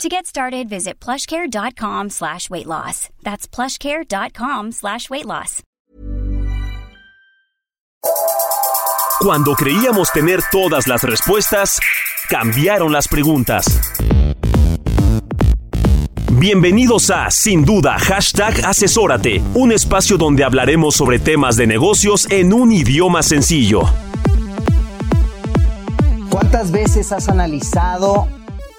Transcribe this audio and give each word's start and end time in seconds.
To 0.00 0.08
get 0.08 0.26
started, 0.26 0.68
visit 0.68 0.98
plushcare.com 1.00 2.10
slash 2.10 2.50
weight 2.50 2.66
loss. 2.66 3.08
That's 3.22 3.46
plushcare.com 3.46 4.72
slash 4.72 5.08
weight 5.10 5.26
loss. 5.26 5.62
Cuando 9.20 9.54
creíamos 9.54 10.10
tener 10.10 10.40
todas 10.50 10.88
las 10.88 11.04
respuestas, 11.04 11.78
cambiaron 12.28 12.90
las 12.90 13.06
preguntas. 13.06 13.92
Bienvenidos 16.32 17.10
a 17.10 17.30
Sin 17.30 17.64
Duda 17.64 17.96
Hashtag 18.00 18.64
Asesórate, 18.66 19.40
un 19.54 19.70
espacio 19.70 20.16
donde 20.18 20.42
hablaremos 20.42 20.96
sobre 20.96 21.20
temas 21.20 21.56
de 21.56 21.68
negocios 21.68 22.28
en 22.32 22.52
un 22.52 22.72
idioma 22.72 23.22
sencillo. 23.22 23.82
¿Cuántas 26.30 26.72
veces 26.72 27.12
has 27.12 27.28
analizado 27.28 28.26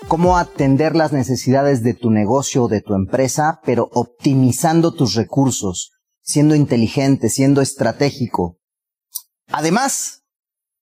cómo 0.08 0.38
atender 0.38 0.96
las 0.96 1.12
necesidades 1.12 1.84
de 1.84 1.94
tu 1.94 2.12
negocio 2.12 2.64
o 2.64 2.68
de 2.68 2.82
tu 2.82 2.94
empresa, 2.94 3.60
pero 3.66 3.90
optimizando 3.94 4.94
tus 4.94 5.16
recursos, 5.16 5.92
siendo 6.22 6.56
inteligente, 6.56 7.30
siendo 7.30 7.62
estratégico? 7.62 8.60
Además, 9.52 10.24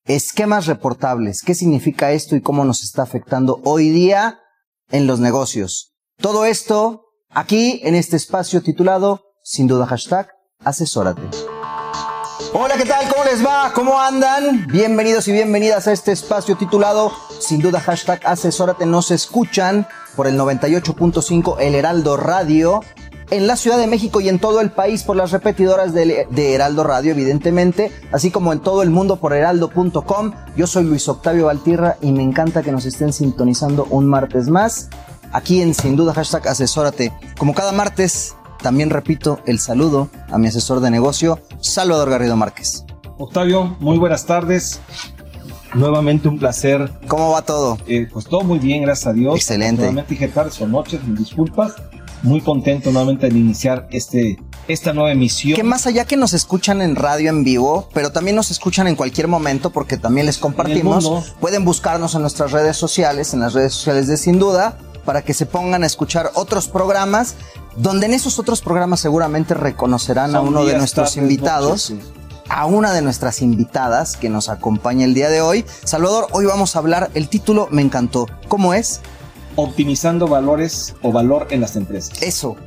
esquemas 0.06 0.66
reportables. 0.66 1.42
¿Qué 1.42 1.56
significa 1.56 2.12
esto 2.12 2.36
y 2.36 2.42
cómo 2.42 2.66
nos 2.66 2.84
está 2.84 3.04
afectando 3.04 3.62
hoy 3.64 3.90
día 3.90 4.40
en 4.90 5.08
los 5.08 5.20
negocios? 5.20 5.94
Todo 6.18 6.46
esto 6.46 7.06
aquí 7.30 7.82
en 7.84 7.96
este 7.96 8.18
espacio 8.18 8.62
titulado, 8.62 9.24
sin 9.44 9.68
duda, 9.68 9.86
hashtag, 9.88 10.30
asesórate. 10.60 11.51
Hola, 12.54 12.76
¿qué 12.76 12.84
tal? 12.84 13.08
¿Cómo 13.08 13.24
les 13.24 13.46
va? 13.46 13.72
¿Cómo 13.74 13.98
andan? 13.98 14.68
Bienvenidos 14.68 15.26
y 15.30 15.32
bienvenidas 15.32 15.88
a 15.88 15.94
este 15.94 16.12
espacio 16.12 16.58
titulado, 16.58 17.14
sin 17.40 17.62
duda, 17.62 17.80
hashtag, 17.80 18.20
asesórate. 18.26 18.86
Nos 18.86 19.10
escuchan 19.10 19.88
por 20.18 20.28
el 20.28 20.38
98.5 20.38 21.56
El 21.62 21.76
Heraldo 21.76 22.18
Radio 22.18 22.82
en 23.30 23.48
la 23.48 23.56
Ciudad 23.56 23.78
de 23.78 23.88
México 23.88 24.20
y 24.20 24.28
en 24.28 24.38
todo 24.38 24.60
el 24.60 24.70
país 24.70 25.04
por 25.04 25.16
las 25.16 25.32
repetidoras 25.32 25.94
de, 25.94 26.28
Heraldo 26.36 26.84
Radio, 26.84 27.12
evidentemente, 27.12 27.90
así 28.12 28.32
como 28.32 28.52
en 28.52 28.60
todo 28.60 28.84
el 28.84 28.90
mundo 28.90 29.16
por 29.16 29.32
heraldo.com. 29.32 30.34
Yo 30.58 30.68
soy 30.68 30.84
Luis 30.84 31.08
Octavio 31.08 31.46
Valtirra 31.46 31.96
y 32.02 32.12
me 32.12 32.22
encanta 32.22 32.64
que 32.64 32.74
nos 32.74 32.86
estén 32.86 33.14
sintonizando 33.14 33.86
un 33.90 34.08
martes 34.08 34.50
más 34.50 34.90
aquí 35.32 35.62
en 35.62 35.74
Sin 35.74 35.96
Duda 35.96 36.14
Hashtag 36.14 36.50
Asesórate. 36.50 37.14
Como 37.38 37.54
cada 37.54 37.72
martes, 37.72 38.36
también 38.62 38.90
repito 38.90 39.40
el 39.46 39.60
saludo 39.60 40.10
a 40.30 40.38
mi 40.38 40.48
asesor 40.48 40.82
de 40.82 40.92
negocio, 40.92 41.40
Salvador 41.62 42.10
Garrido 42.10 42.36
Márquez. 42.36 42.86
Octavio, 43.18 43.78
muy 43.80 43.98
buenas 43.98 44.26
tardes. 44.26 44.80
Nuevamente 45.74 46.28
un 46.28 46.40
placer. 46.40 46.92
¿Cómo 47.08 47.32
va 47.32 47.44
todo? 47.44 47.78
Eh, 47.88 48.08
pues 48.12 48.26
todo 48.26 48.42
muy 48.42 48.60
bien, 48.60 48.82
gracias 48.82 49.08
a 49.08 49.14
Dios. 49.14 49.36
Excelente. 49.36 49.84
Nuevamente 49.84 50.14
dije 50.14 50.28
tardes 50.28 50.60
o 50.60 50.68
noches, 50.68 51.04
mis 51.04 51.20
disculpas. 51.20 51.74
Muy 52.24 52.42
contento 52.42 52.92
nuevamente 52.92 53.30
de 53.30 53.40
iniciar 53.40 53.88
este, 53.92 54.38
esta 54.68 54.94
nueva 54.94 55.12
emisión. 55.12 55.56
Que 55.56 55.64
más 55.64 55.88
allá 55.88 56.06
que 56.06 56.18
nos 56.18 56.34
escuchan 56.34 56.82
en 56.82 56.96
radio 56.96 57.30
en 57.30 57.44
vivo, 57.44 57.90
pero 57.94 58.12
también 58.12 58.36
nos 58.36 58.52
escuchan 58.52 58.88
en 58.88 58.96
cualquier 58.96 59.28
momento 59.28 59.70
porque 59.70 59.98
también 59.98 60.26
les 60.26 60.38
compartimos. 60.38 61.34
Pueden 61.40 61.64
buscarnos 61.64 62.16
en 62.16 62.22
nuestras 62.22 62.52
redes 62.52 62.76
sociales, 62.76 63.34
en 63.34 63.40
las 63.40 63.54
redes 63.54 63.74
sociales 63.74 64.08
de 64.08 64.18
Sin 64.18 64.40
Duda 64.40 64.78
para 65.06 65.24
que 65.24 65.34
se 65.34 65.46
pongan 65.46 65.84
a 65.84 65.86
escuchar 65.86 66.32
otros 66.36 66.68
programas, 66.68 67.36
donde 67.76 68.06
en 68.08 68.14
esos 68.14 68.40
otros 68.40 68.62
programas 68.62 69.00
seguramente 69.00 69.54
reconocerán 69.54 70.36
a 70.36 70.42
uno 70.42 70.66
de 70.66 70.78
nuestros 70.78 71.18
invitados. 71.18 71.94
A 72.50 72.66
una 72.66 72.92
de 72.92 73.02
nuestras 73.02 73.42
invitadas 73.42 74.18
que 74.18 74.28
nos 74.28 74.50
acompaña 74.50 75.06
el 75.06 75.14
día 75.14 75.30
de 75.30 75.42
hoy. 75.42 75.64
Salvador, 75.86 76.28
hoy 76.34 76.46
vamos 76.46 76.76
a 76.76 76.80
hablar, 76.80 77.10
el 77.14 77.30
título 77.30 77.70
me 77.72 77.82
encantó. 77.82 78.28
¿Cómo 78.50 78.74
es? 78.74 79.00
Optimizando 79.56 80.28
valores 80.28 80.96
o 81.02 81.14
valor 81.14 81.48
en 81.52 81.62
las 81.62 81.78
empresas. 81.78 82.22
Eso. 82.22 82.58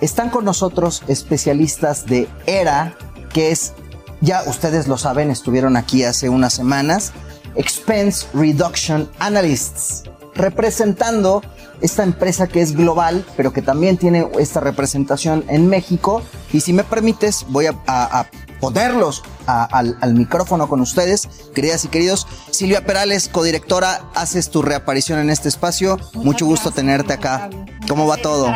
Están 0.00 0.30
con 0.30 0.44
nosotros 0.44 1.02
especialistas 1.08 2.06
de 2.06 2.28
ERA, 2.46 2.96
que 3.32 3.50
es, 3.50 3.72
ya 4.20 4.44
ustedes 4.46 4.86
lo 4.86 4.96
saben, 4.96 5.30
estuvieron 5.30 5.76
aquí 5.76 6.04
hace 6.04 6.28
unas 6.28 6.52
semanas, 6.52 7.12
Expense 7.56 8.26
Reduction 8.34 9.10
Analysts, 9.18 10.04
representando 10.34 11.42
esta 11.80 12.04
empresa 12.04 12.46
que 12.46 12.60
es 12.60 12.76
global, 12.76 13.24
pero 13.36 13.52
que 13.52 13.62
también 13.62 13.96
tiene 13.96 14.28
esta 14.38 14.60
representación 14.60 15.44
en 15.48 15.68
México. 15.68 16.22
Y 16.52 16.60
si 16.60 16.72
me 16.72 16.84
permites, 16.84 17.44
voy 17.48 17.66
a, 17.66 18.26
ponerlos 18.60 19.22
al, 19.46 20.14
micrófono 20.14 20.68
con 20.68 20.80
ustedes, 20.80 21.28
queridas 21.54 21.84
y 21.84 21.88
queridos. 21.88 22.26
Silvia 22.50 22.84
Perales, 22.84 23.28
codirectora, 23.28 24.02
haces 24.14 24.50
tu 24.50 24.62
reaparición 24.62 25.18
en 25.18 25.30
este 25.30 25.48
espacio. 25.48 25.98
Mucho 26.14 26.46
gusto 26.46 26.70
tenerte 26.70 27.12
acá. 27.12 27.50
¿Cómo 27.88 28.06
va 28.06 28.16
todo? 28.16 28.52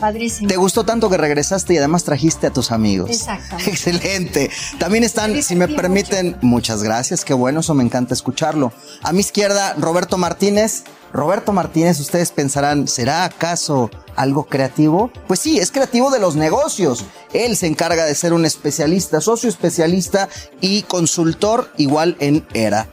Padrísimo. 0.00 0.48
Te 0.48 0.56
gustó 0.56 0.84
tanto 0.84 1.10
que 1.10 1.18
regresaste 1.18 1.74
y 1.74 1.76
además 1.78 2.04
trajiste 2.04 2.46
a 2.46 2.50
tus 2.50 2.72
amigos. 2.72 3.10
Exactamente. 3.10 3.70
Excelente. 3.70 4.50
También 4.78 5.04
están, 5.04 5.42
si 5.42 5.54
me 5.54 5.68
permiten, 5.68 6.36
muchas 6.40 6.82
gracias, 6.82 7.24
qué 7.24 7.34
bueno, 7.34 7.60
eso 7.60 7.74
me 7.74 7.84
encanta 7.84 8.14
escucharlo. 8.14 8.72
A 9.02 9.12
mi 9.12 9.20
izquierda, 9.20 9.74
Roberto 9.78 10.16
Martínez. 10.16 10.84
Roberto 11.12 11.52
Martínez, 11.52 11.98
ustedes 11.98 12.30
pensarán, 12.30 12.86
¿será 12.86 13.24
acaso 13.24 13.90
algo 14.14 14.44
creativo? 14.44 15.10
Pues 15.26 15.40
sí, 15.40 15.58
es 15.58 15.72
creativo 15.72 16.10
de 16.10 16.20
los 16.20 16.36
negocios. 16.36 17.04
Él 17.32 17.56
se 17.56 17.66
encarga 17.66 18.04
de 18.04 18.14
ser 18.14 18.32
un 18.32 18.44
especialista, 18.44 19.20
socio 19.20 19.48
especialista 19.48 20.28
y 20.60 20.82
consultor 20.82 21.72
igual 21.76 22.16
en 22.20 22.46
ERA. 22.54 22.86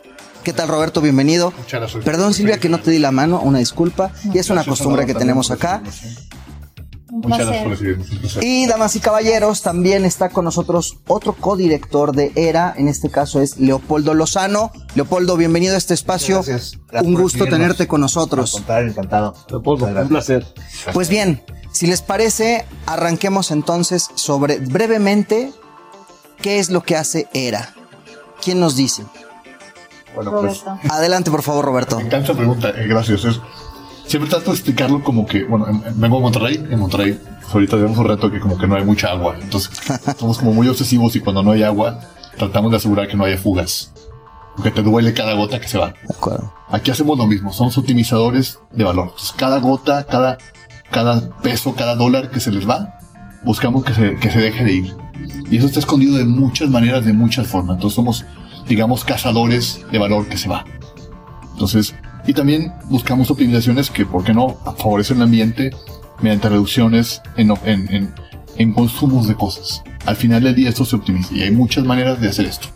¿Qué 0.43 0.53
tal 0.53 0.69
Roberto? 0.69 1.01
Bienvenido. 1.01 1.51
Muchas 1.57 1.81
gracias. 1.81 2.03
Perdón 2.05 2.33
Silvia 2.33 2.57
que 2.57 2.69
no 2.69 2.79
te 2.79 2.89
di 2.89 2.99
la 2.99 3.11
mano, 3.11 3.41
una 3.41 3.59
disculpa. 3.59 4.11
Y 4.33 4.37
es 4.37 4.49
una 4.49 4.63
costumbre 4.63 5.05
que 5.05 5.13
tenemos 5.13 5.51
acá. 5.51 5.83
Muchas 7.23 7.39
gracias 7.47 7.63
por 7.63 7.71
recibirnos. 7.71 8.37
Y 8.43 8.67
damas 8.67 8.95
y 8.95 8.99
caballeros, 8.99 9.61
también 9.61 10.05
está 10.05 10.29
con 10.29 10.45
nosotros 10.45 10.97
otro 11.07 11.33
codirector 11.33 12.13
de 12.15 12.31
ERA, 12.35 12.73
en 12.77 12.87
este 12.87 13.09
caso 13.09 13.41
es 13.41 13.57
Leopoldo 13.57 14.13
Lozano. 14.13 14.71
Leopoldo, 14.95 15.35
bienvenido 15.37 15.75
a 15.75 15.77
este 15.77 15.93
espacio. 15.93 16.35
Gracias. 16.43 16.77
un 17.03 17.13
gusto 17.15 17.45
tenerte 17.45 17.87
con 17.87 18.01
nosotros. 18.01 18.63
Encantado. 18.67 19.33
Leopoldo, 19.49 19.85
un 19.87 20.07
placer. 20.07 20.45
Pues 20.93 21.09
bien, 21.09 21.43
si 21.71 21.87
les 21.87 22.01
parece, 22.01 22.65
arranquemos 22.85 23.51
entonces 23.51 24.09
sobre 24.15 24.57
brevemente 24.59 25.51
qué 26.41 26.59
es 26.59 26.69
lo 26.69 26.83
que 26.83 26.95
hace 26.95 27.27
ERA. 27.33 27.73
¿Quién 28.43 28.59
nos 28.59 28.75
dice? 28.75 29.03
Bueno, 30.15 30.31
pues. 30.39 30.63
Adelante, 30.89 31.29
por 31.31 31.43
favor, 31.43 31.65
Roberto. 31.65 31.97
me 31.97 32.05
encanta 32.05 32.33
pregunta. 32.33 32.69
eh, 32.69 32.87
gracias. 32.87 33.23
Es- 33.25 33.39
siempre 34.07 34.29
trato 34.29 34.51
de 34.51 34.55
explicarlo 34.57 35.03
como 35.03 35.25
que, 35.25 35.43
bueno, 35.43 35.67
en- 35.67 35.83
en- 35.85 35.99
vengo 35.99 36.17
de 36.17 36.21
Monterrey. 36.23 36.67
En 36.69 36.79
Monterrey 36.79 37.19
ahorita 37.53 37.77
tenemos 37.77 37.97
un 37.97 38.07
reto 38.07 38.31
que 38.31 38.39
como 38.39 38.57
que 38.57 38.67
no 38.67 38.75
hay 38.75 38.83
mucha 38.83 39.09
agua. 39.11 39.35
Entonces 39.41 39.71
somos 40.19 40.37
como 40.37 40.53
muy 40.53 40.67
obsesivos 40.67 41.15
y 41.15 41.19
cuando 41.19 41.43
no 41.43 41.51
hay 41.51 41.63
agua 41.63 41.99
tratamos 42.37 42.71
de 42.71 42.77
asegurar 42.77 43.07
que 43.07 43.15
no 43.17 43.25
haya 43.25 43.37
fugas. 43.37 43.91
Que 44.63 44.71
te 44.71 44.81
duele 44.81 45.13
cada 45.13 45.33
gota 45.33 45.59
que 45.59 45.67
se 45.67 45.77
va. 45.77 45.89
De 45.89 46.15
acuerdo. 46.15 46.51
Aquí 46.69 46.89
hacemos 46.89 47.17
lo 47.17 47.27
mismo, 47.27 47.53
somos 47.53 47.77
optimizadores 47.77 48.59
de 48.71 48.83
valor. 48.83 49.09
Entonces, 49.09 49.33
cada 49.37 49.59
gota, 49.59 50.03
cada, 50.05 50.37
cada 50.91 51.29
peso, 51.41 51.75
cada 51.75 51.95
dólar 51.95 52.31
que 52.31 52.39
se 52.39 52.51
les 52.51 52.67
va, 52.67 52.97
buscamos 53.43 53.83
que 53.85 53.93
se, 53.93 54.15
que 54.15 54.31
se 54.31 54.39
deje 54.39 54.63
de 54.63 54.73
ir. 54.73 54.95
Y 55.51 55.57
eso 55.57 55.67
está 55.67 55.79
escondido 55.79 56.17
de 56.17 56.25
muchas 56.25 56.69
maneras, 56.69 57.05
de 57.05 57.13
muchas 57.13 57.45
formas. 57.47 57.75
Entonces 57.75 57.95
somos, 57.95 58.25
digamos, 58.67 59.03
cazadores 59.05 59.85
de 59.91 59.99
valor 59.99 60.27
que 60.27 60.37
se 60.37 60.49
va. 60.49 60.65
Entonces, 61.53 61.93
y 62.27 62.33
también 62.33 62.73
buscamos 62.89 63.31
optimizaciones 63.31 63.89
que, 63.89 64.05
¿por 64.05 64.23
qué 64.23 64.33
no?, 64.33 64.57
favorecen 64.77 65.17
el 65.17 65.23
ambiente 65.23 65.71
mediante 66.21 66.49
reducciones 66.49 67.21
en, 67.37 67.51
en, 67.63 67.93
en, 67.93 68.13
en 68.57 68.73
consumos 68.73 69.27
de 69.27 69.35
cosas. 69.35 69.81
Al 70.05 70.15
final 70.15 70.43
del 70.43 70.53
día 70.53 70.69
esto 70.69 70.85
se 70.85 70.95
optimiza 70.95 71.33
y 71.33 71.43
hay 71.43 71.51
muchas 71.51 71.85
maneras 71.85 72.21
de 72.21 72.27
hacer 72.29 72.45
esto. 72.45 72.67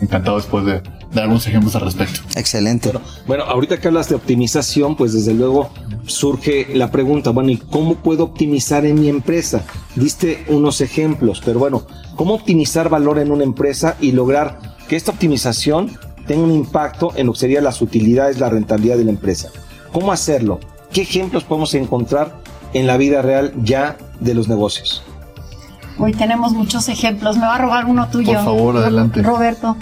Encantado 0.00 0.36
después 0.36 0.64
de 0.64 0.82
dar 1.12 1.24
algunos 1.24 1.46
ejemplos 1.46 1.74
al 1.74 1.82
respecto. 1.82 2.20
Excelente. 2.36 2.92
Bueno, 3.26 3.44
ahorita 3.44 3.78
que 3.80 3.88
hablas 3.88 4.08
de 4.08 4.14
optimización, 4.14 4.96
pues 4.96 5.12
desde 5.12 5.34
luego 5.34 5.70
surge 6.06 6.68
la 6.74 6.90
pregunta, 6.90 7.30
bueno, 7.30 7.50
¿y 7.50 7.56
cómo 7.56 7.96
puedo 7.96 8.24
optimizar 8.24 8.84
en 8.86 9.00
mi 9.00 9.08
empresa? 9.08 9.64
Diste 9.96 10.44
unos 10.48 10.80
ejemplos, 10.80 11.42
pero 11.44 11.58
bueno, 11.58 11.86
¿cómo 12.16 12.34
optimizar 12.34 12.88
valor 12.88 13.18
en 13.18 13.32
una 13.32 13.44
empresa 13.44 13.96
y 14.00 14.12
lograr 14.12 14.76
que 14.88 14.96
esta 14.96 15.10
optimización 15.10 15.98
tenga 16.28 16.44
un 16.44 16.52
impacto 16.52 17.12
en 17.16 17.26
lo 17.26 17.32
que 17.32 17.40
serían 17.40 17.64
las 17.64 17.82
utilidades, 17.82 18.38
la 18.38 18.48
rentabilidad 18.48 18.96
de 18.96 19.04
la 19.04 19.10
empresa? 19.10 19.48
¿Cómo 19.92 20.12
hacerlo? 20.12 20.60
¿Qué 20.92 21.02
ejemplos 21.02 21.42
podemos 21.42 21.74
encontrar 21.74 22.36
en 22.72 22.86
la 22.86 22.96
vida 22.96 23.22
real 23.22 23.52
ya 23.64 23.96
de 24.20 24.34
los 24.34 24.46
negocios? 24.46 25.02
Hoy 25.98 26.12
tenemos 26.12 26.52
muchos 26.52 26.88
ejemplos. 26.88 27.36
Me 27.36 27.46
va 27.46 27.56
a 27.56 27.58
robar 27.58 27.86
uno 27.86 28.08
tuyo. 28.08 28.34
Por 28.34 28.44
favor, 28.44 28.76
adelante. 28.76 29.22
Roberto, 29.22 29.76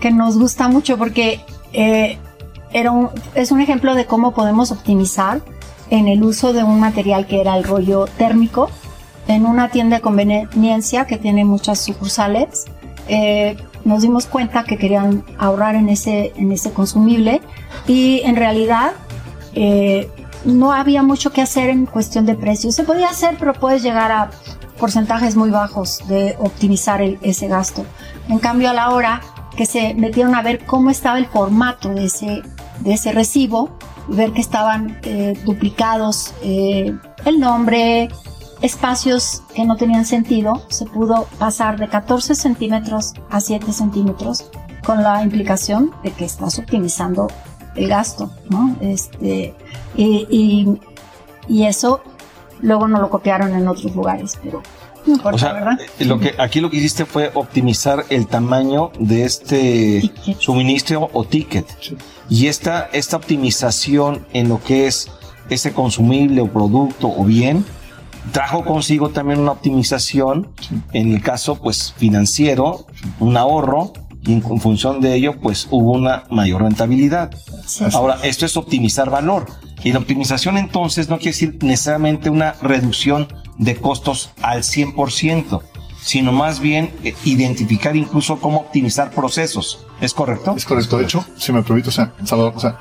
que 0.00 0.12
nos 0.12 0.38
gusta 0.38 0.68
mucho 0.68 0.96
porque 0.96 1.40
eh, 1.72 2.18
era 2.72 2.92
un, 2.92 3.08
es 3.34 3.50
un 3.50 3.60
ejemplo 3.60 3.94
de 3.94 4.06
cómo 4.06 4.32
podemos 4.32 4.70
optimizar 4.70 5.40
en 5.90 6.06
el 6.08 6.22
uso 6.22 6.52
de 6.52 6.62
un 6.62 6.78
material 6.78 7.26
que 7.26 7.40
era 7.40 7.56
el 7.56 7.64
rollo 7.64 8.06
térmico 8.18 8.70
en 9.28 9.46
una 9.46 9.70
tienda 9.70 9.96
de 9.96 10.02
conveniencia 10.02 11.06
que 11.06 11.16
tiene 11.16 11.44
muchas 11.44 11.80
sucursales. 11.80 12.66
Eh, 13.08 13.56
nos 13.86 14.02
dimos 14.02 14.26
cuenta 14.26 14.64
que 14.64 14.76
querían 14.76 15.24
ahorrar 15.38 15.76
en 15.76 15.88
ese, 15.88 16.32
en 16.36 16.50
ese 16.50 16.72
consumible 16.72 17.40
y 17.86 18.20
en 18.24 18.34
realidad 18.34 18.92
eh, 19.54 20.10
no 20.44 20.72
había 20.72 21.04
mucho 21.04 21.32
que 21.32 21.40
hacer 21.40 21.70
en 21.70 21.86
cuestión 21.86 22.26
de 22.26 22.34
precios. 22.34 22.74
Se 22.74 22.82
podía 22.82 23.08
hacer, 23.08 23.36
pero 23.38 23.54
puedes 23.54 23.84
llegar 23.84 24.10
a 24.10 24.30
porcentajes 24.78 25.36
muy 25.36 25.50
bajos 25.50 26.06
de 26.08 26.34
optimizar 26.40 27.00
ese 27.00 27.46
gasto. 27.46 27.86
En 28.28 28.40
cambio, 28.40 28.70
a 28.70 28.74
la 28.74 28.90
hora 28.90 29.20
que 29.56 29.66
se 29.66 29.94
metieron 29.94 30.34
a 30.34 30.42
ver 30.42 30.66
cómo 30.66 30.90
estaba 30.90 31.18
el 31.18 31.26
formato 31.26 31.90
de 31.90 32.06
ese, 32.06 32.42
de 32.80 32.92
ese 32.92 33.12
recibo, 33.12 33.70
ver 34.08 34.32
que 34.32 34.40
estaban 34.40 34.98
eh, 35.04 35.40
duplicados 35.44 36.34
eh, 36.42 36.92
el 37.24 37.38
nombre, 37.38 38.08
espacios 38.62 39.42
que 39.54 39.64
no 39.64 39.76
tenían 39.76 40.04
sentido, 40.04 40.62
se 40.68 40.86
pudo 40.86 41.26
pasar 41.38 41.78
de 41.78 41.88
14 41.88 42.34
centímetros 42.34 43.12
a 43.30 43.40
7 43.40 43.72
centímetros 43.72 44.46
con 44.84 45.02
la 45.02 45.22
implicación 45.22 45.92
de 46.02 46.12
que 46.12 46.24
estás 46.24 46.58
optimizando 46.58 47.28
el 47.74 47.88
gasto, 47.88 48.30
¿no? 48.48 48.76
Este, 48.80 49.54
y, 49.96 50.66
y 51.48 51.64
eso 51.64 52.00
luego 52.60 52.88
no 52.88 53.00
lo 53.00 53.10
copiaron 53.10 53.54
en 53.54 53.68
otros 53.68 53.94
lugares, 53.94 54.38
pero 54.42 54.62
no 55.06 55.12
importa, 55.14 55.36
o 55.36 55.38
sea, 55.38 55.52
¿verdad? 55.52 55.78
eh, 55.98 56.04
Lo 56.04 56.18
que, 56.18 56.34
aquí 56.38 56.60
lo 56.60 56.70
que 56.70 56.78
hiciste 56.78 57.04
fue 57.04 57.30
optimizar 57.34 58.04
el 58.08 58.26
tamaño 58.26 58.90
de 58.98 59.24
este 59.24 60.00
Ticket. 60.00 60.38
suministro 60.40 61.10
o 61.12 61.24
ticket. 61.24 61.66
Y 62.28 62.46
esta, 62.48 62.88
esta 62.92 63.16
optimización 63.16 64.26
en 64.32 64.48
lo 64.48 64.60
que 64.62 64.86
es 64.86 65.08
ese 65.50 65.72
consumible 65.72 66.40
o 66.40 66.48
producto 66.48 67.08
o 67.08 67.24
bien, 67.24 67.64
trajo 68.32 68.64
consigo 68.64 69.10
también 69.10 69.40
una 69.40 69.52
optimización, 69.52 70.48
en 70.92 71.14
el 71.14 71.22
caso 71.22 71.56
pues 71.56 71.94
financiero, 71.96 72.86
un 73.20 73.36
ahorro, 73.36 73.92
y 74.22 74.32
en, 74.32 74.42
en 74.44 74.60
función 74.60 75.00
de 75.00 75.14
ello 75.14 75.40
pues 75.40 75.68
hubo 75.70 75.92
una 75.92 76.24
mayor 76.30 76.62
rentabilidad. 76.62 77.30
Sí. 77.66 77.84
Ahora, 77.92 78.18
esto 78.22 78.46
es 78.46 78.56
optimizar 78.56 79.10
valor. 79.10 79.46
Y 79.84 79.92
la 79.92 79.98
optimización 79.98 80.56
entonces 80.56 81.08
no 81.08 81.16
quiere 81.18 81.32
decir 81.32 81.58
necesariamente 81.62 82.30
una 82.30 82.52
reducción 82.62 83.28
de 83.58 83.76
costos 83.76 84.30
al 84.42 84.62
100%, 84.62 85.62
sino 86.02 86.32
más 86.32 86.60
bien 86.60 86.92
eh, 87.04 87.14
identificar 87.24 87.96
incluso 87.96 88.40
cómo 88.40 88.58
optimizar 88.58 89.10
procesos. 89.10 89.86
¿Es 90.00 90.12
correcto? 90.14 90.54
Es 90.56 90.64
correcto. 90.64 90.98
De 90.98 91.04
hecho, 91.04 91.24
si 91.36 91.52
me 91.52 91.62
permite, 91.62 91.88
o 91.88 91.92
sea, 91.92 92.12
Salvador, 92.24 92.54
o 92.56 92.60
sea, 92.60 92.78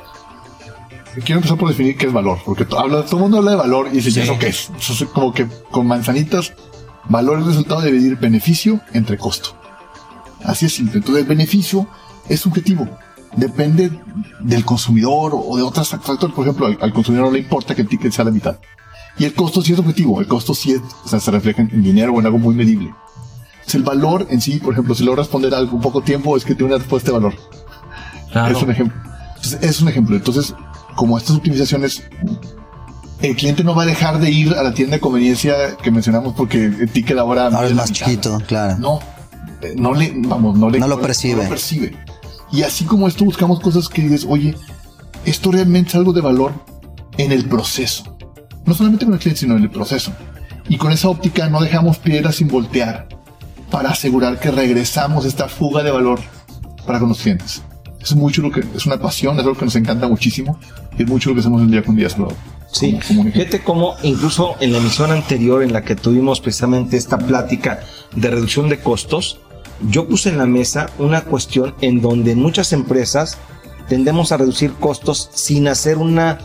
quiero 1.23 1.39
empezar 1.39 1.57
por 1.57 1.69
definir 1.69 1.97
qué 1.97 2.07
es 2.07 2.13
valor, 2.13 2.39
porque 2.45 2.65
to- 2.65 2.79
habla, 2.79 3.03
todo 3.05 3.17
el 3.17 3.21
mundo 3.23 3.37
habla 3.37 3.51
de 3.51 3.57
valor 3.57 3.87
y 3.91 3.95
dice, 3.97 4.11
Sí. 4.11 4.19
¿y 4.19 4.23
eso 4.23 4.37
qué 4.39 4.47
es? 4.47 4.71
Eso 4.77 4.93
es 4.93 5.09
como 5.11 5.33
que 5.33 5.47
con 5.71 5.87
manzanitas, 5.87 6.53
valor 7.09 7.37
es 7.39 7.43
el 7.43 7.49
resultado 7.49 7.81
de 7.81 7.91
dividir 7.91 8.17
beneficio 8.17 8.79
entre 8.93 9.17
costo. 9.17 9.49
Así 10.43 10.65
es 10.67 10.73
simple. 10.73 10.97
Entonces, 10.99 11.23
el 11.23 11.27
beneficio 11.27 11.87
es 12.29 12.39
subjetivo. 12.39 12.87
Depende 13.35 13.91
del 14.39 14.63
consumidor 14.63 15.31
o 15.33 15.57
de 15.57 15.63
otros 15.63 15.89
factores. 15.89 16.33
Por 16.35 16.45
ejemplo, 16.45 16.67
al, 16.67 16.77
al 16.81 16.93
consumidor 16.93 17.25
no 17.27 17.31
le 17.31 17.39
importa 17.39 17.73
que 17.75 17.81
el 17.81 17.87
ticket 17.87 18.11
sea 18.13 18.25
la 18.25 18.31
mitad. 18.31 18.57
Y 19.17 19.25
el 19.25 19.33
costo 19.33 19.61
sí 19.61 19.73
es 19.73 19.79
objetivo. 19.79 20.19
El 20.21 20.27
costo 20.27 20.53
sí 20.53 20.71
es, 20.73 20.81
o 21.03 21.07
sea, 21.07 21.19
se 21.19 21.31
refleja 21.31 21.61
en 21.63 21.81
dinero 21.83 22.13
o 22.13 22.19
en 22.19 22.25
algo 22.27 22.37
muy 22.37 22.53
medible. 22.53 22.93
Entonces, 23.53 23.75
el 23.75 23.83
valor 23.83 24.27
en 24.29 24.39
sí, 24.41 24.59
por 24.59 24.73
ejemplo, 24.73 24.93
si 24.93 25.03
logras 25.03 25.25
responder 25.25 25.53
algo 25.55 25.75
en 25.77 25.81
poco 25.81 26.01
tiempo, 26.01 26.37
es 26.37 26.45
que 26.45 26.53
tiene 26.53 26.73
una 26.73 26.77
respuesta 26.79 27.11
de 27.11 27.17
valor. 27.17 27.33
Es 28.51 28.61
un 28.61 28.69
ejemplo. 28.71 29.01
Entonces, 29.35 29.59
es 29.61 29.81
un 29.81 29.87
ejemplo. 29.89 30.15
Entonces, 30.15 30.53
como 30.95 31.17
estas 31.17 31.35
optimizaciones, 31.37 32.03
el 33.21 33.35
cliente 33.35 33.63
no 33.63 33.75
va 33.75 33.83
a 33.83 33.85
dejar 33.85 34.19
de 34.19 34.29
ir 34.29 34.53
a 34.53 34.63
la 34.63 34.73
tienda 34.73 34.95
de 34.97 34.99
conveniencia 34.99 35.77
que 35.81 35.91
mencionamos 35.91 36.33
porque 36.35 36.65
el 36.65 36.89
ticket 36.89 37.17
ahora, 37.17 37.47
Ahora 37.47 37.67
es 37.67 37.73
más 37.73 37.89
mitad. 37.89 38.05
chiquito, 38.05 38.37
claro. 38.47 38.77
No, 38.77 38.99
eh, 39.61 39.73
no 39.77 39.93
le, 39.93 40.13
vamos, 40.15 40.57
no 40.57 40.69
le, 40.69 40.79
No 40.79 40.87
lo 40.87 41.01
percibe. 41.01 41.37
no 41.37 41.43
lo 41.43 41.49
percibe. 41.49 41.95
Y 42.51 42.63
así 42.63 42.85
como 42.85 43.07
esto 43.07 43.25
buscamos 43.25 43.59
cosas 43.59 43.89
que 43.89 44.01
dices, 44.03 44.25
oye, 44.29 44.55
esto 45.25 45.51
realmente 45.51 45.89
es 45.89 45.95
algo 45.95 46.13
de 46.13 46.21
valor 46.21 46.53
en 47.17 47.31
el 47.31 47.45
proceso. 47.45 48.17
No 48.65 48.73
solamente 48.73 49.05
con 49.05 49.13
el 49.13 49.19
cliente, 49.19 49.41
sino 49.41 49.55
en 49.57 49.63
el 49.63 49.69
proceso. 49.71 50.11
Y 50.67 50.77
con 50.77 50.91
esa 50.91 51.09
óptica 51.09 51.47
no 51.49 51.61
dejamos 51.61 51.97
piedras 51.97 52.35
sin 52.35 52.47
voltear 52.47 53.07
para 53.71 53.89
asegurar 53.89 54.39
que 54.39 54.51
regresamos 54.51 55.25
esta 55.25 55.47
fuga 55.47 55.83
de 55.83 55.91
valor 55.91 56.19
para 56.85 56.99
con 56.99 57.09
los 57.09 57.19
clientes. 57.21 57.61
Es 58.05 58.15
mucho 58.15 58.41
lo 58.41 58.51
que 58.51 58.63
es 58.75 58.85
una 58.85 58.97
pasión, 58.99 59.35
es 59.35 59.41
algo 59.43 59.55
que 59.57 59.65
nos 59.65 59.75
encanta 59.75 60.07
muchísimo 60.07 60.57
y 60.97 61.03
es 61.03 61.09
mucho 61.09 61.29
lo 61.29 61.35
que 61.35 61.41
hacemos 61.41 61.61
en 61.61 61.71
día 61.71 61.83
con 61.83 61.95
día. 61.95 62.09
Salvador. 62.09 62.35
Sí, 62.71 62.99
Como- 63.07 63.21
como 63.21 63.31
fíjate 63.33 63.63
cómo 63.63 63.95
incluso 64.03 64.55
en 64.59 64.71
la 64.73 64.77
emisión 64.77 65.11
anterior 65.11 65.63
en 65.63 65.73
la 65.73 65.81
que 65.83 65.95
tuvimos 65.95 66.39
precisamente 66.39 66.97
esta 66.97 67.17
plática 67.17 67.79
de 68.15 68.29
reducción 68.29 68.69
de 68.69 68.79
costos, 68.79 69.39
yo 69.89 70.07
puse 70.07 70.29
en 70.29 70.37
la 70.37 70.45
mesa 70.45 70.87
una 70.99 71.21
cuestión 71.21 71.73
en 71.81 72.01
donde 72.01 72.35
muchas 72.35 72.71
empresas 72.73 73.37
tendemos 73.89 74.31
a 74.31 74.37
reducir 74.37 74.73
costos 74.73 75.29
sin 75.33 75.67
hacer 75.67 75.97
una, 75.97 76.37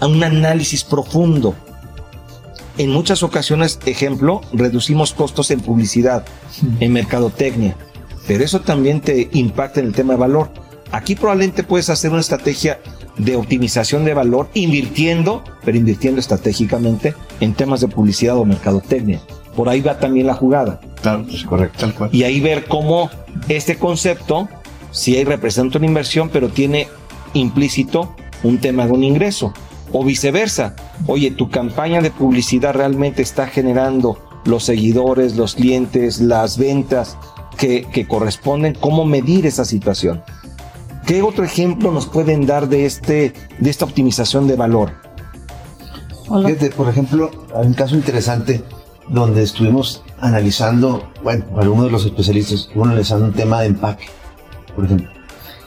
un 0.00 0.22
análisis 0.22 0.84
profundo. 0.84 1.54
En 2.76 2.90
muchas 2.90 3.22
ocasiones, 3.24 3.78
ejemplo, 3.86 4.40
reducimos 4.52 5.12
costos 5.12 5.50
en 5.50 5.60
publicidad, 5.60 6.24
en 6.80 6.92
mercadotecnia, 6.92 7.76
pero 8.26 8.44
eso 8.44 8.60
también 8.60 9.00
te 9.00 9.28
impacta 9.32 9.80
en 9.80 9.86
el 9.86 9.92
tema 9.94 10.12
de 10.14 10.20
valor. 10.20 10.50
Aquí 10.92 11.14
probablemente 11.14 11.62
puedes 11.62 11.90
hacer 11.90 12.10
una 12.10 12.20
estrategia 12.20 12.80
de 13.18 13.36
optimización 13.36 14.04
de 14.04 14.14
valor 14.14 14.48
invirtiendo, 14.54 15.42
pero 15.64 15.76
invirtiendo 15.76 16.20
estratégicamente 16.20 17.14
en 17.40 17.54
temas 17.54 17.80
de 17.80 17.88
publicidad 17.88 18.36
o 18.36 18.44
mercadotecnia. 18.44 19.20
Por 19.56 19.68
ahí 19.68 19.80
va 19.80 19.98
también 19.98 20.26
la 20.26 20.34
jugada. 20.34 20.80
Claro, 21.02 21.26
es 21.30 21.42
correcto, 21.44 21.78
tal 21.80 21.94
cual. 21.94 22.10
Y 22.12 22.22
ahí 22.22 22.40
ver 22.40 22.66
cómo 22.66 23.10
este 23.48 23.76
concepto, 23.76 24.48
si 24.92 25.16
hay 25.16 25.24
representa 25.24 25.78
una 25.78 25.86
inversión, 25.86 26.30
pero 26.30 26.48
tiene 26.48 26.88
implícito 27.34 28.14
un 28.42 28.58
tema 28.58 28.86
de 28.86 28.92
un 28.92 29.04
ingreso. 29.04 29.52
O 29.92 30.04
viceversa. 30.04 30.76
Oye, 31.06 31.30
tu 31.30 31.50
campaña 31.50 32.00
de 32.00 32.10
publicidad 32.10 32.74
realmente 32.74 33.22
está 33.22 33.46
generando 33.46 34.18
los 34.44 34.64
seguidores, 34.64 35.36
los 35.36 35.54
clientes, 35.54 36.20
las 36.20 36.58
ventas 36.58 37.16
que, 37.56 37.86
que 37.92 38.06
corresponden. 38.06 38.74
¿Cómo 38.74 39.04
medir 39.04 39.46
esa 39.46 39.64
situación? 39.64 40.22
¿Qué 41.08 41.22
otro 41.22 41.42
ejemplo 41.42 41.90
nos 41.90 42.04
pueden 42.04 42.44
dar 42.44 42.68
de, 42.68 42.84
este, 42.84 43.32
de 43.58 43.70
esta 43.70 43.86
optimización 43.86 44.46
de 44.46 44.56
valor? 44.56 44.92
Hola. 46.28 46.50
Fíjate, 46.50 46.68
por 46.68 46.86
ejemplo, 46.86 47.30
hay 47.56 47.66
un 47.66 47.72
caso 47.72 47.94
interesante 47.94 48.62
donde 49.08 49.42
estuvimos 49.42 50.02
analizando, 50.20 51.10
bueno, 51.22 51.46
algunos 51.56 51.86
de 51.86 51.92
los 51.92 52.04
especialistas 52.04 52.60
estuvieron 52.60 52.88
analizando 52.88 53.24
un 53.24 53.32
tema 53.32 53.62
de 53.62 53.68
empaque, 53.68 54.04
por 54.76 54.84
ejemplo, 54.84 55.08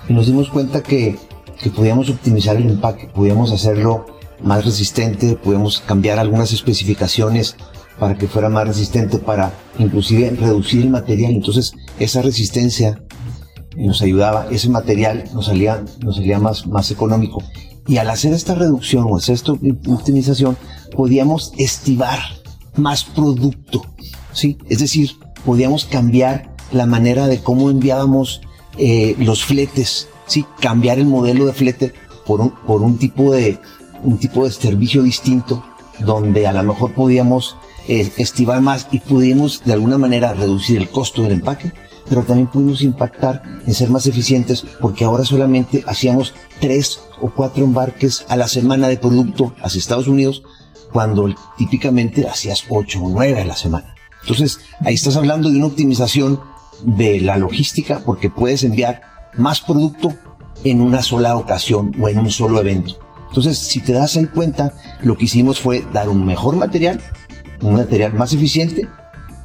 y 0.07 0.13
nos 0.13 0.27
dimos 0.27 0.47
cuenta 0.47 0.83
que, 0.83 1.17
que 1.59 1.71
podíamos 1.71 2.11
optimizar 2.11 2.57
el 2.57 2.69
empaque, 2.69 3.07
podíamos 3.07 3.51
hacerlo 3.51 4.05
más 4.43 4.63
resistente, 4.63 5.35
podíamos 5.37 5.79
cambiar 5.79 6.19
algunas 6.19 6.53
especificaciones 6.53 7.55
para 7.97 8.15
que 8.15 8.27
fuera 8.27 8.49
más 8.49 8.67
resistente, 8.67 9.17
para 9.17 9.53
inclusive 9.79 10.29
reducir 10.39 10.81
el 10.83 10.91
material. 10.91 11.31
Entonces, 11.31 11.73
esa 11.97 12.21
resistencia 12.21 13.01
nos 13.75 14.01
ayudaba, 14.01 14.47
ese 14.51 14.69
material 14.69 15.25
nos 15.33 15.47
salía, 15.47 15.83
nos 16.03 16.17
salía 16.17 16.39
más, 16.39 16.67
más 16.67 16.91
económico. 16.91 17.43
Y 17.87 17.97
al 17.97 18.09
hacer 18.09 18.33
esta 18.33 18.55
reducción 18.55 19.05
o 19.09 19.17
hacer 19.17 19.35
esta 19.35 19.53
optimización, 19.53 20.57
podíamos 20.95 21.53
estivar 21.57 22.19
más 22.75 23.03
producto, 23.03 23.83
¿sí? 24.33 24.57
Es 24.69 24.79
decir, 24.79 25.11
podíamos 25.45 25.85
cambiar 25.85 26.55
la 26.71 26.85
manera 26.85 27.27
de 27.27 27.39
cómo 27.39 27.69
enviábamos 27.69 28.41
eh, 28.77 29.15
los 29.19 29.43
fletes, 29.43 30.07
¿sí? 30.27 30.45
Cambiar 30.59 30.99
el 30.99 31.05
modelo 31.05 31.45
de 31.45 31.53
flete 31.53 31.93
por 32.25 32.41
un, 32.41 32.51
por 32.51 32.81
un 32.81 32.97
tipo 32.97 33.31
de, 33.33 33.59
un 34.03 34.17
tipo 34.17 34.45
de 34.45 34.51
servicio 34.51 35.03
distinto, 35.03 35.63
donde 35.99 36.47
a 36.47 36.53
lo 36.53 36.63
mejor 36.63 36.93
podíamos 36.93 37.57
eh, 37.87 38.11
estivar 38.17 38.61
más 38.61 38.87
y 38.91 38.99
pudimos 38.99 39.63
de 39.65 39.73
alguna 39.73 39.97
manera 39.97 40.33
reducir 40.33 40.77
el 40.77 40.89
costo 40.89 41.23
del 41.23 41.33
empaque, 41.33 41.73
pero 42.09 42.23
también 42.23 42.47
pudimos 42.47 42.81
impactar 42.81 43.41
en 43.65 43.73
ser 43.73 43.89
más 43.89 44.07
eficientes 44.07 44.65
porque 44.79 45.05
ahora 45.05 45.23
solamente 45.23 45.83
hacíamos 45.87 46.33
tres 46.59 47.01
o 47.21 47.29
cuatro 47.29 47.63
embarques 47.63 48.25
a 48.29 48.35
la 48.35 48.47
semana 48.47 48.87
de 48.87 48.97
producto 48.97 49.53
hacia 49.61 49.79
Estados 49.79 50.07
Unidos 50.07 50.43
cuando 50.91 51.33
típicamente 51.57 52.27
hacías 52.27 52.65
ocho 52.69 53.01
o 53.01 53.09
nueve 53.09 53.41
a 53.41 53.45
la 53.45 53.55
semana. 53.55 53.95
Entonces, 54.21 54.59
ahí 54.81 54.93
estás 54.93 55.15
hablando 55.15 55.49
de 55.49 55.57
una 55.57 55.67
optimización 55.67 56.39
de 56.83 57.21
la 57.21 57.37
logística 57.37 58.01
porque 58.05 58.29
puedes 58.29 58.63
enviar 58.63 59.01
más 59.37 59.61
producto 59.61 60.13
en 60.63 60.81
una 60.81 61.01
sola 61.01 61.37
ocasión 61.37 61.95
o 61.99 62.09
en 62.09 62.19
un 62.19 62.29
solo 62.29 62.59
evento. 62.59 62.99
Entonces, 63.29 63.57
si 63.57 63.79
te 63.79 63.93
das 63.93 64.17
en 64.17 64.27
cuenta, 64.27 64.73
lo 65.01 65.17
que 65.17 65.25
hicimos 65.25 65.59
fue 65.59 65.85
dar 65.93 66.09
un 66.09 66.25
mejor 66.25 66.57
material, 66.57 67.01
un 67.61 67.75
material 67.75 68.13
más 68.13 68.33
eficiente 68.33 68.87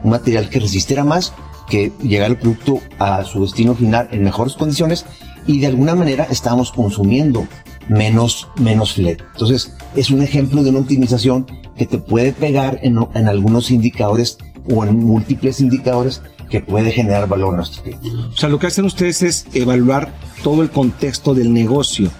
un 0.02 0.10
material 0.10 0.48
que 0.48 0.60
resistiera 0.60 1.04
más, 1.04 1.32
que 1.68 1.92
llegara 2.02 2.28
el 2.28 2.38
producto 2.38 2.80
a 2.98 3.24
su 3.24 3.42
destino 3.42 3.74
final 3.74 4.08
en 4.12 4.24
mejores 4.24 4.54
condiciones 4.54 5.04
y 5.46 5.60
de 5.60 5.66
alguna 5.66 5.94
manera 5.94 6.26
estábamos 6.30 6.72
consumiendo 6.72 7.46
menos, 7.88 8.48
menos 8.56 8.94
flete. 8.94 9.24
Entonces, 9.32 9.74
es 9.94 10.10
un 10.10 10.22
ejemplo 10.22 10.62
de 10.62 10.70
una 10.70 10.80
optimización 10.80 11.46
que 11.76 11.86
te 11.86 11.98
puede 11.98 12.32
pegar 12.32 12.78
en, 12.82 12.98
en 13.14 13.28
algunos 13.28 13.70
indicadores 13.70 14.38
o 14.68 14.84
en 14.84 15.04
múltiples 15.04 15.60
indicadores 15.60 16.22
que 16.50 16.60
puede 16.60 16.92
generar 16.92 17.28
valor 17.28 17.54
a 17.54 17.56
nuestro 17.58 17.82
cliente. 17.82 18.08
O 18.08 18.36
sea, 18.36 18.48
lo 18.48 18.58
que 18.58 18.68
hacen 18.68 18.84
ustedes 18.84 19.22
es 19.22 19.46
evaluar 19.52 20.12
todo 20.42 20.62
el 20.62 20.70
contexto 20.70 21.34
del 21.34 21.52
negocio. 21.52 22.10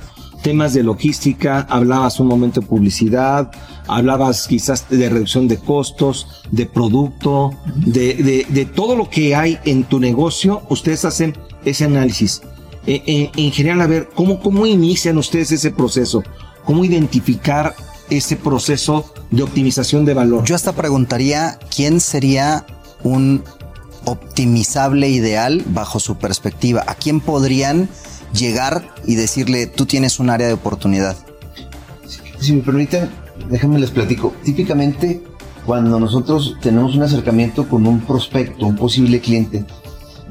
Temas 0.47 0.75
de 0.75 0.85
logística, 0.85 1.67
hablabas 1.69 2.21
un 2.21 2.29
momento 2.29 2.61
de 2.61 2.69
publicidad, 2.69 3.51
hablabas 3.89 4.47
quizás 4.47 4.89
de 4.89 5.09
reducción 5.09 5.49
de 5.49 5.59
costos, 5.59 6.45
de 6.53 6.67
producto, 6.67 7.51
de, 7.75 8.15
de, 8.15 8.47
de 8.49 8.65
todo 8.65 8.95
lo 8.95 9.11
que 9.11 9.35
hay 9.35 9.59
en 9.65 9.83
tu 9.83 9.99
negocio, 9.99 10.63
ustedes 10.69 11.05
hacen 11.05 11.37
ese 11.65 11.87
análisis. 11.87 12.43
Eh, 12.87 13.03
eh, 13.09 13.31
en 13.37 13.51
general, 13.51 13.81
a 13.81 13.89
ver, 13.89 14.09
¿cómo, 14.15 14.39
¿cómo 14.39 14.67
inician 14.67 15.19
ustedes 15.19 15.51
ese 15.51 15.73
proceso? 15.73 16.23
¿Cómo 16.65 16.85
identificar 16.85 17.75
ese 18.09 18.37
proceso 18.37 19.13
de 19.33 19.43
optimización 19.43 20.05
de 20.05 20.15
valor? 20.15 20.45
Yo 20.45 20.55
hasta 20.55 20.75
preguntaría, 20.75 21.59
¿quién 21.75 21.99
sería 21.99 22.65
un 23.03 23.43
optimizable 24.05 25.09
ideal 25.09 25.65
bajo 25.67 25.99
su 25.99 26.19
perspectiva? 26.19 26.85
¿A 26.87 26.95
quién 26.95 27.19
podrían 27.19 27.89
llegar 28.33 28.95
y 29.05 29.15
decirle, 29.15 29.67
tú 29.67 29.87
tienes 29.87 30.19
un 30.19 30.31
área 30.31 30.47
de 30.47 30.53
oportunidad? 30.53 31.17
Si, 32.39 32.53
me 32.53 32.63
permiten, 32.63 33.09
déjenme 33.49 33.79
les 33.79 33.91
platico. 33.91 34.35
Típicamente, 34.45 35.23
cuando 35.65 35.99
nosotros 35.99 36.57
tenemos 36.61 36.95
un 36.95 37.03
acercamiento 37.03 37.69
con 37.69 37.87
un 37.87 38.01
prospecto, 38.01 38.67
un 38.67 38.77
posible 38.77 39.21
cliente, 39.21 39.65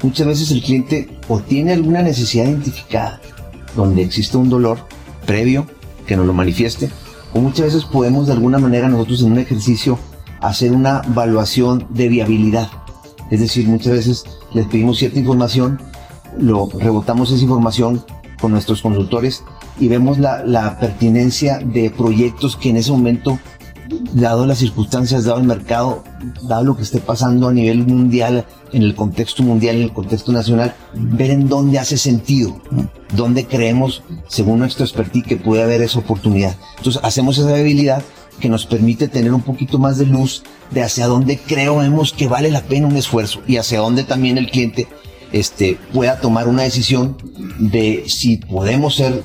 muchas 0.02 0.26
veces 0.26 0.50
el 0.50 0.62
cliente 0.62 1.18
o 1.28 1.40
tiene 1.40 1.72
alguna 1.72 2.02
necesidad 2.02 2.44
identificada 2.44 3.20
donde 3.74 4.02
existe 4.02 4.36
un 4.36 4.48
dolor 4.48 4.78
previo 5.26 5.66
que 6.06 6.16
nos 6.16 6.26
lo 6.26 6.32
manifieste, 6.32 6.90
o 7.34 7.40
muchas 7.40 7.66
veces 7.66 7.84
podemos 7.84 8.26
de 8.26 8.32
alguna 8.32 8.58
manera 8.58 8.88
nosotros 8.88 9.22
en 9.22 9.32
un 9.32 9.38
ejercicio 9.38 9.98
hacer 10.40 10.72
una 10.72 11.02
evaluación 11.04 11.86
de 11.90 12.08
viabilidad. 12.08 12.70
Es 13.30 13.40
decir, 13.40 13.66
muchas 13.66 13.92
veces 13.92 14.24
les 14.54 14.66
pedimos 14.66 14.98
cierta 14.98 15.18
información, 15.18 15.80
lo 16.38 16.68
rebotamos 16.68 17.30
esa 17.30 17.42
información 17.42 18.04
con 18.40 18.52
nuestros 18.52 18.82
consultores 18.82 19.44
y 19.78 19.88
vemos 19.88 20.18
la, 20.18 20.76
pertinencia 20.80 21.58
de 21.58 21.90
proyectos 21.90 22.56
que 22.56 22.70
en 22.70 22.76
ese 22.76 22.92
momento 22.92 23.38
dado 24.12 24.46
las 24.46 24.58
circunstancias, 24.58 25.24
dado 25.24 25.38
el 25.38 25.46
mercado, 25.46 26.02
dado 26.42 26.64
lo 26.64 26.76
que 26.76 26.82
esté 26.82 26.98
pasando 26.98 27.48
a 27.48 27.52
nivel 27.52 27.86
mundial, 27.86 28.44
en 28.72 28.82
el 28.82 28.94
contexto 28.94 29.42
mundial, 29.42 29.76
en 29.76 29.82
el 29.82 29.92
contexto 29.92 30.32
nacional, 30.32 30.74
ver 30.94 31.30
en 31.30 31.48
dónde 31.48 31.78
hace 31.78 31.96
sentido, 31.96 32.60
dónde 33.14 33.46
creemos, 33.46 34.02
según 34.26 34.58
nuestro 34.58 34.84
expertise, 34.84 35.24
que 35.24 35.36
puede 35.36 35.62
haber 35.62 35.82
esa 35.82 36.00
oportunidad. 36.00 36.56
Entonces 36.78 37.00
hacemos 37.04 37.38
esa 37.38 37.54
habilidad 37.54 38.02
que 38.40 38.48
nos 38.48 38.66
permite 38.66 39.08
tener 39.08 39.32
un 39.32 39.42
poquito 39.42 39.78
más 39.78 39.98
de 39.98 40.06
luz 40.06 40.42
de 40.70 40.82
hacia 40.82 41.06
dónde 41.06 41.38
creemos 41.38 42.12
que 42.12 42.28
vale 42.28 42.50
la 42.50 42.62
pena 42.62 42.88
un 42.88 42.96
esfuerzo 42.96 43.40
y 43.46 43.56
hacia 43.56 43.78
dónde 43.78 44.04
también 44.04 44.36
el 44.36 44.50
cliente 44.50 44.88
este, 45.32 45.78
pueda 45.92 46.20
tomar 46.20 46.48
una 46.48 46.62
decisión 46.62 47.16
de 47.58 48.04
si 48.06 48.38
podemos 48.38 48.96
ser 48.96 49.22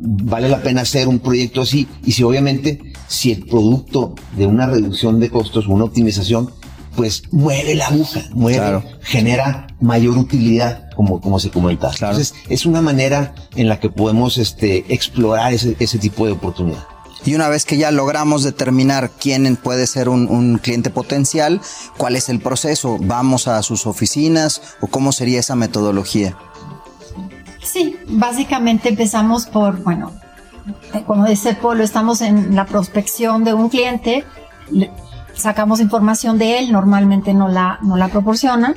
vale 0.00 0.48
la 0.48 0.62
pena 0.62 0.80
hacer 0.80 1.08
un 1.08 1.18
proyecto 1.18 1.60
así 1.60 1.86
y 2.04 2.12
si 2.12 2.22
obviamente 2.22 2.80
si 3.06 3.32
el 3.32 3.44
producto 3.44 4.14
de 4.36 4.46
una 4.46 4.66
reducción 4.66 5.20
de 5.20 5.30
costos, 5.30 5.66
una 5.66 5.84
optimización, 5.84 6.50
pues 6.96 7.24
mueve 7.30 7.74
la 7.74 7.88
aguja, 7.88 8.22
mueve, 8.32 8.82
genera 9.02 9.66
mayor 9.80 10.16
utilidad, 10.16 10.90
como, 10.94 11.20
como 11.20 11.38
se 11.38 11.50
comenta. 11.50 11.90
Entonces, 11.90 12.34
es 12.48 12.66
una 12.66 12.82
manera 12.82 13.34
en 13.56 13.68
la 13.68 13.80
que 13.80 13.90
podemos 13.90 14.38
este, 14.38 14.84
explorar 14.92 15.52
ese, 15.52 15.76
ese 15.78 15.98
tipo 15.98 16.26
de 16.26 16.32
oportunidad. 16.32 16.84
Y 17.24 17.34
una 17.34 17.48
vez 17.48 17.66
que 17.66 17.76
ya 17.76 17.90
logramos 17.90 18.42
determinar 18.42 19.10
quién 19.10 19.56
puede 19.56 19.86
ser 19.86 20.08
un, 20.08 20.28
un, 20.28 20.58
cliente 20.58 20.90
potencial, 20.90 21.60
¿cuál 21.98 22.16
es 22.16 22.28
el 22.28 22.40
proceso? 22.40 22.96
¿Vamos 23.00 23.46
a 23.46 23.62
sus 23.62 23.86
oficinas 23.86 24.62
o 24.80 24.86
cómo 24.86 25.12
sería 25.12 25.40
esa 25.40 25.54
metodología? 25.54 26.36
Sí, 27.62 27.96
básicamente 28.08 28.88
empezamos 28.88 29.46
por, 29.46 29.82
bueno, 29.82 30.12
como 31.06 31.26
dice 31.26 31.54
Polo, 31.54 31.82
estamos 31.82 32.20
en 32.20 32.56
la 32.56 32.66
prospección 32.66 33.44
de 33.44 33.54
un 33.54 33.68
cliente, 33.68 34.24
sacamos 35.34 35.80
información 35.80 36.38
de 36.38 36.58
él, 36.58 36.72
normalmente 36.72 37.34
no 37.34 37.48
la, 37.48 37.78
no 37.82 37.96
la 37.96 38.08
proporcionan, 38.08 38.74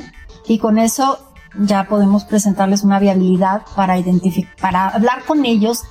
y 0.47 0.59
con 0.59 0.77
eso 0.77 1.19
ya 1.57 1.87
podemos 1.87 2.25
presentarles 2.25 2.83
una 2.83 2.99
viabilidad 2.99 3.61
para 3.75 3.97
identificar, 3.97 4.55
para 4.59 4.87
hablar 4.89 5.23
con 5.25 5.45
ellos 5.45 5.83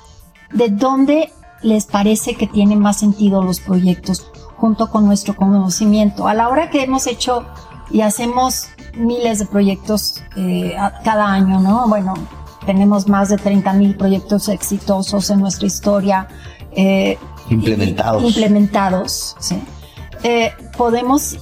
de 0.53 0.69
dónde 0.69 1.33
les 1.63 1.87
parece 1.87 2.35
que 2.35 2.47
tienen 2.47 2.81
más 2.81 2.99
sentido 2.99 3.43
los 3.43 3.61
proyectos 3.61 4.31
junto 4.57 4.91
con 4.91 5.07
nuestro 5.07 5.35
conocimiento. 5.35 6.27
A 6.29 6.35
la 6.35 6.49
hora 6.49 6.71
que 6.71 6.83
hemos 6.83 7.07
hecho 7.07 7.45
y 7.91 8.01
hacemos 8.01 8.69
miles 8.95 9.39
de 9.39 9.47
proyectos 9.47 10.23
eh, 10.37 10.75
cada 11.05 11.27
año, 11.33 11.61
¿no? 11.61 11.89
Bueno, 11.89 12.15
tenemos 12.67 13.09
más 13.09 13.29
de 13.29 13.39
30 13.39 13.73
mil 13.75 13.97
proyectos 13.97 14.49
exitosos 14.49 15.31
en 15.31 15.41
nuestra 15.41 15.67
historia. 15.67 16.29
Eh, 16.73 17.19
implementados. 17.51 18.23
Implementados, 18.23 19.37
sí. 19.39 19.61
Eh, 20.23 20.53
podemos, 20.77 21.39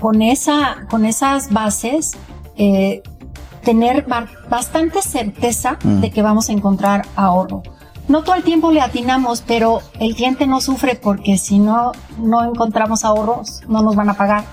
con, 0.00 0.22
esa, 0.22 0.86
con 0.90 1.04
esas 1.04 1.52
bases, 1.52 2.12
eh, 2.56 3.02
tener 3.64 4.06
bastante 4.48 5.00
certeza 5.02 5.78
mm. 5.82 6.00
de 6.00 6.10
que 6.10 6.22
vamos 6.22 6.48
a 6.48 6.52
encontrar 6.52 7.06
ahorro. 7.16 7.62
No 8.06 8.22
todo 8.22 8.34
el 8.34 8.42
tiempo 8.42 8.70
le 8.70 8.82
atinamos, 8.82 9.42
pero 9.46 9.80
el 9.98 10.14
cliente 10.14 10.46
no 10.46 10.60
sufre 10.60 10.94
porque 10.94 11.38
si 11.38 11.58
no, 11.58 11.92
no 12.18 12.44
encontramos 12.44 13.04
ahorros, 13.04 13.62
no 13.66 13.82
nos 13.82 13.96
van 13.96 14.10
a 14.10 14.14
pagar. 14.14 14.44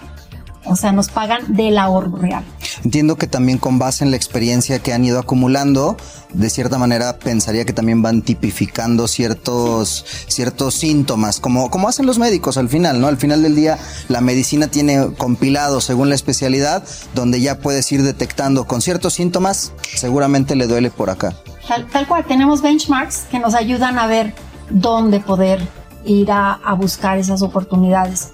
O 0.72 0.78
sea, 0.78 0.94
nos 0.94 1.10
pagan 1.10 1.54
del 1.54 1.78
ahorro 1.78 2.16
real. 2.16 2.46
Entiendo 2.86 3.18
que 3.18 3.28
también 3.28 3.58
con 3.58 3.78
base 3.78 4.06
en 4.06 4.12
la 4.12 4.16
experiencia 4.16 4.80
que 4.80 4.94
han 4.94 5.04
ido 5.04 5.20
acumulando, 5.20 5.98
de 6.34 6.50
cierta 6.50 6.78
manera 6.78 7.20
pensaría 7.20 7.66
que 7.66 7.74
también 7.74 8.02
van 8.02 8.22
tipificando 8.22 9.10
ciertos, 9.10 10.06
ciertos 10.30 10.76
síntomas, 10.76 11.42
como, 11.42 11.70
como 11.70 11.90
hacen 11.90 12.06
los 12.06 12.20
médicos 12.20 12.56
al 12.56 12.70
final, 12.70 13.02
¿no? 13.02 13.08
Al 13.08 13.18
final 13.18 13.44
del 13.44 13.54
día, 13.54 13.78
la 14.08 14.22
medicina 14.22 14.70
tiene 14.70 15.14
compilado 15.18 15.82
según 15.82 16.08
la 16.08 16.16
especialidad, 16.16 16.86
donde 17.14 17.42
ya 17.42 17.60
puedes 17.60 17.92
ir 17.92 18.02
detectando 18.02 18.64
con 18.64 18.82
ciertos 18.82 19.16
síntomas, 19.16 19.74
seguramente 19.94 20.56
le 20.56 20.68
duele 20.68 20.90
por 20.90 21.10
acá. 21.10 21.36
Tal, 21.68 21.86
tal 21.88 22.08
cual, 22.08 22.24
tenemos 22.24 22.62
benchmarks 22.62 23.26
que 23.30 23.40
nos 23.40 23.56
ayudan 23.56 24.00
a 24.00 24.08
ver 24.08 24.34
dónde 24.70 25.20
poder 25.20 25.60
ir 26.06 26.32
a, 26.32 26.54
a 26.54 26.74
buscar 26.76 27.18
esas 27.18 27.42
oportunidades. 27.42 28.30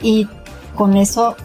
Y 0.00 0.28
con 0.76 0.96
eso 0.96 1.36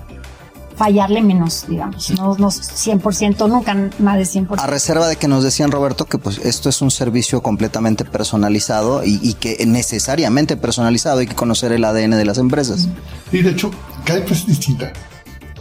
fallarle 0.75 1.22
menos, 1.22 1.65
digamos, 1.67 2.12
no, 2.12 2.36
no 2.38 2.50
100%, 2.50 3.50
nunca 3.50 3.75
más 4.00 4.17
de 4.17 4.24
100%. 4.24 4.60
A 4.60 4.67
reserva 4.67 5.08
de 5.08 5.15
que 5.15 5.27
nos 5.27 5.44
decían, 5.44 5.72
Roberto, 5.72 6.05
que 6.05 6.17
pues 6.17 6.39
esto 6.39 6.70
es 6.70 6.82
un 6.82 6.91
servicio 6.91 7.41
completamente 7.41 8.05
personalizado 8.05 9.03
y, 9.03 9.20
y 9.22 9.34
que 9.36 9.65
necesariamente 9.65 10.58
personalizado, 10.58 11.20
hay 11.20 11.27
que 11.27 11.36
conocer 11.36 11.72
el 11.72 11.84
ADN 11.84 12.12
de 12.12 12.25
las 12.25 12.38
empresas. 12.38 12.88
Y 13.32 13.41
de 13.41 13.51
hecho, 13.51 13.72
cada 14.03 14.20
empresa 14.20 14.41
es 14.41 14.48
distinta. 14.48 14.94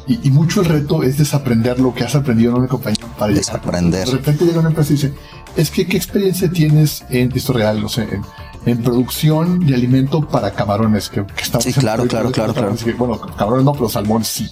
Y, 0.06 0.28
y, 0.28 0.30
mucho 0.30 0.60
el 0.60 0.66
reto 0.66 1.02
es 1.02 1.16
desaprender 1.16 1.80
lo 1.80 1.94
que 1.94 2.04
has 2.04 2.14
aprendido 2.14 2.50
en 2.50 2.58
una 2.58 2.68
compañía 2.68 3.06
para 3.18 3.32
desaprender. 3.32 4.06
De 4.06 4.12
repente 4.16 4.44
llega 4.44 4.60
una 4.60 4.68
empresa 4.68 4.92
y 4.92 4.96
dice, 4.96 5.14
es 5.56 5.70
que 5.70 5.86
qué 5.86 5.96
experiencia 5.96 6.50
tienes 6.50 7.04
en 7.08 7.32
esto 7.32 7.54
real, 7.54 7.80
no 7.80 7.88
sé, 7.88 8.02
en, 8.02 8.22
en 8.66 8.82
producción 8.82 9.60
de 9.60 9.74
alimento 9.74 10.20
para 10.20 10.50
camarones, 10.50 11.08
que, 11.08 11.24
que 11.24 11.42
estamos 11.42 11.64
Sí, 11.64 11.72
claro, 11.72 12.06
claro, 12.06 12.30
claro, 12.32 12.52
claro. 12.52 12.76
Bueno, 12.98 13.18
camarones 13.18 13.64
no, 13.64 13.72
pero 13.72 13.88
salmón 13.88 14.24
sí. 14.24 14.50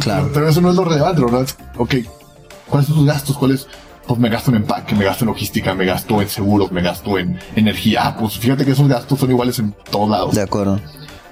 Claro. 0.00 0.30
Pero 0.32 0.48
eso 0.48 0.60
no 0.60 0.70
es 0.70 0.76
lo 0.76 0.84
relevante, 0.84 1.22
¿verdad? 1.22 1.46
Ok, 1.76 1.96
¿cuáles 2.68 2.88
son 2.88 2.96
tus 2.96 3.06
gastos? 3.06 3.36
¿Cuáles? 3.36 3.66
Pues 4.06 4.18
me 4.18 4.28
gasto 4.28 4.50
en 4.50 4.56
empaque, 4.58 4.94
me 4.94 5.04
gasto 5.04 5.24
en 5.24 5.28
logística, 5.28 5.74
me 5.74 5.84
gasto 5.84 6.20
en 6.20 6.28
seguros, 6.28 6.72
me 6.72 6.82
gasto 6.82 7.18
en 7.18 7.38
energía. 7.54 8.00
Ah, 8.04 8.16
pues 8.18 8.36
fíjate 8.38 8.64
que 8.64 8.72
esos 8.72 8.88
gastos 8.88 9.18
son 9.18 9.30
iguales 9.30 9.58
en 9.58 9.74
todos 9.90 10.10
lados. 10.10 10.34
De 10.34 10.42
acuerdo. 10.42 10.80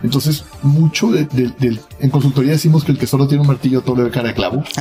Entonces, 0.02 0.44
mucho 0.62 1.10
de, 1.10 1.24
de, 1.26 1.52
de, 1.58 1.78
en 1.98 2.10
consultoría 2.10 2.52
decimos 2.52 2.84
que 2.84 2.92
el 2.92 2.98
que 2.98 3.06
solo 3.06 3.26
tiene 3.26 3.42
un 3.42 3.48
martillo 3.48 3.82
todo 3.82 3.96
le 3.96 4.04
ve 4.04 4.10
cara 4.10 4.28
de 4.28 4.34
clavo. 4.34 4.62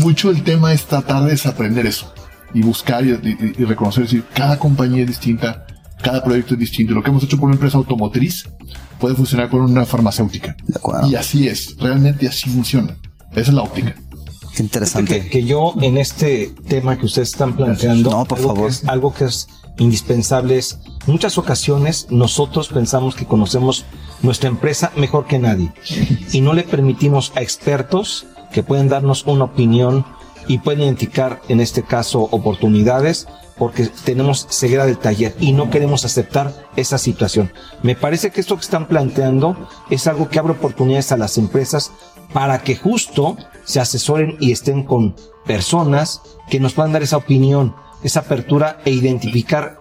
mucho 0.00 0.30
el 0.30 0.42
tema 0.42 0.72
es 0.72 0.84
tratar 0.84 1.24
de 1.24 1.30
desaprender 1.30 1.86
eso 1.86 2.12
y 2.52 2.62
buscar 2.62 3.04
y, 3.04 3.10
y, 3.12 3.54
y 3.58 3.64
reconocer, 3.64 4.04
decir, 4.04 4.24
cada 4.34 4.58
compañía 4.58 5.02
es 5.02 5.08
distinta, 5.08 5.66
cada 6.02 6.22
proyecto 6.22 6.54
es 6.54 6.60
distinto. 6.60 6.94
Lo 6.94 7.02
que 7.02 7.10
hemos 7.10 7.22
hecho 7.22 7.38
con 7.38 7.46
una 7.46 7.54
empresa 7.54 7.78
automotriz 7.78 8.48
puede 8.98 9.14
funcionar 9.14 9.48
con 9.48 9.60
una 9.60 9.84
farmacéutica. 9.84 10.56
Y 11.08 11.14
así 11.14 11.48
es, 11.48 11.76
realmente 11.78 12.28
así 12.28 12.50
funciona. 12.50 12.96
Esa 13.32 13.40
es 13.40 13.54
la 13.54 13.62
óptica. 13.62 13.94
Qué 14.54 14.62
interesante. 14.62 15.22
Que, 15.22 15.28
que, 15.28 15.44
yo 15.44 15.74
en 15.80 15.98
este 15.98 16.52
tema 16.66 16.98
que 16.98 17.06
ustedes 17.06 17.28
están 17.28 17.56
planteando, 17.56 18.10
no, 18.10 18.24
por 18.24 18.38
algo 18.38 18.54
favor. 18.54 18.66
Que 18.66 18.74
es, 18.74 18.84
algo 18.88 19.14
que 19.14 19.24
es 19.26 19.48
indispensable 19.78 20.58
es 20.58 20.80
muchas 21.06 21.38
ocasiones 21.38 22.08
nosotros 22.10 22.68
pensamos 22.68 23.14
que 23.14 23.26
conocemos 23.26 23.84
nuestra 24.22 24.48
empresa 24.48 24.90
mejor 24.96 25.26
que 25.26 25.38
nadie 25.38 25.72
y 26.32 26.40
no 26.40 26.52
le 26.52 26.64
permitimos 26.64 27.32
a 27.36 27.42
expertos 27.42 28.26
que 28.52 28.62
pueden 28.62 28.88
darnos 28.88 29.24
una 29.26 29.44
opinión 29.44 30.04
y 30.48 30.58
pueden 30.58 30.80
identificar 30.80 31.40
en 31.48 31.60
este 31.60 31.82
caso 31.82 32.22
oportunidades 32.22 33.28
porque 33.56 33.86
tenemos 34.04 34.46
ceguera 34.50 34.86
del 34.86 34.98
taller 34.98 35.34
y 35.40 35.52
no 35.52 35.70
queremos 35.70 36.04
aceptar 36.04 36.52
esa 36.76 36.96
situación. 36.96 37.52
Me 37.82 37.94
parece 37.94 38.30
que 38.30 38.40
esto 38.40 38.56
que 38.56 38.62
están 38.62 38.86
planteando 38.86 39.68
es 39.90 40.06
algo 40.06 40.28
que 40.28 40.38
abre 40.38 40.52
oportunidades 40.52 41.12
a 41.12 41.16
las 41.16 41.38
empresas 41.38 41.92
para 42.32 42.62
que 42.62 42.76
justo 42.76 43.36
se 43.64 43.80
asesoren 43.80 44.36
y 44.40 44.52
estén 44.52 44.84
con 44.84 45.14
personas 45.44 46.22
que 46.48 46.60
nos 46.60 46.74
puedan 46.74 46.92
dar 46.92 47.02
esa 47.02 47.16
opinión, 47.16 47.74
esa 48.02 48.20
apertura 48.20 48.78
e 48.84 48.90
identificar 48.90 49.80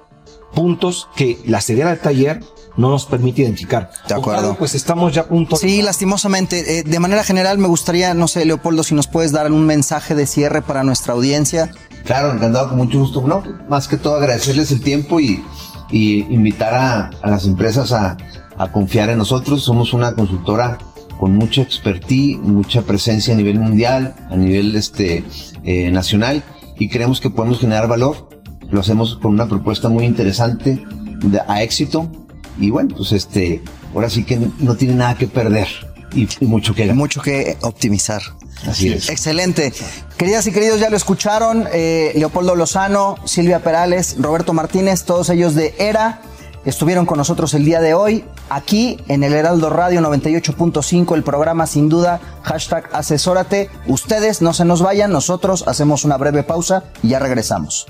puntos 0.54 1.08
que 1.16 1.38
la 1.46 1.62
ceguera 1.62 1.90
del 1.90 2.00
taller 2.00 2.40
no 2.78 2.90
nos 2.90 3.06
permite 3.06 3.42
identificar. 3.42 3.92
De 4.08 4.14
acuerdo. 4.14 4.56
Pues 4.56 4.76
estamos 4.76 5.14
ya 5.14 5.22
a 5.22 5.28
punto. 5.28 5.56
Sí, 5.56 5.82
lastimosamente. 5.82 6.80
Eh, 6.80 6.84
de 6.84 7.00
manera 7.00 7.24
general, 7.24 7.58
me 7.58 7.68
gustaría, 7.68 8.14
no 8.14 8.28
sé, 8.28 8.46
Leopoldo, 8.46 8.84
si 8.84 8.96
nos 8.96 9.08
puedes 9.08 9.32
dar 9.32 9.52
un 9.52 9.66
mensaje 9.66 10.16
de 10.16 10.26
cierre 10.28 10.62
para 10.62 10.84
nuestra 10.84 11.14
audiencia. 11.14 11.72
Claro, 12.06 12.32
encantado, 12.32 12.70
con 12.70 12.78
mucho 12.78 13.00
gusto. 13.00 13.22
No, 13.22 13.44
más 13.68 13.88
que 13.88 13.98
todo 13.98 14.16
agradecerles 14.16 14.72
el 14.72 14.82
tiempo 14.82 15.20
y, 15.20 15.44
y 15.92 16.20
invitar 16.34 16.74
a, 16.74 17.10
a, 17.22 17.30
las 17.30 17.46
empresas 17.46 17.92
a, 17.92 18.16
a 18.58 18.72
confiar 18.72 19.10
en 19.10 19.18
nosotros. 19.18 19.64
Somos 19.64 19.94
una 19.94 20.14
consultora 20.14 20.78
con 21.20 21.36
mucha 21.36 21.64
expertise, 21.64 22.38
mucha 22.38 22.84
presencia 22.84 23.34
a 23.34 23.38
nivel 23.38 23.60
mundial, 23.60 24.16
a 24.30 24.36
nivel 24.36 24.76
este, 24.76 25.24
eh, 25.64 25.90
nacional 25.90 26.44
y 26.78 26.90
creemos 26.90 27.20
que 27.20 27.32
podemos 27.32 27.60
generar 27.60 27.88
valor. 27.88 28.30
Lo 28.70 28.82
hacemos 28.82 29.18
con 29.18 29.32
una 29.34 29.48
propuesta 29.48 29.90
muy 29.90 30.06
interesante 30.06 30.86
de, 31.20 31.42
a 31.48 31.64
éxito 31.64 32.10
y 32.60 32.70
bueno, 32.70 32.96
pues 32.96 33.12
este, 33.12 33.62
ahora 33.94 34.10
sí 34.10 34.24
que 34.24 34.40
no 34.60 34.76
tiene 34.76 34.96
nada 34.96 35.16
que 35.18 35.28
perder 35.28 35.68
y, 36.14 36.28
y 36.40 36.46
mucho 36.46 36.74
que 36.74 36.82
ganar. 36.82 36.96
Mucho 36.96 37.22
que 37.22 37.58
optimizar. 37.62 38.22
Así 38.66 38.92
es. 38.92 39.10
Excelente. 39.10 39.74
Queridas 40.18 40.48
y 40.48 40.52
queridos, 40.52 40.80
ya 40.80 40.90
lo 40.90 40.98
escucharon. 40.98 41.68
Eh, 41.72 42.14
Leopoldo 42.16 42.56
Lozano, 42.56 43.18
Silvia 43.26 43.60
Perales, 43.60 44.16
Roberto 44.20 44.54
Martínez, 44.54 45.04
todos 45.04 45.30
ellos 45.30 45.54
de 45.54 45.76
ERA, 45.78 46.22
estuvieron 46.66 47.06
con 47.06 47.18
nosotros 47.18 47.54
el 47.54 47.66
día 47.66 47.82
de 47.82 47.94
hoy. 47.94 48.26
Aquí 48.50 48.98
en 49.08 49.24
el 49.24 49.34
Heraldo 49.34 49.70
Radio 49.70 50.02
98.5, 50.02 51.16
el 51.16 51.24
programa 51.24 51.68
sin 51.68 51.90
duda, 51.90 52.20
hashtag 52.44 52.90
asesórate. 52.94 53.70
Ustedes 53.88 54.42
no 54.42 54.54
se 54.54 54.66
nos 54.66 54.82
vayan, 54.82 55.12
nosotros 55.12 55.66
hacemos 55.68 56.04
una 56.04 56.18
breve 56.18 56.44
pausa 56.44 56.84
y 57.04 57.10
ya 57.10 57.20
regresamos. 57.20 57.88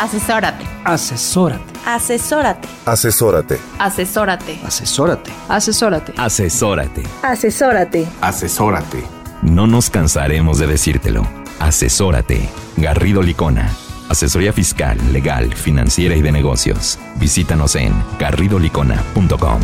Asesórate. 0.00 0.64
Asesórate. 0.84 1.64
Asesórate. 1.86 2.68
Asesórate. 2.84 3.58
Asesórate. 3.78 4.58
Asesórate. 4.64 5.32
Asesórate. 5.48 6.12
Asesórate. 6.18 7.02
Asesórate. 7.22 8.06
Asesórate. 8.20 9.04
No 9.42 9.66
nos 9.66 9.90
cansaremos 9.90 10.58
de 10.58 10.66
decírtelo. 10.66 11.26
Asesórate. 11.60 12.48
Garrido 12.76 13.22
Licona. 13.22 13.70
Asesoría 14.08 14.52
fiscal, 14.52 14.98
legal, 15.12 15.54
financiera 15.54 16.16
y 16.16 16.22
de 16.22 16.32
negocios. 16.32 16.98
Visítanos 17.16 17.76
en 17.76 17.92
garridolicona.com. 18.18 19.60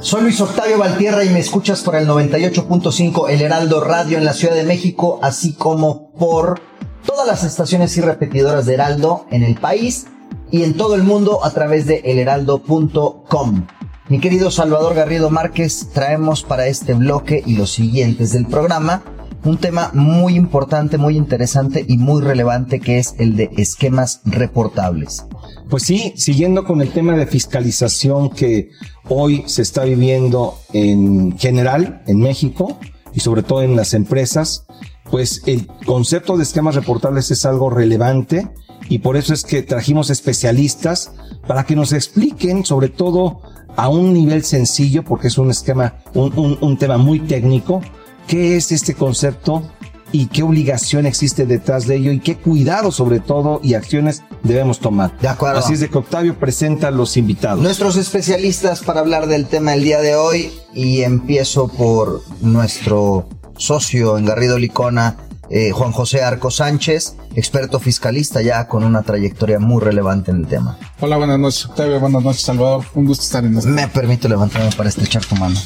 Soy 0.00 0.22
Luis 0.22 0.40
Octavio 0.40 0.78
Valtierra 0.78 1.24
y 1.24 1.30
me 1.30 1.40
escuchas 1.40 1.82
por 1.82 1.96
el 1.96 2.06
98.5 2.06 3.30
El 3.30 3.40
Heraldo 3.40 3.82
Radio 3.82 4.18
en 4.18 4.24
la 4.26 4.34
Ciudad 4.34 4.54
de 4.54 4.64
México, 4.64 5.18
así 5.22 5.54
como 5.54 6.12
por 6.12 6.60
todas 7.06 7.26
las 7.26 7.44
estaciones 7.44 7.96
y 7.96 8.00
repetidoras 8.00 8.66
de 8.66 8.74
Heraldo 8.74 9.26
en 9.30 9.42
el 9.42 9.54
país 9.54 10.06
y 10.50 10.62
en 10.62 10.76
todo 10.76 10.94
el 10.94 11.02
mundo 11.02 11.44
a 11.44 11.50
través 11.50 11.86
de 11.86 11.96
elheraldo.com. 12.04 13.66
Mi 14.08 14.20
querido 14.20 14.50
Salvador 14.50 14.94
Garrido 14.94 15.30
Márquez, 15.30 15.88
traemos 15.92 16.42
para 16.42 16.66
este 16.66 16.94
bloque 16.94 17.42
y 17.44 17.56
los 17.56 17.72
siguientes 17.72 18.32
del 18.32 18.46
programa 18.46 19.02
un 19.44 19.58
tema 19.58 19.90
muy 19.92 20.36
importante, 20.36 20.98
muy 20.98 21.16
interesante 21.16 21.84
y 21.86 21.98
muy 21.98 22.22
relevante 22.22 22.80
que 22.80 22.98
es 22.98 23.14
el 23.18 23.36
de 23.36 23.50
esquemas 23.56 24.20
reportables. 24.24 25.26
Pues 25.68 25.82
sí, 25.82 26.14
siguiendo 26.16 26.64
con 26.64 26.80
el 26.80 26.90
tema 26.90 27.14
de 27.14 27.26
fiscalización 27.26 28.30
que 28.30 28.70
hoy 29.08 29.44
se 29.46 29.62
está 29.62 29.84
viviendo 29.84 30.58
en 30.72 31.38
general 31.38 32.02
en 32.06 32.20
México 32.20 32.78
y 33.12 33.20
sobre 33.20 33.42
todo 33.42 33.62
en 33.62 33.76
las 33.76 33.94
empresas, 33.94 34.66
pues 35.14 35.42
el 35.46 35.68
concepto 35.86 36.36
de 36.36 36.42
esquemas 36.42 36.74
reportables 36.74 37.30
es 37.30 37.46
algo 37.46 37.70
relevante 37.70 38.48
y 38.88 38.98
por 38.98 39.16
eso 39.16 39.32
es 39.32 39.44
que 39.44 39.62
trajimos 39.62 40.10
especialistas 40.10 41.12
para 41.46 41.62
que 41.62 41.76
nos 41.76 41.92
expliquen 41.92 42.64
sobre 42.64 42.88
todo 42.88 43.40
a 43.76 43.88
un 43.88 44.12
nivel 44.12 44.42
sencillo, 44.42 45.04
porque 45.04 45.28
es 45.28 45.38
un 45.38 45.52
esquema, 45.52 45.98
un, 46.14 46.36
un, 46.36 46.58
un 46.60 46.78
tema 46.78 46.98
muy 46.98 47.20
técnico, 47.20 47.80
qué 48.26 48.56
es 48.56 48.72
este 48.72 48.94
concepto 48.94 49.62
y 50.10 50.26
qué 50.26 50.42
obligación 50.42 51.06
existe 51.06 51.46
detrás 51.46 51.86
de 51.86 51.94
ello 51.94 52.10
y 52.10 52.18
qué 52.18 52.36
cuidado 52.36 52.90
sobre 52.90 53.20
todo 53.20 53.60
y 53.62 53.74
acciones 53.74 54.24
debemos 54.42 54.80
tomar. 54.80 55.16
De 55.20 55.28
acuerdo. 55.28 55.60
Así 55.60 55.74
es 55.74 55.80
de 55.80 55.90
que 55.90 55.98
Octavio 55.98 56.36
presenta 56.40 56.88
a 56.88 56.90
los 56.90 57.16
invitados. 57.16 57.60
Nuestros 57.62 57.96
especialistas 57.96 58.82
para 58.82 58.98
hablar 58.98 59.28
del 59.28 59.46
tema 59.46 59.72
del 59.72 59.84
día 59.84 60.00
de 60.00 60.16
hoy 60.16 60.50
y 60.74 61.02
empiezo 61.02 61.68
por 61.68 62.22
nuestro 62.40 63.28
socio 63.56 64.18
en 64.18 64.24
Garrido 64.24 64.58
Licona, 64.58 65.16
eh, 65.50 65.70
Juan 65.72 65.92
José 65.92 66.22
Arco 66.22 66.50
Sánchez, 66.50 67.16
experto 67.34 67.78
fiscalista 67.80 68.40
ya 68.42 68.66
con 68.66 68.84
una 68.84 69.02
trayectoria 69.02 69.58
muy 69.58 69.82
relevante 69.82 70.30
en 70.30 70.38
el 70.38 70.46
tema. 70.46 70.78
Hola, 71.00 71.16
buenas 71.16 71.38
noches 71.38 71.66
Octavio, 71.66 72.00
buenas 72.00 72.22
noches 72.22 72.42
Salvador, 72.42 72.84
un 72.94 73.06
gusto 73.06 73.24
estar 73.24 73.44
en 73.44 73.56
este, 73.56 73.70
Me 73.70 73.88
permito 73.88 74.28
levantarme 74.28 74.70
para 74.76 74.88
estrechar 74.88 75.24
tu 75.24 75.36
mano. 75.36 75.56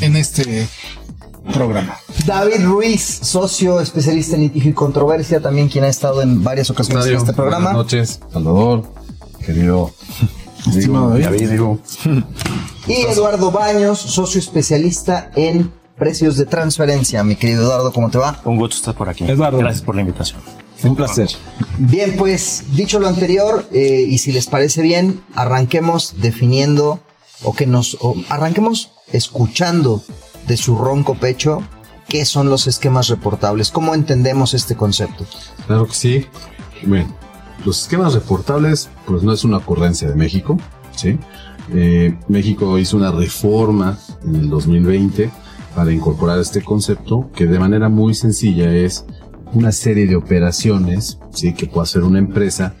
en 0.00 0.16
este 0.16 0.68
programa. 1.52 1.96
David 2.26 2.64
Ruiz, 2.64 3.20
socio 3.22 3.80
especialista 3.80 4.36
en 4.36 4.42
litigio 4.42 4.70
y 4.70 4.74
controversia, 4.74 5.40
también 5.40 5.68
quien 5.68 5.84
ha 5.84 5.88
estado 5.88 6.22
en 6.22 6.42
varias 6.42 6.70
ocasiones 6.70 7.06
en 7.06 7.16
este 7.16 7.32
programa. 7.32 7.72
Buenas 7.72 7.84
noches, 7.84 8.20
Salvador, 8.32 8.84
querido 9.44 9.92
Estimado 10.66 11.14
digo, 11.14 11.18
David. 11.18 11.24
David, 11.24 11.50
digo. 11.50 11.78
Y 12.86 12.92
Eduardo 13.02 13.50
Baños, 13.50 13.98
socio 13.98 14.38
especialista 14.38 15.30
en 15.34 15.72
precios 15.96 16.36
de 16.36 16.46
transferencia. 16.46 17.22
Mi 17.24 17.36
querido 17.36 17.62
Eduardo, 17.62 17.92
¿cómo 17.92 18.10
te 18.10 18.18
va? 18.18 18.40
Un 18.44 18.56
gusto 18.56 18.76
estar 18.76 18.94
por 18.94 19.08
aquí. 19.08 19.24
Eduardo. 19.24 19.58
Gracias 19.58 19.82
por 19.82 19.94
la 19.94 20.02
invitación. 20.02 20.40
Un 20.82 20.96
placer. 20.96 21.30
Bien, 21.78 22.16
pues 22.16 22.64
dicho 22.74 22.98
lo 22.98 23.06
anterior, 23.06 23.68
eh, 23.72 24.04
y 24.08 24.18
si 24.18 24.32
les 24.32 24.46
parece 24.46 24.82
bien, 24.82 25.22
arranquemos 25.34 26.14
definiendo 26.18 27.00
o 27.44 27.52
que 27.52 27.66
nos 27.66 27.96
o 28.00 28.16
arranquemos 28.28 28.90
escuchando 29.12 30.02
de 30.46 30.56
su 30.56 30.76
ronco 30.76 31.14
pecho 31.14 31.62
qué 32.08 32.24
son 32.24 32.50
los 32.50 32.66
esquemas 32.66 33.08
reportables, 33.08 33.70
cómo 33.70 33.94
entendemos 33.94 34.54
este 34.54 34.76
concepto. 34.76 35.24
Claro 35.66 35.86
que 35.86 35.94
sí. 35.94 36.26
Bueno, 36.84 37.16
los 37.64 37.82
esquemas 37.82 38.14
reportables, 38.14 38.90
pues 39.06 39.22
no 39.22 39.32
es 39.32 39.44
una 39.44 39.58
ocurrencia 39.58 40.08
de 40.08 40.16
México, 40.16 40.58
¿sí? 40.96 41.18
Eh, 41.72 42.18
México 42.28 42.76
hizo 42.78 42.96
una 42.96 43.12
reforma 43.12 43.98
en 44.24 44.34
el 44.34 44.50
2020 44.50 45.30
para 45.74 45.92
incorporar 45.92 46.38
este 46.38 46.62
concepto 46.62 47.30
que 47.34 47.46
de 47.46 47.58
manera 47.58 47.88
muy 47.88 48.14
sencilla 48.14 48.74
es 48.74 49.04
una 49.52 49.72
serie 49.72 50.06
de 50.06 50.16
operaciones, 50.16 51.18
¿sí? 51.30 51.52
Que 51.52 51.66
puede 51.66 51.84
hacer 51.84 52.02
una 52.02 52.18
empresa, 52.18 52.74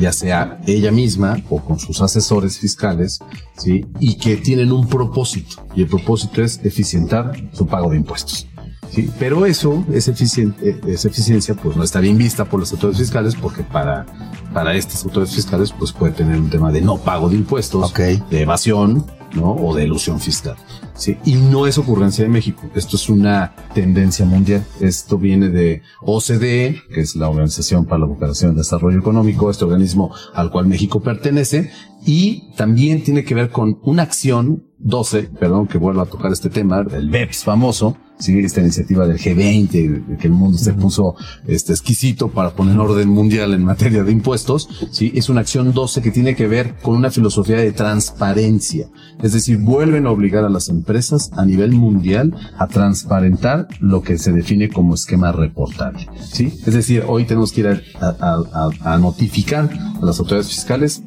ya 0.00 0.12
sea 0.12 0.60
ella 0.66 0.90
misma 0.90 1.36
o 1.48 1.60
con 1.60 1.78
sus 1.78 2.00
asesores 2.00 2.58
fiscales, 2.58 3.20
¿sí? 3.56 3.86
Y 4.00 4.16
que 4.16 4.36
tienen 4.36 4.72
un 4.72 4.88
propósito. 4.88 5.66
Y 5.74 5.82
el 5.82 5.88
propósito 5.88 6.42
es 6.42 6.60
eficientar 6.64 7.32
su 7.52 7.66
pago 7.66 7.90
de 7.90 7.96
impuestos. 7.96 8.48
Sí, 8.90 9.10
pero 9.18 9.46
eso, 9.46 9.84
esa, 9.92 10.12
eficiente, 10.12 10.80
esa 10.86 11.08
eficiencia, 11.08 11.54
pues 11.54 11.76
no 11.76 11.82
está 11.82 12.00
bien 12.00 12.16
vista 12.16 12.44
por 12.44 12.60
las 12.60 12.72
autoridades 12.72 12.98
fiscales 12.98 13.34
porque 13.34 13.62
para, 13.62 14.06
para 14.54 14.74
estas 14.74 15.04
autoridades 15.04 15.34
fiscales, 15.34 15.72
pues 15.72 15.92
puede 15.92 16.12
tener 16.12 16.38
un 16.38 16.50
tema 16.50 16.72
de 16.72 16.80
no 16.80 16.96
pago 16.96 17.28
de 17.28 17.36
impuestos, 17.36 17.92
de 17.94 18.22
evasión, 18.30 19.04
¿no? 19.34 19.52
O 19.52 19.74
de 19.74 19.84
elusión 19.84 20.20
fiscal. 20.20 20.56
Sí, 20.96 21.18
y 21.24 21.34
no 21.34 21.66
es 21.66 21.76
ocurrencia 21.78 22.24
de 22.24 22.30
México. 22.30 22.62
Esto 22.74 22.96
es 22.96 23.08
una 23.08 23.54
tendencia 23.74 24.24
mundial. 24.24 24.64
Esto 24.80 25.18
viene 25.18 25.50
de 25.50 25.82
OCDE, 26.00 26.82
que 26.92 27.00
es 27.00 27.16
la 27.16 27.28
Organización 27.28 27.84
para 27.84 28.00
la 28.00 28.06
Cooperación 28.06 28.52
y 28.52 28.56
Desarrollo 28.56 28.98
Económico, 28.98 29.50
este 29.50 29.64
organismo 29.64 30.14
al 30.34 30.50
cual 30.50 30.66
México 30.66 31.00
pertenece, 31.00 31.70
y 32.04 32.52
también 32.56 33.02
tiene 33.02 33.24
que 33.24 33.34
ver 33.34 33.50
con 33.50 33.78
una 33.82 34.04
acción 34.04 34.64
12, 34.78 35.24
perdón 35.38 35.66
que 35.66 35.78
vuelva 35.78 36.04
a 36.04 36.06
tocar 36.06 36.32
este 36.32 36.50
tema, 36.50 36.84
el 36.92 37.10
BEPS 37.10 37.44
famoso, 37.44 37.96
sí, 38.18 38.38
esta 38.38 38.60
iniciativa 38.60 39.06
del 39.06 39.18
G20, 39.18 40.06
de 40.06 40.16
que 40.16 40.26
el 40.26 40.32
mundo 40.32 40.58
se 40.58 40.72
puso 40.72 41.14
este 41.46 41.72
exquisito 41.72 42.28
para 42.28 42.50
poner 42.50 42.78
orden 42.78 43.08
mundial 43.08 43.54
en 43.54 43.64
materia 43.64 44.02
de 44.04 44.12
impuestos, 44.12 44.68
sí, 44.90 45.12
es 45.14 45.28
una 45.28 45.40
acción 45.42 45.72
12 45.72 46.02
que 46.02 46.10
tiene 46.10 46.34
que 46.34 46.46
ver 46.46 46.74
con 46.82 46.96
una 46.96 47.10
filosofía 47.10 47.56
de 47.56 47.72
transparencia. 47.72 48.88
Es 49.22 49.32
decir, 49.32 49.58
vuelven 49.58 50.06
a 50.06 50.10
obligar 50.10 50.44
a 50.44 50.48
las 50.48 50.68
empresas 50.68 51.30
a 51.36 51.44
nivel 51.44 51.72
mundial 51.72 52.34
a 52.58 52.66
transparentar 52.66 53.68
lo 53.80 54.02
que 54.02 54.18
se 54.18 54.32
define 54.32 54.68
como 54.68 54.94
esquema 54.94 55.32
reportable. 55.32 56.06
¿sí? 56.32 56.52
Es 56.66 56.74
decir, 56.74 57.04
hoy 57.06 57.24
tenemos 57.24 57.52
que 57.52 57.60
ir 57.60 57.66
a, 57.68 57.80
a- 58.00 58.70
a- 58.84 58.94
a 58.94 58.98
notificar 58.98 59.70
a 60.00 60.04
las 60.04 60.18
autoridades 60.18 60.48
fiscales 60.48 61.02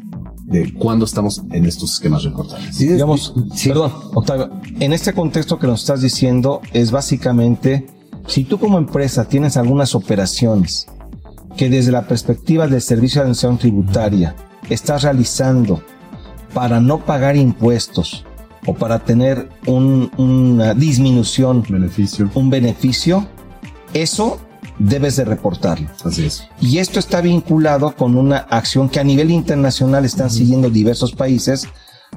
de 0.50 0.74
cuándo 0.74 1.06
estamos 1.06 1.44
en 1.52 1.66
estos 1.66 1.94
esquemas 1.94 2.24
reportables. 2.24 2.76
Sí, 2.76 2.88
digamos, 2.88 3.34
perdón, 3.64 3.92
Octavio, 4.14 4.50
en 4.80 4.94
este 4.94 5.14
contexto 5.14 5.60
que 5.60 5.68
nos 5.68 5.82
estás 5.82 6.02
diciendo 6.02 6.62
es 6.74 6.92
básicamente, 6.92 7.88
si 8.28 8.44
tú 8.44 8.58
como 8.60 8.78
empresa 8.78 9.26
tienes 9.26 9.58
algunas 9.58 9.94
operaciones 9.96 10.88
que 11.56 11.70
desde 11.70 11.92
la 11.92 12.08
perspectiva 12.08 12.68
del 12.68 12.82
Servicio 12.82 13.20
de 13.20 13.24
Administración 13.24 13.58
Tributaria 13.58 14.36
estás 14.70 15.04
realizando 15.04 15.82
para 16.54 16.80
no 16.80 17.00
pagar 17.06 17.36
impuestos 17.38 18.26
o 18.66 18.74
para 18.74 19.00
tener 19.00 19.50
un- 19.68 20.12
una 20.18 20.74
disminución, 20.74 21.64
beneficio. 21.70 22.30
un 22.34 22.50
beneficio, 22.50 23.28
eso 23.94 24.40
debes 24.80 25.16
de 25.16 25.26
reportarlo. 25.26 25.90
Así 26.04 26.26
es. 26.26 26.48
Y 26.62 26.78
esto 26.78 27.00
está 27.00 27.22
vinculado 27.22 27.96
con 27.96 28.16
una 28.16 28.38
acción 28.38 28.90
que 28.90 29.00
a 29.00 29.04
nivel 29.04 29.32
internacional 29.32 30.06
están 30.06 30.30
siguiendo 30.30 30.70
diversos 30.70 31.14
países 31.14 31.68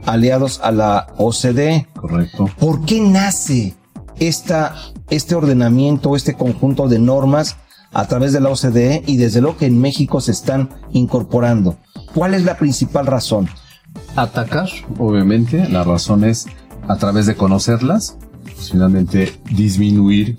aliados 0.07 0.61
a 0.62 0.72
la 0.72 1.07
OCDE. 1.16 1.88
Correcto. 1.94 2.48
¿Por 2.59 2.85
qué 2.85 3.00
nace 3.00 3.74
esta, 4.18 4.74
este 5.11 5.35
ordenamiento, 5.35 6.16
este 6.16 6.35
conjunto 6.35 6.88
de 6.88 6.98
normas 6.98 7.57
a 7.92 8.07
través 8.07 8.33
de 8.33 8.40
la 8.40 8.50
OCDE 8.50 9.02
y 9.07 9.16
desde 9.16 9.40
luego 9.40 9.59
que 9.59 9.66
en 9.66 9.81
México 9.81 10.20
se 10.20 10.33
están 10.33 10.70
incorporando? 10.92 11.76
¿Cuál 12.14 12.35
es 12.35 12.44
la 12.44 12.57
principal 12.57 13.07
razón? 13.07 13.48
Atacar, 14.16 14.68
obviamente, 14.98 15.68
la 15.68 15.85
razón 15.85 16.24
es 16.24 16.46
a 16.88 16.96
través 16.96 17.26
de 17.26 17.35
conocerlas, 17.35 18.16
pues, 18.42 18.70
finalmente 18.70 19.40
disminuir 19.50 20.38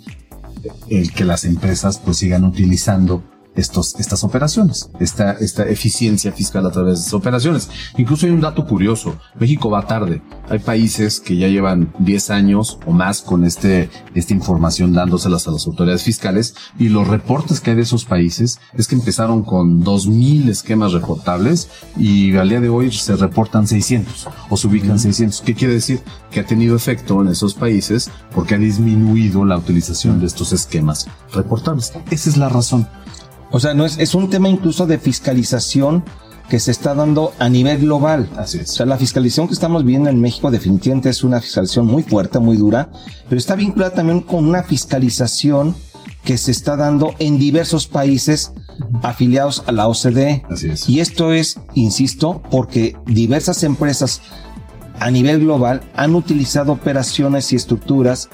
el 0.90 1.12
que 1.12 1.26
las 1.26 1.46
empresas 1.46 2.00
pues 2.00 2.18
sigan 2.18 2.44
utilizando 2.44 3.24
estos, 3.56 3.96
estas 4.00 4.24
operaciones, 4.24 4.90
esta, 5.00 5.34
esta 5.34 5.68
eficiencia 5.68 6.32
fiscal 6.32 6.66
a 6.66 6.72
través 6.72 6.96
de 6.96 7.00
estas 7.02 7.14
operaciones. 7.14 7.70
Incluso 7.98 8.26
hay 8.26 8.32
un 8.32 8.42
dato 8.42 8.66
curioso, 8.66 9.16
México 9.40 9.70
va 9.70 9.88
tarde. 9.88 10.22
Hay 10.50 10.60
países 10.60 11.20
que 11.20 11.38
ya 11.38 11.48
llevan 11.48 11.94
10 12.00 12.30
años 12.32 12.80
o 12.86 12.92
más 12.92 13.22
con 13.22 13.46
este, 13.46 13.90
esta 14.14 14.34
información 14.34 14.94
dándoselas 14.94 15.48
a 15.48 15.52
las 15.52 15.66
autoridades 15.68 16.04
fiscales 16.04 16.56
y 16.78 16.90
los 16.90 17.08
reportes 17.08 17.60
que 17.62 17.72
hay 17.72 17.76
de 17.76 17.84
esos 17.84 18.06
países 18.06 18.60
es 18.74 18.88
que 18.88 18.96
empezaron 18.96 19.44
con 19.44 19.84
2.000 19.84 20.50
esquemas 20.50 20.94
reportables 20.94 21.70
y 21.98 22.36
al 22.36 22.50
día 22.50 22.60
de 22.60 22.70
hoy 22.70 22.92
se 22.92 23.16
reportan 23.16 23.68
600 23.68 24.28
o 24.50 24.58
se 24.58 24.68
ubican 24.68 25.00
600. 25.00 25.42
¿Qué 25.42 25.54
quiere 25.54 25.76
decir? 25.76 26.02
Que 26.32 26.40
ha 26.40 26.46
tenido 26.46 26.76
efecto 26.76 27.22
en 27.22 27.30
esos 27.30 27.54
países 27.54 28.10
porque 28.34 28.56
ha 28.56 28.58
disminuido 28.58 29.46
la 29.46 29.58
utilización 29.58 30.20
de 30.20 30.28
estos 30.28 30.54
esquemas 30.54 31.08
reportables. 31.34 31.94
Esa 32.12 32.30
es 32.30 32.38
la 32.38 32.50
razón. 32.50 32.88
O 33.54 33.60
sea, 33.60 33.76
no 33.76 33.86
es, 33.86 34.00
es 34.00 34.16
un 34.16 34.30
tema 34.30 34.50
incluso 34.50 34.88
de 34.88 34.98
fiscalización 34.98 36.04
que 36.50 36.60
se 36.60 36.72
está 36.72 36.94
dando 36.96 37.34
a 37.38 37.50
nivel 37.50 37.82
global. 37.82 38.28
Así 38.36 38.58
es. 38.58 38.72
O 38.72 38.74
sea, 38.74 38.86
la 38.88 38.98
fiscalización 38.98 39.48
que 39.48 39.54
estamos 39.54 39.86
viendo 39.86 40.10
en 40.10 40.20
México 40.20 40.52
definitivamente 40.52 41.10
es 41.10 41.24
una 41.24 41.40
fiscalización 41.40 41.86
muy 41.86 42.02
fuerte, 42.02 42.40
muy 42.40 42.58
dura, 42.58 42.90
pero 43.30 43.38
está 43.38 43.56
vinculada 43.56 43.94
también 43.94 44.22
con 44.22 44.46
una 44.46 44.64
fiscalización 44.64 45.76
que 46.24 46.38
se 46.38 46.52
está 46.52 46.76
dando 46.76 47.14
en 47.20 47.38
diversos 47.38 47.88
países 47.88 48.54
afiliados 49.04 49.64
a 49.68 49.72
la 49.72 49.88
OCDE. 49.88 50.44
Así 50.50 50.70
es. 50.70 50.90
Y 50.90 51.00
esto 51.00 51.32
es, 51.32 51.60
insisto, 51.76 52.42
porque 52.50 52.96
diversas 53.06 53.64
empresas 53.64 54.22
a 55.00 55.12
nivel 55.12 55.42
global 55.42 55.82
han 55.96 56.16
utilizado 56.16 56.72
operaciones 56.72 57.54
y 57.54 57.56
estructuras, 57.56 58.30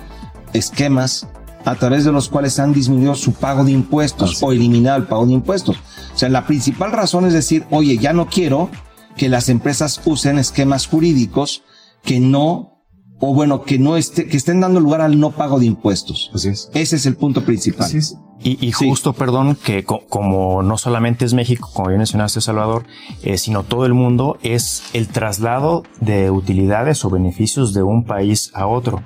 esquemas, 0.53 1.27
a 1.69 1.75
través 1.75 2.03
de 2.05 2.11
los 2.11 2.29
cuales 2.29 2.59
han 2.59 2.73
disminuido 2.73 3.15
su 3.15 3.33
pago 3.33 3.63
de 3.63 3.71
impuestos 3.71 4.31
Así 4.31 4.45
o 4.45 4.51
eliminado 4.51 4.97
el 4.97 5.03
pago 5.07 5.25
de 5.25 5.33
impuestos. 5.33 5.77
O 6.13 6.17
sea, 6.17 6.29
la 6.29 6.45
principal 6.47 6.91
razón 6.91 7.25
es 7.25 7.33
decir, 7.33 7.65
oye, 7.69 7.97
ya 7.97 8.13
no 8.13 8.27
quiero 8.27 8.69
que 9.17 9.29
las 9.29 9.49
empresas 9.49 10.01
usen 10.05 10.37
esquemas 10.39 10.87
jurídicos 10.87 11.63
que 12.03 12.19
no, 12.19 12.83
o 13.19 13.33
bueno, 13.33 13.63
que 13.63 13.77
no 13.77 13.97
esté, 13.97 14.27
que 14.27 14.37
estén 14.37 14.61
dando 14.61 14.79
lugar 14.79 15.01
al 15.01 15.19
no 15.19 15.31
pago 15.31 15.59
de 15.59 15.65
impuestos. 15.65 16.31
Así 16.33 16.49
es. 16.49 16.69
Ese 16.73 16.95
es 16.95 17.05
el 17.05 17.15
punto 17.17 17.43
principal. 17.43 17.85
Así 17.85 17.97
es. 17.97 18.15
Y, 18.41 18.65
y 18.65 18.71
justo, 18.71 19.11
perdón, 19.11 19.57
que 19.61 19.83
co- 19.83 20.03
como 20.07 20.63
no 20.63 20.77
solamente 20.77 21.25
es 21.25 21.33
México, 21.33 21.69
como 21.73 21.89
bien 21.89 21.97
mencionaste, 21.97 22.39
Salvador, 22.39 22.85
eh, 23.21 23.37
sino 23.37 23.63
todo 23.63 23.85
el 23.85 23.93
mundo, 23.93 24.37
es 24.41 24.83
el 24.93 25.09
traslado 25.09 25.83
de 25.99 26.31
utilidades 26.31 27.03
o 27.03 27.09
beneficios 27.09 27.73
de 27.73 27.83
un 27.83 28.05
país 28.05 28.51
a 28.53 28.65
otro. 28.65 29.03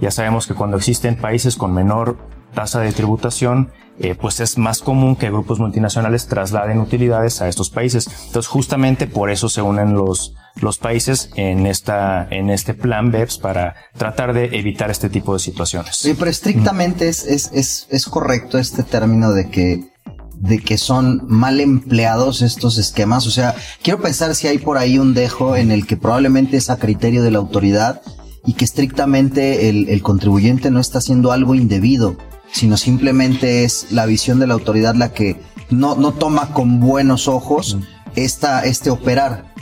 Ya 0.00 0.10
sabemos 0.10 0.46
que 0.46 0.54
cuando 0.54 0.76
existen 0.76 1.16
países 1.16 1.56
con 1.56 1.72
menor 1.72 2.18
tasa 2.54 2.80
de 2.80 2.92
tributación, 2.92 3.70
eh, 3.98 4.14
pues 4.14 4.40
es 4.40 4.58
más 4.58 4.80
común 4.80 5.16
que 5.16 5.30
grupos 5.30 5.58
multinacionales 5.58 6.26
trasladen 6.26 6.80
utilidades 6.80 7.40
a 7.40 7.48
estos 7.48 7.70
países. 7.70 8.08
Entonces, 8.26 8.46
justamente 8.46 9.06
por 9.06 9.30
eso 9.30 9.48
se 9.48 9.62
unen 9.62 9.94
los, 9.94 10.34
los 10.60 10.78
países 10.78 11.30
en 11.36 11.66
esta, 11.66 12.26
en 12.30 12.50
este 12.50 12.74
plan 12.74 13.10
BEPS 13.10 13.38
para 13.38 13.74
tratar 13.96 14.34
de 14.34 14.58
evitar 14.58 14.90
este 14.90 15.08
tipo 15.08 15.32
de 15.32 15.38
situaciones. 15.38 15.96
Sí, 15.96 16.14
pero 16.18 16.30
estrictamente 16.30 17.08
es, 17.08 17.24
es, 17.24 17.50
es, 17.52 17.86
es 17.90 18.06
correcto 18.06 18.58
este 18.58 18.82
término 18.82 19.32
de 19.32 19.48
que, 19.48 19.90
de 20.34 20.58
que 20.58 20.76
son 20.76 21.22
mal 21.26 21.60
empleados 21.60 22.42
estos 22.42 22.76
esquemas. 22.76 23.26
O 23.26 23.30
sea, 23.30 23.54
quiero 23.82 24.00
pensar 24.00 24.34
si 24.34 24.46
hay 24.46 24.58
por 24.58 24.76
ahí 24.76 24.98
un 24.98 25.14
dejo 25.14 25.56
en 25.56 25.70
el 25.70 25.86
que 25.86 25.96
probablemente 25.96 26.58
es 26.58 26.68
a 26.68 26.78
criterio 26.78 27.22
de 27.22 27.30
la 27.30 27.38
autoridad 27.38 28.02
y 28.46 28.54
que 28.54 28.64
estrictamente 28.64 29.68
el, 29.68 29.88
el 29.88 30.02
contribuyente 30.02 30.70
no 30.70 30.80
está 30.80 30.98
haciendo 30.98 31.32
algo 31.32 31.54
indebido, 31.54 32.16
sino 32.52 32.76
simplemente 32.76 33.64
es 33.64 33.88
la 33.90 34.06
visión 34.06 34.38
de 34.38 34.46
la 34.46 34.54
autoridad 34.54 34.94
la 34.94 35.12
que 35.12 35.36
no, 35.70 35.96
no 35.96 36.12
toma 36.12 36.52
con 36.52 36.80
buenos 36.80 37.28
ojos 37.28 37.78
esta, 38.14 38.64
este 38.64 38.90
operar. 38.90 39.52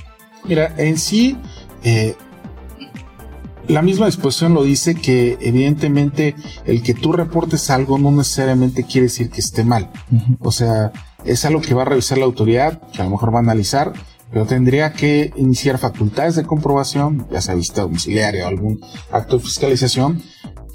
Mira, 0.45 0.75
en 0.77 0.99
sí, 0.99 1.37
eh, 1.83 2.15
la 3.67 3.83
misma 3.83 4.07
disposición 4.07 4.53
lo 4.55 4.63
dice 4.63 4.95
que 4.95 5.39
evidentemente 5.41 6.37
el 6.67 6.83
que 6.83 6.95
tú 6.95 7.13
reportes 7.13 7.71
algo 7.71 7.99
no 7.99 8.11
necesariamente 8.11 8.85
quiere 8.85 9.07
decir 9.07 9.31
que 9.31 9.41
esté 9.41 9.65
mal. 9.65 9.91
O 10.41 10.53
sea, 10.53 10.93
es 11.25 11.45
algo 11.47 11.63
que 11.63 11.75
va 11.75 11.83
a 11.83 11.87
revisar 11.87 12.19
la 12.19 12.27
autoridad, 12.27 12.83
que 12.93 13.01
a 13.01 13.05
lo 13.05 13.11
mejor 13.11 13.33
va 13.33 13.39
a 13.39 13.43
analizar, 13.43 13.95
pero 14.35 14.47
tendría 14.47 14.93
que 14.93 15.33
iniciar 15.37 15.79
facultades 15.79 16.35
de 16.35 16.43
comprobación, 16.43 17.25
ya 17.31 17.41
sea 17.41 17.55
visita 17.55 17.83
domiciliaria 17.83 18.45
o 18.45 18.49
algún 18.49 18.81
acto 19.13 19.39
de 19.39 19.45
fiscalización, 19.45 20.21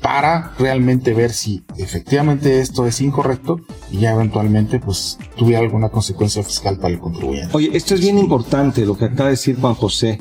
para 0.02 0.54
realmente 0.58 1.14
ver 1.14 1.34
si 1.34 1.66
efectivamente 1.78 2.62
esto 2.62 2.86
es 2.88 3.02
incorrecto 3.02 3.60
y 3.92 3.98
ya 3.98 4.14
eventualmente 4.14 4.80
pues 4.80 5.18
tuviera 5.36 5.60
alguna 5.60 5.90
consecuencia 5.90 6.42
fiscal 6.42 6.78
para 6.78 6.94
el 6.94 7.02
contribuyente. 7.02 7.50
Oye, 7.52 7.72
esto 7.74 7.96
es 7.96 8.00
bien 8.00 8.18
importante 8.18 8.86
lo 8.86 8.98
que 8.98 9.06
acaba 9.06 9.26
de 9.26 9.32
decir 9.32 9.60
Juan 9.60 9.74
José. 9.74 10.18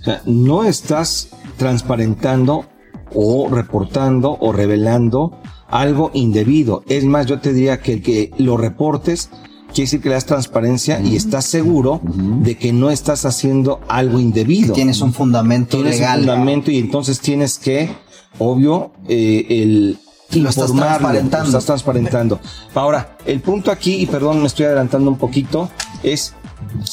O 0.00 0.04
sea, 0.04 0.20
no 0.26 0.64
estás 0.64 1.30
transparentando 1.56 2.66
o 3.14 3.48
reportando 3.48 4.36
o 4.38 4.52
revelando 4.52 5.40
algo 5.68 6.10
indebido. 6.12 6.84
Es 6.86 7.04
más, 7.04 7.24
yo 7.24 7.40
te 7.40 7.54
diría 7.54 7.80
que 7.80 8.02
que 8.02 8.30
lo 8.36 8.58
reportes 8.58 9.30
quiere 9.74 9.86
decir 9.86 10.00
que 10.00 10.08
le 10.08 10.14
das 10.14 10.24
transparencia 10.24 11.00
y 11.00 11.16
estás 11.16 11.44
seguro 11.44 12.00
de 12.04 12.56
que 12.56 12.72
no 12.72 12.90
estás 12.90 13.24
haciendo 13.26 13.80
algo 13.88 14.20
indebido. 14.20 14.72
Tienes 14.72 15.00
un 15.00 15.12
fundamento 15.12 15.76
Tienes 15.78 15.98
legal. 15.98 16.20
un 16.20 16.26
fundamento 16.26 16.70
y 16.70 16.78
entonces 16.78 17.20
tienes 17.20 17.58
que, 17.58 17.90
obvio, 18.38 18.92
eh, 19.08 19.46
el 19.50 19.98
Lo 20.40 20.48
estás 20.48 20.72
transparentando. 20.72 21.42
lo 21.44 21.48
estás 21.48 21.64
transparentando. 21.66 22.40
Ahora, 22.74 23.16
el 23.26 23.40
punto 23.40 23.70
aquí, 23.70 23.96
y 23.96 24.06
perdón, 24.06 24.40
me 24.40 24.46
estoy 24.46 24.66
adelantando 24.66 25.10
un 25.10 25.18
poquito, 25.18 25.68
es 26.02 26.34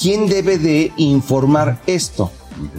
quién 0.01 0.27
debe 0.27 0.57
de 0.57 0.91
informar 0.97 1.81
esto. 1.87 2.31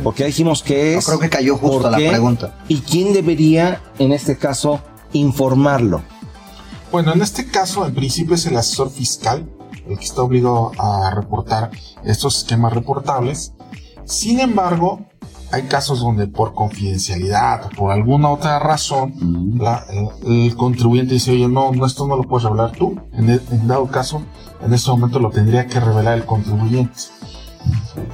Porque 0.04 0.20
ya 0.20 0.26
dijimos 0.26 0.62
que 0.62 0.96
es. 0.96 1.04
Yo 1.06 1.12
creo 1.12 1.20
que 1.20 1.30
cayó 1.30 1.56
justo 1.56 1.90
la 1.90 1.96
qué, 1.96 2.08
pregunta. 2.08 2.56
¿Y 2.68 2.78
quién 2.80 3.12
debería, 3.12 3.80
en 3.98 4.12
este 4.12 4.36
caso, 4.36 4.80
informarlo? 5.12 6.02
Bueno, 6.92 7.12
en 7.14 7.22
este 7.22 7.46
caso, 7.46 7.86
en 7.86 7.94
principio 7.94 8.34
es 8.34 8.46
el 8.46 8.56
asesor 8.56 8.90
fiscal 8.90 9.44
el 9.88 9.98
que 9.98 10.04
está 10.04 10.22
obligado 10.22 10.72
a 10.78 11.10
reportar 11.10 11.70
estos 12.04 12.38
esquemas 12.38 12.72
reportables. 12.72 13.52
Sin 14.04 14.40
embargo, 14.40 15.00
hay 15.52 15.62
casos 15.64 16.00
donde 16.00 16.26
por 16.28 16.54
confidencialidad 16.54 17.66
o 17.66 17.68
por 17.70 17.92
alguna 17.92 18.30
otra 18.30 18.58
razón, 18.58 19.14
la- 19.58 19.84
el, 19.90 20.08
el 20.46 20.56
contribuyente 20.56 21.14
dice, 21.14 21.32
oye, 21.32 21.48
no, 21.48 21.72
no, 21.72 21.84
esto 21.86 22.06
no 22.06 22.16
lo 22.16 22.22
puedes 22.24 22.44
revelar 22.44 22.72
tú. 22.72 22.98
En, 23.12 23.28
e- 23.30 23.40
en 23.50 23.68
dado 23.68 23.86
caso, 23.88 24.22
en 24.64 24.72
este 24.72 24.90
momento 24.90 25.18
lo 25.18 25.30
tendría 25.30 25.66
que 25.66 25.78
revelar 25.80 26.16
el 26.16 26.24
contribuyente. 26.24 26.92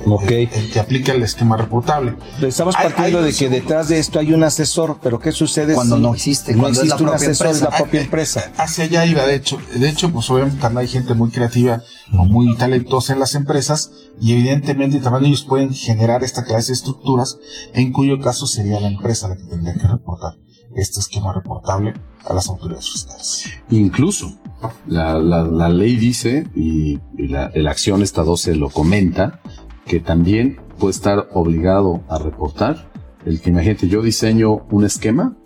Ok. 0.07 0.31
El, 0.31 0.49
el 0.53 0.71
que 0.73 0.81
aplica 0.81 1.13
el 1.13 1.23
esquema 1.23 1.57
reportable. 1.57 2.15
Estamos 2.43 2.75
partiendo 2.75 3.19
hay 3.21 3.25
de 3.25 3.33
que 3.33 3.49
detrás 3.49 3.89
de 3.89 3.99
esto 3.99 4.19
hay 4.19 4.33
un 4.33 4.43
asesor, 4.45 4.99
pero 5.03 5.19
¿qué 5.21 5.33
sucede 5.33 5.75
Cuando 5.75 5.97
si 5.97 6.03
no 6.03 6.15
existe, 6.15 6.53
no 6.55 6.63
cuando 6.63 6.81
existe 6.83 7.03
un 7.03 7.09
asesor, 7.11 7.47
es 7.49 7.63
la 7.63 7.71
propia 7.71 8.01
empresa? 8.01 8.53
hacia 8.57 8.85
allá 8.85 9.07
iba, 9.07 9.25
de 9.27 9.35
hecho. 9.37 9.59
De 9.75 9.89
hecho, 9.89 10.11
pues 10.13 10.29
obviamente 10.31 10.61
también 10.61 10.81
hay 10.83 10.89
gente 10.89 11.15
muy 11.15 11.31
creativa 11.31 11.83
o 12.13 12.25
muy 12.25 12.57
talentosa 12.57 13.13
en 13.13 13.21
las 13.21 13.35
empresas 13.35 13.93
y 14.21 14.33
evidentemente 14.33 14.99
también 15.01 15.27
ellos 15.27 15.45
pueden 15.45 15.73
generar 15.75 16.25
esta 16.25 16.45
clase 16.45 16.69
de 16.69 16.75
estructuras 16.75 17.39
en 17.75 17.93
cuyo 17.93 18.19
caso 18.21 18.47
sería 18.47 18.81
la 18.81 18.89
empresa 18.89 19.29
la 19.29 19.37
que 19.37 19.45
tendría 19.45 19.75
que 19.75 19.87
reportar 19.87 20.35
este 20.75 21.01
esquema 21.01 21.33
reportable 21.33 21.95
a 22.27 22.35
las 22.35 22.49
autoridades 22.49 22.91
fiscales. 22.91 23.45
Incluso 23.71 24.39
la, 24.87 25.15
la- 25.19 25.45
la 25.45 25.69
ley 25.69 25.97
dice, 25.97 26.47
y, 26.55 26.99
y 27.17 27.29
la, 27.29 27.51
la 27.55 27.71
acción 27.71 28.03
esta 28.03 28.23
12 28.23 28.55
lo 28.57 28.69
comenta, 28.71 29.41
que 29.89 30.01
también 30.01 30.59
puede 30.79 30.93
estar 30.93 31.29
obligado 31.33 32.03
a 32.09 32.19
reportar. 32.19 32.91
El 33.25 33.41
que 33.41 33.51
imagínate, 33.51 33.89
yo 33.89 34.03
diseño 34.03 34.67
un 34.71 34.85
esquema, 34.85 35.37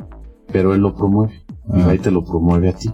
pero 0.52 0.74
él 0.74 0.80
lo 0.80 0.94
promueve 0.94 1.42
y 1.74 1.80
Ah. 1.80 1.88
ahí 1.90 1.98
te 1.98 2.10
lo 2.10 2.24
promueve 2.24 2.68
a 2.70 2.74
ti. 2.74 2.90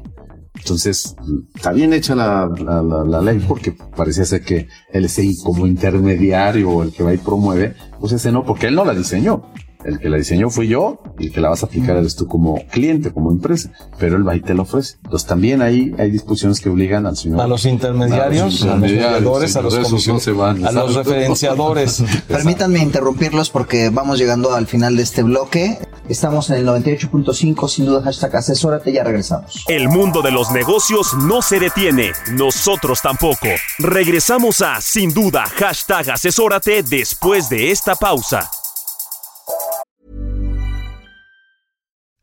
Entonces, 0.55 1.17
está 1.55 1.73
bien 1.73 1.93
hecha 1.93 2.15
la, 2.15 2.49
la, 2.49 2.83
la- 2.83 3.05
la 3.05 3.21
ley 3.23 3.39
porque 3.47 3.73
parecía 3.97 4.25
ser 4.25 4.43
que 4.43 4.67
él 4.93 5.05
es 5.05 5.19
como 5.45 5.67
intermediario 5.67 6.71
o 6.71 6.83
el 6.83 6.93
que 6.93 7.03
va 7.05 7.15
y 7.15 7.19
promueve, 7.19 7.75
pues 8.01 8.13
ese 8.13 8.31
no, 8.33 8.45
porque 8.45 8.67
él 8.67 8.75
no 8.75 8.85
la 8.85 8.95
diseñó. 8.95 9.43
El 9.85 9.99
que 10.01 10.09
la 10.09 10.17
diseñó 10.17 10.51
fui 10.51 10.69
yo 10.69 11.01
y 11.19 11.27
el 11.27 11.33
que 11.33 11.41
la 11.41 11.51
vas 11.51 11.63
a 11.63 11.67
aplicar 11.67 11.97
eres 11.97 12.17
tú 12.17 12.27
como 12.27 12.57
cliente, 12.71 13.13
como 13.13 13.31
empresa, 13.31 13.71
pero 13.99 14.17
él 14.17 14.27
va 14.27 14.35
y 14.35 14.41
te 14.41 14.55
lo 14.55 14.63
ofrece. 14.63 14.97
Entonces 15.05 15.29
también 15.29 15.63
ahí 15.63 15.95
hay 15.99 16.11
disposiciones 16.11 16.61
que 16.61 16.69
obligan 16.69 17.07
al 17.07 17.17
señor. 17.17 17.41
A 17.41 17.47
los 17.47 17.65
intermediarios, 17.65 18.63
a 18.63 18.67
los, 18.67 18.79
mediadores, 18.81 19.57
a 19.57 19.63
los, 19.63 19.75
no 19.75 20.37
van, 20.37 20.67
a 20.67 20.73
los 20.73 20.95
referenciadores. 20.95 22.03
Permítanme 22.29 22.81
interrumpirlos 22.81 23.51
porque 23.51 23.91
vamos 23.91 24.19
llegando 24.19 24.55
al 24.55 24.67
final 24.67 24.97
de 24.97 25.03
este 25.03 25.23
bloque. 25.23 25.79
Estamos 26.09 26.49
en 26.51 26.57
el 26.57 26.67
98.5, 26.67 27.69
sin 27.69 27.85
duda 27.85 28.03
hashtag 28.03 28.37
asesórate, 28.37 28.93
ya 28.93 29.05
regresamos. 29.05 29.65
El 29.69 29.89
mundo 29.89 30.23
de 30.23 30.31
los 30.31 30.51
negocios 30.53 31.15
no 31.15 31.43
se 31.43 31.61
detiene, 31.61 32.13
nosotros 32.33 33.01
tampoco. 33.03 33.49
Regresamos 33.79 34.63
a 34.63 34.81
Sin 34.81 35.13
Duda, 35.13 35.45
hashtag 35.45 36.11
asesórate 36.11 36.83
después 36.83 37.49
de 37.51 37.71
esta 37.71 37.95
pausa. 37.95 38.49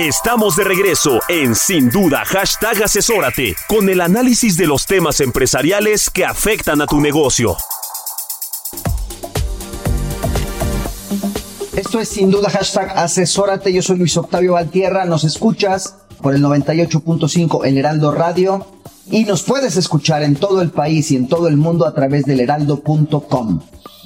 Estamos 0.00 0.56
de 0.56 0.64
regreso 0.64 1.20
en 1.28 1.54
Sin 1.54 1.90
Duda, 1.90 2.24
hashtag 2.24 2.84
asesórate, 2.84 3.54
con 3.68 3.86
el 3.90 4.00
análisis 4.00 4.56
de 4.56 4.66
los 4.66 4.86
temas 4.86 5.20
empresariales 5.20 6.08
que 6.08 6.24
afectan 6.24 6.80
a 6.80 6.86
tu 6.86 7.02
negocio. 7.02 7.54
Esto 11.76 12.00
es 12.00 12.08
sin 12.08 12.30
duda 12.30 12.48
hashtag 12.48 12.96
asesórate. 12.96 13.74
Yo 13.74 13.82
soy 13.82 13.98
Luis 13.98 14.16
Octavio 14.16 14.54
Valtierra. 14.54 15.04
Nos 15.04 15.24
escuchas 15.24 15.96
por 16.22 16.34
el 16.34 16.42
98.5 16.42 17.66
El 17.66 17.76
Heraldo 17.76 18.10
Radio 18.10 18.66
y 19.10 19.24
nos 19.24 19.42
puedes 19.42 19.76
escuchar 19.76 20.22
en 20.22 20.34
todo 20.34 20.62
el 20.62 20.70
país 20.70 21.10
y 21.10 21.16
en 21.16 21.28
todo 21.28 21.46
el 21.46 21.58
mundo 21.58 21.86
a 21.86 21.92
través 21.92 22.24
del 22.24 22.40
heraldo.com. 22.40 23.60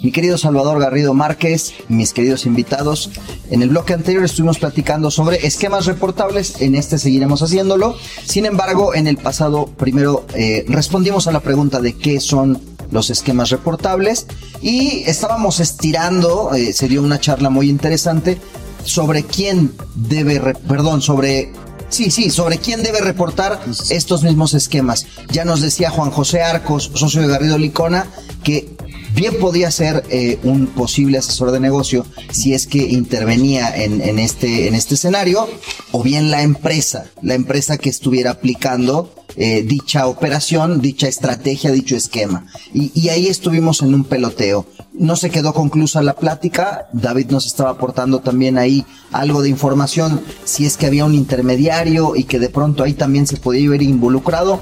Mi 0.05 0.12
querido 0.12 0.37
Salvador 0.37 0.79
Garrido 0.81 1.14
Márquez, 1.14 1.73
mis 1.88 2.12
queridos 2.12 2.45
invitados, 2.45 3.11
en 3.51 3.62
el 3.62 3.71
bloque 3.71 3.95
anterior 3.95 4.23
estuvimos 4.23 4.59
platicando 4.59 5.11
sobre 5.11 5.47
esquemas 5.47 5.87
reportables, 5.87 6.61
en 6.61 6.75
este 6.75 6.99
seguiremos 6.99 7.40
haciéndolo. 7.40 7.97
Sin 8.27 8.45
embargo, 8.45 8.95
en 8.95 9.07
el 9.07 9.17
pasado 9.17 9.64
primero 9.64 10.27
eh, 10.35 10.67
respondimos 10.69 11.27
a 11.27 11.33
la 11.33 11.40
pregunta 11.40 11.81
de 11.81 11.95
qué 11.97 12.21
son 12.21 12.61
los 12.90 13.09
esquemas 13.09 13.49
reportables 13.49 14.27
y 14.61 15.05
estábamos 15.07 15.59
estirando, 15.59 16.53
eh, 16.53 16.75
se 16.75 16.87
dio 16.87 17.03
una 17.03 17.19
charla 17.19 17.49
muy 17.49 17.71
interesante 17.71 18.37
sobre 18.85 19.23
quién 19.23 19.73
debe, 19.95 20.38
perdón, 20.69 21.01
sobre 21.01 21.51
Sí, 21.88 22.11
sí, 22.11 22.31
sobre 22.31 22.59
quién 22.59 22.83
debe 22.83 23.01
reportar 23.01 23.61
estos 23.88 24.25
mismos 24.25 24.53
esquemas. 24.53 25.07
Ya 25.31 25.45
nos 25.45 25.61
decía 25.61 25.90
Juan 25.90 26.11
José 26.11 26.43
Arcos, 26.43 26.90
socio 26.95 27.21
de 27.21 27.29
Garrido 27.29 27.57
Licona, 27.57 28.09
que 28.43 28.74
bien 29.14 29.38
podía 29.38 29.70
ser 29.70 30.05
eh, 30.11 30.38
un 30.42 30.66
posible 30.66 31.18
asesor 31.18 31.50
de 31.50 31.61
negocio 31.61 32.05
si 32.31 32.55
es 32.55 32.66
que 32.66 32.79
intervenía 32.79 33.74
en, 33.74 34.00
en 34.00 34.18
este, 34.18 34.68
en 34.68 34.74
este 34.74 34.94
escenario, 34.94 35.48
o 35.92 36.03
bien 36.03 36.31
la 36.31 36.42
empresa, 36.42 37.07
la 37.22 37.35
empresa 37.35 37.79
que 37.79 37.90
estuviera 37.90 38.33
aplicando 38.33 39.14
eh, 39.37 39.62
dicha 39.62 40.07
operación, 40.07 40.81
dicha 40.81 41.09
estrategia, 41.09 41.72
dicho 41.72 41.96
esquema. 41.96 42.46
Y, 42.72 42.92
y 42.94 43.09
ahí 43.09 43.27
estuvimos 43.27 43.83
en 43.83 43.94
un 43.94 44.05
peloteo. 44.05 44.66
No 44.92 45.16
se 45.16 45.31
quedó 45.31 45.53
conclusa 45.53 46.03
la 46.03 46.14
plática. 46.14 46.87
David 46.92 47.31
nos 47.31 47.46
estaba 47.46 47.70
aportando 47.70 48.20
también 48.20 48.59
ahí 48.59 48.85
algo 49.11 49.42
de 49.42 49.48
información 49.48 50.20
si 50.44 50.66
es 50.66 50.77
que 50.77 50.87
había 50.87 51.05
un 51.05 51.14
intermediario 51.14 52.14
y 52.14 52.24
que 52.24 52.38
de 52.38 52.48
pronto 52.48 52.85
ahí 52.85 52.94
también 52.94 53.27
se 53.27 53.37
podía 53.37 53.70
ver 53.70 53.83
involucrado. 53.83 54.61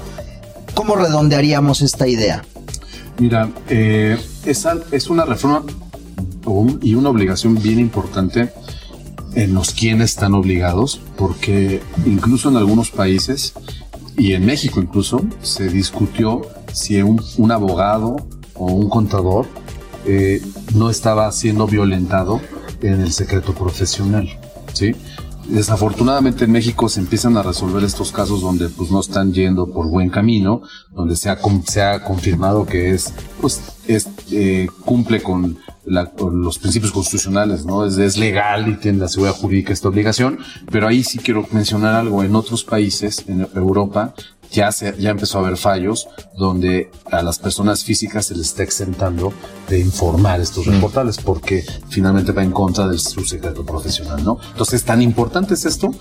¿Cómo 0.73 0.95
redondearíamos 0.95 1.81
esta 1.81 2.07
idea? 2.07 2.43
Mira, 3.19 3.49
eh, 3.69 4.17
esa 4.45 4.77
es 4.91 5.09
una 5.09 5.25
reforma 5.25 5.63
y 6.81 6.95
una 6.95 7.09
obligación 7.09 7.61
bien 7.61 7.79
importante 7.79 8.51
en 9.35 9.53
los 9.53 9.71
quienes 9.71 10.11
están 10.11 10.33
obligados, 10.33 10.99
porque 11.17 11.81
incluso 12.05 12.49
en 12.49 12.57
algunos 12.57 12.91
países 12.91 13.53
y 14.17 14.33
en 14.33 14.45
México 14.45 14.81
incluso 14.81 15.21
se 15.41 15.69
discutió 15.69 16.41
si 16.71 17.01
un, 17.01 17.21
un 17.37 17.51
abogado 17.51 18.17
o 18.55 18.65
un 18.65 18.89
contador 18.89 19.47
eh, 20.05 20.41
no 20.75 20.89
estaba 20.89 21.31
siendo 21.31 21.65
violentado 21.65 22.41
en 22.81 23.01
el 23.01 23.11
secreto 23.11 23.53
profesional, 23.53 24.27
¿sí? 24.73 24.95
Desafortunadamente 25.47 26.45
en 26.45 26.51
México 26.51 26.87
se 26.89 26.99
empiezan 27.01 27.35
a 27.37 27.43
resolver 27.43 27.83
estos 27.83 28.11
casos 28.11 28.41
donde 28.41 28.69
pues 28.69 28.91
no 28.91 28.99
están 29.01 29.33
yendo 29.33 29.67
por 29.71 29.87
buen 29.87 30.09
camino, 30.09 30.61
donde 30.91 31.15
se 31.15 31.29
ha, 31.29 31.37
se 31.65 31.81
ha 31.81 32.03
confirmado 32.03 32.65
que 32.65 32.91
es, 32.91 33.13
pues, 33.41 33.61
es, 33.87 34.07
eh, 34.31 34.67
cumple 34.85 35.21
con, 35.21 35.57
la- 35.85 36.11
los 36.31 36.59
principios 36.59 36.93
constitucionales, 36.93 37.65
¿no? 37.65 37.85
Es, 37.85 37.97
es 37.97 38.17
legal 38.17 38.69
y 38.69 38.75
tiene 38.77 38.99
la 38.99 39.09
seguridad 39.09 39.35
jurídica 39.35 39.73
esta 39.73 39.89
obligación, 39.89 40.39
pero 40.71 40.87
ahí 40.87 41.03
sí 41.03 41.19
quiero 41.19 41.45
mencionar 41.51 41.93
algo. 41.95 42.23
En 42.23 42.35
otros 42.35 42.63
países, 42.63 43.25
en 43.27 43.45
Europa, 43.53 44.13
ya, 44.53 44.71
se, 44.71 44.95
ya 44.97 45.09
empezó 45.09 45.39
a 45.39 45.41
haber 45.41 45.57
fallos 45.57 46.07
donde 46.37 46.89
a 47.11 47.21
las 47.21 47.39
personas 47.39 47.83
físicas 47.83 48.27
se 48.27 48.35
les 48.35 48.47
está 48.47 48.63
exentando 48.63 49.33
de 49.67 49.79
informar 49.79 50.39
estos 50.39 50.65
reportables 50.65 51.17
porque 51.17 51.65
finalmente 51.89 52.31
va 52.31 52.43
en 52.43 52.51
contra 52.51 52.87
de 52.87 52.97
su 52.97 53.25
secreto 53.25 53.65
profesional, 53.65 54.23
¿no? 54.23 54.37
Entonces, 54.51 54.83
tan 54.83 55.01
importante 55.01 55.55
es 55.55 55.65
esto 55.65 55.91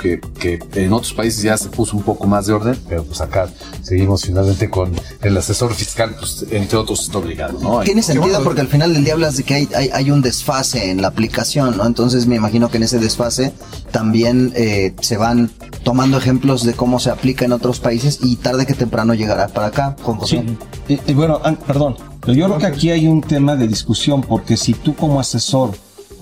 que, 0.00 0.20
que 0.38 0.58
en 0.74 0.92
otros 0.92 1.12
países 1.12 1.42
ya 1.42 1.56
se 1.58 1.68
puso 1.68 1.96
un 1.96 2.02
poco 2.02 2.26
más 2.26 2.46
de 2.46 2.54
orden, 2.54 2.78
pero 2.88 3.04
pues 3.04 3.20
acá 3.20 3.48
seguimos 3.82 4.24
finalmente 4.24 4.70
con 4.70 4.92
el 5.22 5.36
asesor 5.36 5.74
fiscal, 5.74 6.14
pues 6.18 6.46
entre 6.50 6.78
otros 6.78 7.02
está 7.02 7.18
obligado, 7.18 7.58
¿no? 7.60 7.80
Tiene 7.80 8.02
sentido 8.02 8.42
porque 8.42 8.62
al 8.62 8.68
final 8.68 8.94
del 8.94 9.04
día 9.04 9.14
hablas 9.14 9.36
de 9.36 9.42
que 9.42 9.54
hay, 9.54 9.68
hay, 9.74 9.90
hay 9.92 10.10
un 10.10 10.22
desfase 10.22 10.90
en 10.90 11.02
la 11.02 11.08
aplicación, 11.08 11.76
¿no? 11.76 11.86
Entonces 11.86 12.26
me 12.26 12.36
imagino 12.36 12.70
que 12.70 12.78
en 12.78 12.84
ese 12.84 12.98
desfase 12.98 13.52
también 13.90 14.52
eh, 14.54 14.94
se 15.00 15.16
van 15.16 15.50
tomando 15.82 16.18
ejemplos 16.18 16.64
de 16.64 16.74
cómo 16.74 17.00
se 17.00 17.10
aplica 17.10 17.44
en 17.44 17.52
otros 17.52 17.80
países 17.80 17.97
y 18.22 18.36
tarde 18.36 18.66
que 18.66 18.74
temprano 18.74 19.14
llegará 19.14 19.48
para 19.48 19.68
acá. 19.68 19.96
Con 20.02 20.24
Sí. 20.26 20.42
Y, 20.88 20.98
y 21.10 21.14
bueno, 21.14 21.40
an- 21.44 21.56
perdón, 21.66 21.96
pero 22.20 22.32
yo 22.34 22.46
creo 22.46 22.58
que 22.58 22.66
aquí 22.66 22.90
hay 22.90 23.06
un 23.06 23.20
tema 23.22 23.56
de 23.56 23.66
discusión 23.68 24.20
porque 24.22 24.56
si 24.56 24.74
tú 24.74 24.94
como 24.94 25.20
asesor 25.20 25.70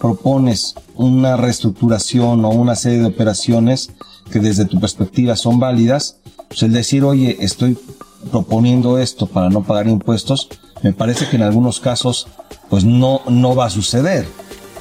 propones 0.00 0.74
una 0.94 1.36
reestructuración 1.36 2.44
o 2.44 2.48
una 2.50 2.74
serie 2.76 2.98
de 2.98 3.06
operaciones 3.06 3.90
que 4.30 4.40
desde 4.40 4.64
tu 4.64 4.78
perspectiva 4.80 5.36
son 5.36 5.58
válidas, 5.58 6.16
pues 6.48 6.62
el 6.62 6.72
decir, 6.72 7.04
oye, 7.04 7.36
estoy 7.40 7.78
proponiendo 8.30 8.98
esto 8.98 9.26
para 9.26 9.48
no 9.50 9.62
pagar 9.62 9.88
impuestos, 9.88 10.48
me 10.82 10.92
parece 10.92 11.28
que 11.28 11.36
en 11.36 11.42
algunos 11.42 11.80
casos 11.80 12.26
pues 12.68 12.84
no, 12.84 13.20
no 13.28 13.54
va 13.54 13.66
a 13.66 13.70
suceder, 13.70 14.26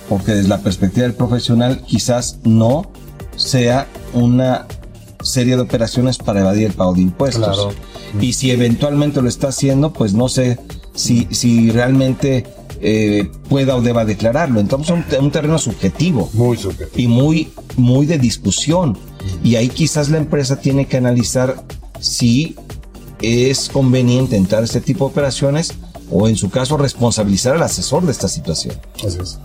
porque 0.10 0.34
desde 0.34 0.50
la 0.50 0.60
perspectiva 0.60 1.04
del 1.04 1.14
profesional 1.16 1.82
quizás 1.82 2.40
no 2.44 2.90
sea 3.36 3.88
una 4.14 4.66
serie 5.26 5.56
de 5.56 5.62
operaciones 5.62 6.18
para 6.18 6.42
evadir 6.42 6.68
el 6.68 6.74
pago 6.74 6.94
de 6.94 7.02
impuestos. 7.02 7.44
Claro. 7.44 7.74
Y 8.22 8.34
si 8.34 8.52
eventualmente 8.52 9.22
lo 9.22 9.28
está 9.28 9.50
haciendo, 9.50 9.92
pues 9.92 10.14
no 10.14 10.30
sé 10.30 10.60
si, 10.94 11.28
si 11.32 11.70
realmente 11.72 12.46
eh, 12.82 13.30
pueda 13.50 13.76
o 13.76 13.82
deba 13.82 14.06
declararlo. 14.06 14.60
Entonces 14.60 14.96
es 15.10 15.18
un, 15.20 15.26
un 15.26 15.32
terreno 15.32 15.58
subjetivo. 15.58 16.30
Muy 16.34 16.58
subjetivo. 16.58 16.92
Y 16.96 17.08
muy, 17.08 17.50
muy 17.76 18.06
de 18.06 18.18
discusión. 18.20 18.98
Y 19.44 19.56
ahí 19.56 19.70
quizás 19.70 20.10
la 20.10 20.18
empresa 20.18 20.58
tiene 20.62 20.86
que 20.88 20.98
analizar 20.98 21.64
si 22.00 22.56
es 23.22 23.70
conveniente 23.70 24.36
entrar 24.36 24.62
a 24.62 24.66
este 24.66 24.82
tipo 24.82 25.06
de 25.06 25.12
operaciones 25.12 25.74
o 26.12 26.28
en 26.28 26.36
su 26.36 26.50
caso 26.50 26.78
responsabilizar 26.78 27.56
al 27.56 27.64
asesor 27.64 28.06
de 28.06 28.12
esta 28.12 28.28
situación. 28.28 28.76
Así 29.04 29.18
es. 29.22 29.40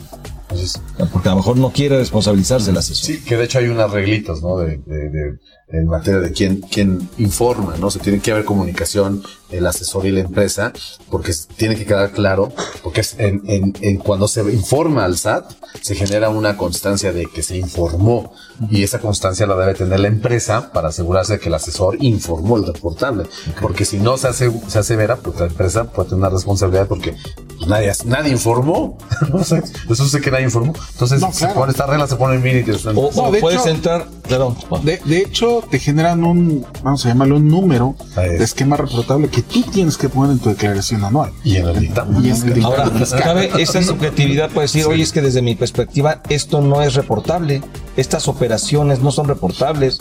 Así 0.50 0.62
es. 0.64 0.80
Porque 1.12 1.28
a 1.28 1.32
lo 1.32 1.38
mejor 1.38 1.56
no 1.56 1.70
quiere 1.70 1.96
responsabilizarse 1.96 2.70
el 2.70 2.76
asesor. 2.76 3.06
Sí, 3.06 3.20
que 3.24 3.36
de 3.36 3.44
hecho 3.44 3.58
hay 3.60 3.68
unas 3.68 3.90
reglitas, 3.90 4.42
¿no? 4.42 4.58
De, 4.58 4.78
de- 4.84 5.08
de- 5.10 5.38
en 5.72 5.86
materia 5.86 6.20
de 6.20 6.32
quién, 6.32 6.60
quién 6.62 7.08
informa, 7.18 7.74
¿no? 7.78 7.90
Se 7.90 7.98
tiene 8.00 8.20
que 8.20 8.32
haber 8.32 8.44
comunicación, 8.44 9.22
el 9.50 9.66
asesor 9.66 10.06
y 10.06 10.12
la 10.12 10.20
empresa, 10.20 10.72
porque 11.10 11.32
tiene 11.56 11.74
que 11.76 11.84
quedar 11.84 12.12
claro, 12.12 12.52
porque 12.82 13.00
es 13.00 13.16
en, 13.18 13.42
en, 13.46 13.72
en 13.80 13.96
cuando 13.98 14.28
se 14.28 14.42
informa 14.52 15.04
al 15.04 15.16
SAT, 15.18 15.50
se 15.80 15.94
genera 15.94 16.28
una 16.28 16.56
constancia 16.56 17.12
de 17.12 17.26
que 17.26 17.42
se 17.42 17.56
informó, 17.56 18.32
y 18.70 18.82
esa 18.82 18.98
constancia 19.00 19.46
la 19.46 19.56
debe 19.56 19.74
tener 19.74 20.00
la 20.00 20.08
empresa 20.08 20.70
para 20.72 20.88
asegurarse 20.88 21.34
de 21.34 21.38
que 21.40 21.48
el 21.48 21.54
asesor 21.54 21.96
informó 22.00 22.56
el 22.58 22.66
reportable. 22.66 23.24
Porque 23.60 23.84
si 23.84 23.98
no 23.98 24.16
se 24.18 24.28
hace, 24.28 24.50
se 24.68 24.78
asevera, 24.78 25.16
pues 25.16 25.38
la 25.40 25.46
empresa 25.46 25.84
puede 25.84 26.10
tener 26.10 26.20
una 26.20 26.28
responsabilidad 26.30 26.86
porque 26.86 27.14
pues, 27.56 27.68
nadie, 27.68 27.90
nadie 28.06 28.32
informó. 28.32 28.98
O 29.32 29.92
Eso 29.92 30.06
sé 30.08 30.20
que 30.20 30.30
nadie 30.30 30.44
informó. 30.44 30.74
Entonces, 30.92 31.20
No, 31.20 31.32
se 31.32 31.38
claro. 31.40 31.54
pone 31.54 31.70
esta 31.72 31.86
regla, 31.86 32.06
se 32.06 32.16
pone 32.16 32.34
en 32.36 32.42
mínimo. 32.42 32.76
O, 32.88 32.92
No, 32.92 33.00
o 33.28 33.32
de 33.32 33.40
puedes 33.40 33.60
hecho- 33.62 33.70
entrar, 33.70 34.06
perdón, 34.28 34.56
De, 34.84 35.00
de 35.04 35.18
hecho, 35.20 35.59
te 35.62 35.78
generan 35.78 36.24
un, 36.24 36.64
vamos 36.82 37.04
a 37.04 37.08
llamarlo 37.08 37.36
un 37.36 37.48
número 37.48 37.94
de 38.16 38.42
esquema 38.42 38.76
reportable 38.76 39.28
que 39.28 39.42
tú 39.42 39.62
tienes 39.62 39.96
que 39.96 40.08
poner 40.08 40.32
en 40.32 40.38
tu 40.38 40.50
declaración 40.50 41.04
anual. 41.04 41.32
Y 41.44 41.56
en 41.56 41.68
el 41.68 41.80
dictamen. 41.80 42.24
Y 42.24 42.30
en 42.30 42.52
el 42.52 42.64
Ahora, 42.64 42.84
dictamen. 42.90 43.06
¿sabe? 43.06 43.50
Esa 43.62 43.82
subjetividad 43.82 44.50
puede 44.50 44.66
decir, 44.66 44.86
oye, 44.86 45.02
es 45.02 45.12
que 45.12 45.22
desde 45.22 45.42
mi 45.42 45.54
perspectiva 45.54 46.22
esto 46.28 46.60
no 46.60 46.82
es 46.82 46.94
reportable, 46.94 47.62
estas 47.96 48.28
operaciones 48.28 49.00
no 49.00 49.12
son 49.12 49.28
reportables. 49.28 49.98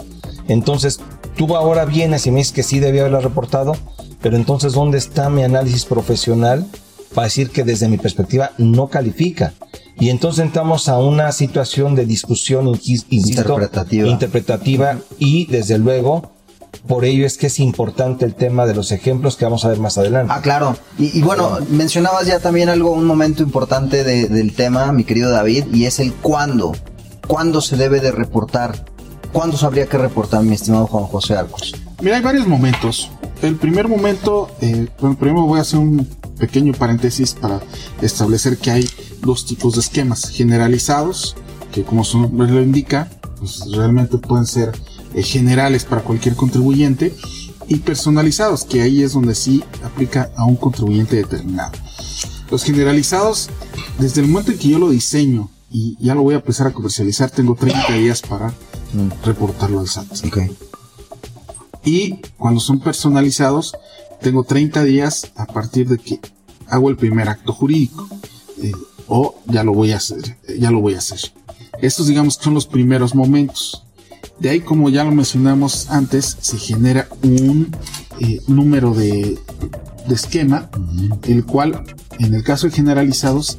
Entonces, 0.47 0.99
tú 1.35 1.55
ahora 1.55 1.85
vienes 1.85 2.25
y 2.27 2.31
me 2.31 2.39
dices 2.39 2.53
que 2.53 2.63
sí 2.63 2.79
debía 2.79 3.01
haberla 3.01 3.21
reportado, 3.21 3.75
pero 4.21 4.35
entonces, 4.35 4.73
¿dónde 4.73 4.97
está 4.97 5.29
mi 5.29 5.43
análisis 5.43 5.85
profesional 5.85 6.65
para 7.13 7.25
decir 7.25 7.49
que 7.49 7.63
desde 7.63 7.87
mi 7.87 7.97
perspectiva 7.97 8.51
no 8.57 8.87
califica? 8.87 9.53
Y 9.99 10.09
entonces 10.09 10.45
entramos 10.45 10.87
a 10.87 10.97
una 10.97 11.31
situación 11.31 11.95
de 11.95 12.05
discusión 12.05 12.67
insisto, 12.67 13.07
Interpretativa. 13.15 14.07
interpretativa 14.07 14.97
y 15.17 15.45
desde 15.47 15.77
luego, 15.77 16.31
por 16.87 17.03
ello 17.03 17.25
es 17.25 17.37
que 17.37 17.47
es 17.47 17.59
importante 17.59 18.23
el 18.25 18.33
tema 18.35 18.65
de 18.65 18.75
los 18.75 18.91
ejemplos 18.93 19.35
que 19.35 19.43
vamos 19.45 19.65
a 19.65 19.69
ver 19.69 19.79
más 19.79 19.97
adelante. 19.97 20.31
Ah, 20.35 20.41
claro. 20.41 20.77
Y, 20.97 21.17
y 21.17 21.21
bueno, 21.21 21.57
mencionabas 21.69 22.25
ya 22.27 22.39
también 22.39 22.69
algo, 22.69 22.91
un 22.91 23.05
momento 23.05 23.43
importante 23.43 24.03
de- 24.05 24.27
del 24.29 24.53
tema, 24.53 24.91
mi 24.93 25.03
querido 25.03 25.31
David, 25.31 25.65
y 25.73 25.85
es 25.85 25.99
el 25.99 26.13
cuándo. 26.13 26.71
¿Cuándo 27.27 27.59
se 27.61 27.75
debe 27.75 27.99
de 27.99 28.11
reportar? 28.11 28.85
¿Cuándo 29.33 29.57
se 29.57 29.65
habría 29.65 29.85
que 29.87 29.97
reportar, 29.97 30.41
mi 30.43 30.55
estimado 30.55 30.87
Juan 30.87 31.03
José 31.05 31.35
Arcos? 31.35 31.75
Mira, 32.01 32.15
hay 32.15 32.23
varios 32.23 32.47
momentos. 32.47 33.11
El 33.41 33.55
primer 33.57 33.87
momento, 33.87 34.49
eh, 34.61 34.87
bueno, 34.99 35.17
primero 35.17 35.43
voy 35.43 35.59
a 35.59 35.61
hacer 35.61 35.79
un 35.79 36.07
pequeño 36.39 36.73
paréntesis 36.73 37.33
para 37.33 37.61
establecer 38.01 38.57
que 38.57 38.71
hay 38.71 38.89
dos 39.21 39.45
tipos 39.45 39.73
de 39.75 39.81
esquemas. 39.81 40.29
Generalizados, 40.29 41.35
que 41.71 41.83
como 41.83 42.03
su 42.03 42.19
nombre 42.19 42.49
lo 42.49 42.63
indica, 42.63 43.09
pues 43.37 43.61
realmente 43.71 44.17
pueden 44.17 44.45
ser 44.45 44.71
eh, 45.13 45.21
generales 45.21 45.85
para 45.85 46.01
cualquier 46.01 46.35
contribuyente. 46.35 47.15
Y 47.67 47.75
personalizados, 47.77 48.63
que 48.63 48.81
ahí 48.81 49.03
es 49.03 49.13
donde 49.13 49.35
sí 49.35 49.63
aplica 49.83 50.31
a 50.35 50.45
un 50.45 50.55
contribuyente 50.55 51.17
determinado. 51.17 51.73
Los 52.49 52.63
generalizados, 52.63 53.49
desde 53.99 54.21
el 54.21 54.27
momento 54.27 54.51
en 54.51 54.57
que 54.57 54.69
yo 54.69 54.79
lo 54.79 54.89
diseño 54.89 55.51
y 55.69 55.95
ya 55.99 56.15
lo 56.15 56.23
voy 56.23 56.33
a 56.33 56.37
empezar 56.37 56.65
a 56.65 56.73
comercializar, 56.73 57.29
tengo 57.29 57.53
30 57.53 57.93
días 57.93 58.21
para 58.23 58.51
reportarlo 59.23 59.79
al 59.79 59.87
SAT. 59.87 60.07
Y 61.85 62.15
cuando 62.37 62.59
son 62.59 62.79
personalizados, 62.79 63.75
tengo 64.21 64.43
30 64.43 64.83
días 64.83 65.31
a 65.35 65.45
partir 65.45 65.87
de 65.87 65.97
que 65.97 66.19
hago 66.67 66.89
el 66.89 66.97
primer 66.97 67.29
acto 67.29 67.53
jurídico. 67.53 68.07
Eh, 68.61 68.71
o 69.07 69.35
ya 69.47 69.63
lo 69.63 69.73
voy 69.73 69.91
a 69.91 69.97
hacer, 69.97 70.37
eh, 70.47 70.57
ya 70.59 70.71
lo 70.71 70.79
voy 70.79 70.93
a 70.93 70.99
hacer. 70.99 71.19
Estos 71.81 72.07
digamos 72.07 72.37
que 72.37 72.43
son 72.43 72.53
los 72.53 72.67
primeros 72.67 73.15
momentos. 73.15 73.83
De 74.39 74.49
ahí, 74.49 74.61
como 74.61 74.89
ya 74.89 75.03
lo 75.03 75.11
mencionamos 75.11 75.89
antes, 75.89 76.37
se 76.39 76.57
genera 76.57 77.07
un 77.23 77.75
eh, 78.19 78.39
número 78.47 78.93
de, 78.93 79.37
de 80.07 80.15
esquema, 80.15 80.69
el 81.23 81.45
cual, 81.45 81.83
en 82.19 82.33
el 82.33 82.43
caso 82.43 82.67
de 82.67 82.73
generalizados, 82.73 83.57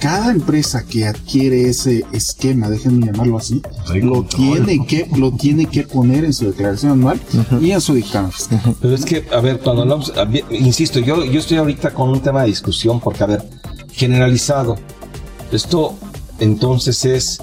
cada 0.00 0.32
empresa 0.32 0.84
que 0.84 1.06
adquiere 1.06 1.68
ese 1.68 2.04
esquema, 2.12 2.70
déjenme 2.70 3.06
llamarlo 3.06 3.36
así, 3.36 3.62
lo 4.02 4.24
tiene 4.24 4.84
que, 4.86 5.06
lo 5.16 5.32
tiene 5.32 5.66
que 5.66 5.82
poner 5.82 6.24
en 6.24 6.32
su 6.32 6.46
declaración 6.46 6.92
anual 6.92 7.20
y 7.60 7.70
en 7.70 7.80
su 7.80 7.94
dictamen. 7.94 8.32
Pero 8.80 8.94
es 8.94 9.04
que, 9.04 9.26
a 9.30 9.40
ver, 9.40 9.60
cuando 9.60 9.82
hablamos, 9.82 10.12
insisto, 10.50 10.98
yo, 11.00 11.24
yo 11.24 11.38
estoy 11.38 11.58
ahorita 11.58 11.92
con 11.92 12.08
un 12.08 12.20
tema 12.20 12.42
de 12.42 12.48
discusión 12.48 12.98
porque, 12.98 13.22
a 13.22 13.26
ver, 13.26 13.48
generalizado, 13.92 14.76
esto 15.52 15.94
entonces 16.38 17.04
es 17.04 17.38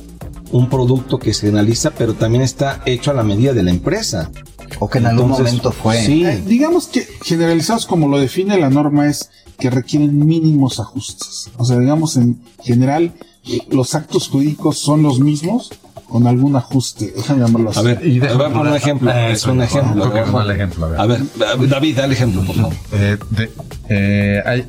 un 0.51 0.67
producto 0.67 1.19
que 1.19 1.33
se 1.33 1.47
generaliza, 1.47 1.91
pero 1.91 2.15
también 2.15 2.41
está 2.41 2.81
hecho 2.85 3.11
a 3.11 3.13
la 3.13 3.23
medida 3.23 3.53
de 3.53 3.63
la 3.63 3.69
empresa. 3.69 4.31
O 4.79 4.89
que 4.89 4.99
en 4.99 5.07
algún 5.07 5.29
momento 5.29 5.71
fue. 5.71 6.01
Sí, 6.03 6.25
Eh, 6.25 6.43
digamos 6.45 6.87
que 6.87 7.07
generalizados 7.23 7.85
como 7.85 8.07
lo 8.07 8.19
define 8.19 8.57
la 8.59 8.69
norma 8.69 9.07
es 9.07 9.29
que 9.57 9.69
requieren 9.69 10.25
mínimos 10.25 10.79
ajustes. 10.79 11.49
O 11.57 11.65
sea, 11.65 11.79
digamos 11.79 12.15
en 12.17 12.39
general 12.63 13.13
eh, 13.45 13.59
los 13.69 13.95
actos 13.95 14.27
jurídicos 14.29 14.77
son 14.77 15.01
los 15.03 15.19
mismos 15.19 15.71
con 16.07 16.25
algún 16.27 16.55
ajuste. 16.55 17.11
Déjame 17.15 17.41
llamarlo 17.41 17.69
así. 17.71 17.79
a 17.79 17.81
ver, 17.81 18.05
Y 18.05 18.19
a 18.23 18.29
poner 18.37 18.57
un 18.57 18.75
ejemplo. 18.75 19.11
Eh, 19.11 19.31
es 19.31 19.45
un 19.45 19.61
ejemplo. 19.61 20.05
a 20.05 20.09
ver, 20.09 20.25
el 20.45 20.51
ejemplo, 20.51 20.85
a 20.85 20.89
ver. 20.89 20.99
A 21.01 21.05
ver, 21.05 21.21
David, 21.69 21.97
dale 21.97 22.13
ejemplo, 22.13 22.43
por 22.45 22.55
favor. 22.55 22.73
Eh, 22.93 23.17
de- 23.31 23.51
eh, 23.89 24.41
hay, 24.45 24.65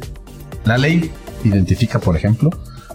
la 0.64 0.78
ley 0.78 1.10
identifica, 1.44 1.98
por 2.00 2.16
ejemplo, 2.16 2.50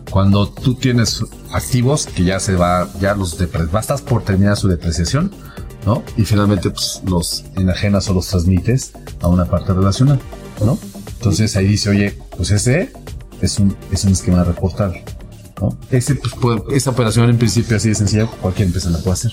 cuando 0.10 0.50
tú 0.50 0.74
tienes 0.76 1.24
activos 1.54 2.06
que 2.08 2.24
ya 2.26 2.40
se 2.40 2.56
va, 2.56 2.90
ya 3.00 3.16
los 3.16 3.40
depre- 3.40 3.70
bastas 3.72 4.02
por 4.02 4.24
terminar 4.24 4.58
su 4.58 4.68
depreciación, 4.68 5.32
¿no? 5.86 6.04
Y 6.18 6.24
finalmente, 6.26 6.70
pues, 6.70 7.02
los 7.06 7.46
enajenas 7.56 8.10
o 8.10 8.14
los 8.14 8.28
transmites 8.28 8.92
a 9.22 9.28
una 9.28 9.46
parte 9.46 9.74
relacional, 9.74 10.20
¿no? 10.64 10.78
Entonces 11.18 11.56
ahí 11.56 11.68
dice, 11.68 11.90
oye, 11.90 12.18
pues 12.36 12.52
ese 12.52 12.92
es 13.42 13.60
un, 13.60 13.76
es 13.92 14.04
un 14.06 14.12
esquema 14.14 14.44
reportable, 14.44 15.04
¿no? 15.62 15.78
Ese, 15.92 16.16
pues, 16.16 16.34
puede- 16.36 16.62
esa 16.76 16.90
operación 16.92 17.30
en 17.30 17.38
principio 17.38 17.78
así 17.78 17.90
de 17.90 17.96
sencilla, 17.96 18.28
cualquier 18.28 18.68
empresa 18.68 18.90
la 18.90 18.98
puede 19.00 19.14
hacer, 19.14 19.32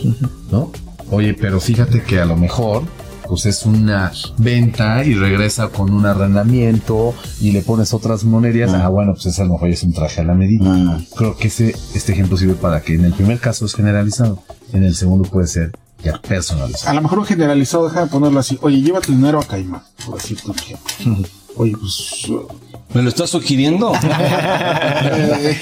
¿no? 0.51 0.71
Oye, 1.11 1.35
pero 1.35 1.61
fíjate 1.61 2.03
que 2.03 2.21
a 2.21 2.25
lo 2.25 2.37
mejor 2.37 2.83
pues 3.29 3.47
es 3.47 3.65
una 3.65 4.11
venta 4.39 5.05
y 5.05 5.15
regresa 5.15 5.69
con 5.69 5.93
un 5.93 6.05
arrendamiento 6.05 7.15
y 7.41 7.53
le 7.53 7.63
pones 7.63 7.95
otras 7.95 8.25
monerías, 8.25 8.73
ah, 8.73 8.89
bueno, 8.89 9.13
pues 9.15 9.27
ese 9.27 9.43
a 9.43 9.45
lo 9.45 9.53
mejor 9.53 9.69
es 9.69 9.85
un 9.85 9.93
traje 9.93 10.21
a 10.21 10.25
la 10.25 10.35
medida. 10.35 10.65
Creo 11.17 11.37
que 11.37 11.47
ese, 11.47 11.77
este 11.95 12.11
ejemplo 12.13 12.37
sirve 12.37 12.55
para 12.55 12.81
que 12.83 12.95
en 12.95 13.05
el 13.05 13.13
primer 13.13 13.39
caso 13.39 13.67
es 13.67 13.75
generalizado, 13.75 14.43
en 14.73 14.83
el 14.83 14.97
segundo 14.97 15.29
puede 15.31 15.47
ser 15.47 15.71
ya 16.03 16.21
personalizado. 16.21 16.91
A 16.91 16.95
lo 16.95 17.03
mejor 17.03 17.19
un 17.21 17.25
generalizado, 17.25 17.89
déjame 17.89 18.09
ponerlo 18.09 18.41
así. 18.41 18.59
Oye, 18.63 18.81
llévate 18.81 19.13
el 19.13 19.17
dinero 19.17 19.41
a 19.41 19.45
Caimán, 19.45 19.83
por 20.05 20.17
decirte 20.17 20.51
un 20.51 20.57
ejemplo. 20.57 21.29
Oye, 21.57 21.77
pues. 21.77 22.29
uh, 22.29 22.47
¿Me 22.95 23.03
lo 23.03 23.09
estás 23.09 23.31
sugiriendo? 23.31 23.93
eh, 24.03 25.57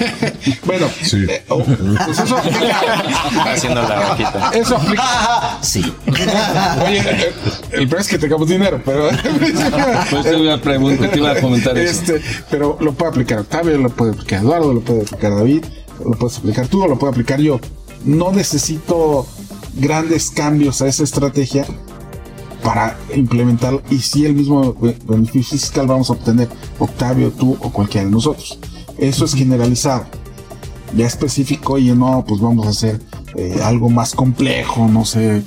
bueno, 0.65 0.87
eh, 0.87 1.43
oh, 1.49 1.63
pues 1.63 2.19
eso 2.19 2.37
aplica. 2.37 2.81
Haciendo 3.45 3.81
la 3.83 3.99
vaquita. 3.99 4.51
Eso 4.53 4.77
aplica. 4.77 5.57
Sí. 5.61 5.93
Oye, 6.07 6.99
eh, 6.99 7.33
el 7.71 7.87
problema 7.87 7.99
es 7.99 8.07
que 8.07 8.17
tengamos 8.17 8.47
dinero, 8.47 8.81
pero. 8.83 9.09
Pues 10.09 10.23
te 10.23 10.39
iba 10.39 10.55
a 10.55 10.61
preguntar, 10.61 11.11
te 11.11 11.19
iba 11.19 11.31
a 11.31 11.41
comentar 11.41 11.77
eso. 11.77 12.15
Este, 12.15 12.21
pero 12.49 12.77
lo 12.79 12.93
puede 12.93 13.11
aplicar 13.11 13.39
Octavio, 13.39 13.77
lo 13.77 13.89
puede 13.89 14.13
aplicar 14.13 14.41
Eduardo, 14.41 14.73
lo 14.73 14.81
puede 14.81 15.01
aplicar 15.03 15.35
David, 15.35 15.65
lo 16.03 16.11
puedes 16.17 16.37
aplicar 16.37 16.67
tú, 16.67 16.83
o 16.83 16.87
lo 16.87 16.97
puedo 16.97 17.11
aplicar 17.11 17.39
yo. 17.39 17.59
No 18.05 18.31
necesito 18.31 19.27
grandes 19.79 20.29
cambios 20.29 20.81
a 20.81 20.87
esa 20.87 21.03
estrategia 21.03 21.65
para 22.63 22.97
implementar 23.15 23.81
y 23.89 23.99
si 23.99 24.25
el 24.25 24.33
mismo 24.35 24.73
be- 24.73 24.97
beneficio 25.07 25.57
fiscal 25.57 25.87
vamos 25.87 26.09
a 26.09 26.13
obtener 26.13 26.49
Octavio, 26.77 27.31
tú 27.31 27.57
o 27.61 27.71
cualquiera 27.71 28.05
de 28.05 28.11
nosotros. 28.11 28.59
Eso 28.97 29.25
es 29.25 29.33
generalizado. 29.33 30.05
Ya 30.95 31.05
específico 31.05 31.77
y 31.77 31.91
no, 31.91 32.25
pues 32.27 32.41
vamos 32.41 32.65
a 32.65 32.69
hacer 32.71 32.99
eh, 33.35 33.59
algo 33.63 33.89
más 33.91 34.13
complejo, 34.15 34.87
no 34.87 35.05
sé. 35.05 35.43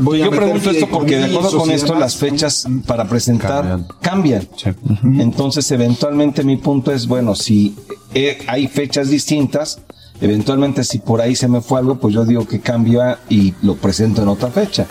Voy 0.00 0.20
a 0.20 0.24
Yo 0.24 0.30
pregunto 0.32 0.70
esto 0.70 0.88
porque 0.90 1.16
de 1.18 1.24
acuerdo 1.26 1.56
con 1.56 1.70
esto 1.70 1.94
demás. 1.94 2.00
las 2.00 2.16
fechas 2.16 2.66
para 2.84 3.08
presentar 3.08 3.84
Cambian. 4.02 4.48
cambian. 4.48 5.20
Entonces 5.20 5.70
eventualmente 5.70 6.42
mi 6.42 6.56
punto 6.56 6.90
es, 6.92 7.06
bueno, 7.06 7.34
si 7.36 7.76
eh, 8.12 8.38
hay 8.48 8.66
fechas 8.66 9.08
distintas, 9.08 9.78
eventualmente 10.20 10.84
si 10.84 10.98
por 10.98 11.20
ahí 11.20 11.34
se 11.34 11.48
me 11.48 11.60
fue 11.60 11.78
algo, 11.78 11.98
pues 11.98 12.14
yo 12.14 12.24
digo 12.24 12.46
que 12.46 12.60
cambia 12.60 13.18
y 13.28 13.54
lo 13.62 13.76
presento 13.76 14.22
en 14.22 14.28
otra 14.28 14.50
fecha. 14.50 14.86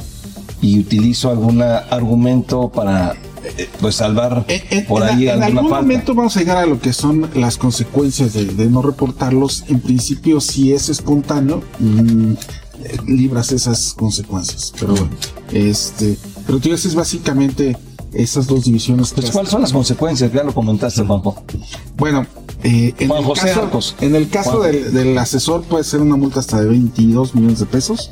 y 0.62 0.80
utilizo 0.80 1.30
algún 1.30 1.62
argumento 1.62 2.70
para 2.70 3.14
eh, 3.58 3.70
pues 3.80 3.96
salvar 3.96 4.46
por 4.88 5.04
ahí 5.04 5.28
en, 5.28 5.30
alguna 5.30 5.46
algún 5.46 5.70
falta. 5.70 5.82
momento 5.82 6.16
vamos 6.16 6.36
a 6.36 6.40
llegar 6.40 6.58
a 6.58 6.66
lo 6.66 6.80
que 6.80 6.92
son 6.94 7.30
las 7.36 7.58
consecuencias 7.58 8.34
de, 8.34 8.46
de 8.46 8.66
no 8.68 8.82
reportarlos. 8.82 9.66
En 9.68 9.80
principio, 9.80 10.42
si 10.42 10.74
es 10.74 10.90
espontáneo, 10.90 11.62
mm, 11.80 12.32
eh, 12.84 12.98
libras 13.06 13.52
esas 13.52 13.94
consecuencias. 13.94 14.74
Pero 14.80 14.94
bueno, 14.94 15.10
este, 15.52 16.18
pero 16.46 16.60
tú 16.60 16.70
dices 16.70 16.96
básicamente 16.96 17.78
esas 18.14 18.48
dos 18.48 18.64
divisiones. 18.64 19.12
Pues, 19.14 19.30
¿Cuáles 19.32 19.52
son 19.52 19.62
las 19.62 19.74
consecuencias? 19.74 20.32
Ya 20.34 20.44
lo 20.44 20.54
comentaste, 20.54 21.04
Juanjo. 21.04 21.44
Bueno, 21.98 22.26
eh, 22.64 22.94
en, 23.00 23.08
Juan 23.10 23.20
el 23.20 23.26
José 23.26 23.48
caso, 23.48 23.62
Arcos. 23.64 23.96
en 24.02 24.16
el 24.16 24.30
caso 24.30 24.62
del, 24.62 24.94
del 24.94 25.18
asesor 25.18 25.64
puede 25.64 25.84
ser 25.84 26.02
una 26.02 26.16
multa 26.16 26.40
hasta 26.40 26.60
de 26.62 26.68
22 26.68 27.36
millones 27.36 27.60
de 27.60 27.66
pesos. 27.66 28.12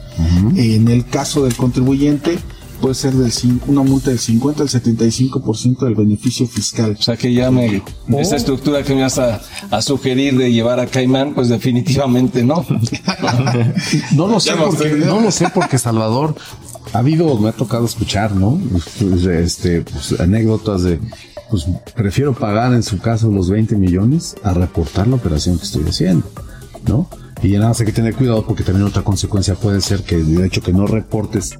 En 0.56 0.88
el 0.88 1.06
caso 1.06 1.44
del 1.44 1.56
contribuyente 1.56 2.38
puede 2.82 2.96
ser 2.96 3.14
del, 3.14 3.32
una 3.68 3.82
multa 3.82 4.10
del 4.10 4.20
50 4.20 4.62
al 4.64 4.68
75% 4.70 5.86
del 5.86 5.96
beneficio 5.96 6.46
fiscal. 6.48 6.98
O 7.00 7.02
sea 7.02 7.16
que 7.16 7.34
ya 7.34 7.50
me. 7.50 7.82
Esa 8.20 8.36
estructura 8.36 8.84
que 8.84 8.94
me 8.94 9.04
vas 9.04 9.18
a, 9.20 9.41
a 9.72 9.82
sugerir 9.82 10.38
de 10.38 10.52
llevar 10.52 10.82
a 10.82 10.88
Caimán, 10.88 11.34
pues 11.34 11.48
definitivamente 11.48 12.44
no. 12.44 12.66
No 14.14 14.28
lo 14.28 14.34
porque, 14.39 14.89
sé. 14.89 14.96
no 15.06 15.22
lo 15.22 15.32
sé 15.32 15.48
porque 15.54 15.78
Salvador 15.78 16.36
ha 16.94 17.00
habido, 17.00 17.38
me 17.39 17.50
ha 17.50 17.54
tocado 17.54 17.86
escuchar, 17.86 18.36
¿no? 18.36 18.60
Este, 19.32 19.82
pues, 19.82 20.20
anécdotas 20.20 20.84
de, 20.84 21.00
pues 21.50 21.66
prefiero 21.96 22.34
pagar 22.34 22.74
en 22.74 22.84
su 22.84 23.00
caso 23.00 23.30
los 23.32 23.50
20 23.50 23.76
millones 23.78 24.36
a 24.44 24.54
reportar 24.54 25.08
la 25.08 25.16
operación 25.16 25.58
que 25.58 25.66
estoy 25.66 25.84
haciendo, 25.88 26.26
¿no? 26.88 27.10
Y 27.41 27.50
nada 27.54 27.70
más 27.70 27.80
hay 27.82 27.88
que 27.88 27.91
tener 27.91 28.16
cuidado 28.16 28.46
porque 28.46 28.64
también 28.64 28.88
otra 28.88 29.02
consecuencia 29.02 29.56
puede 29.56 29.82
ser 29.82 30.04
que 30.04 30.16
el 30.16 30.41
hecho 30.46 30.62
que 30.62 30.72
no 30.72 30.88
reportes 30.88 31.58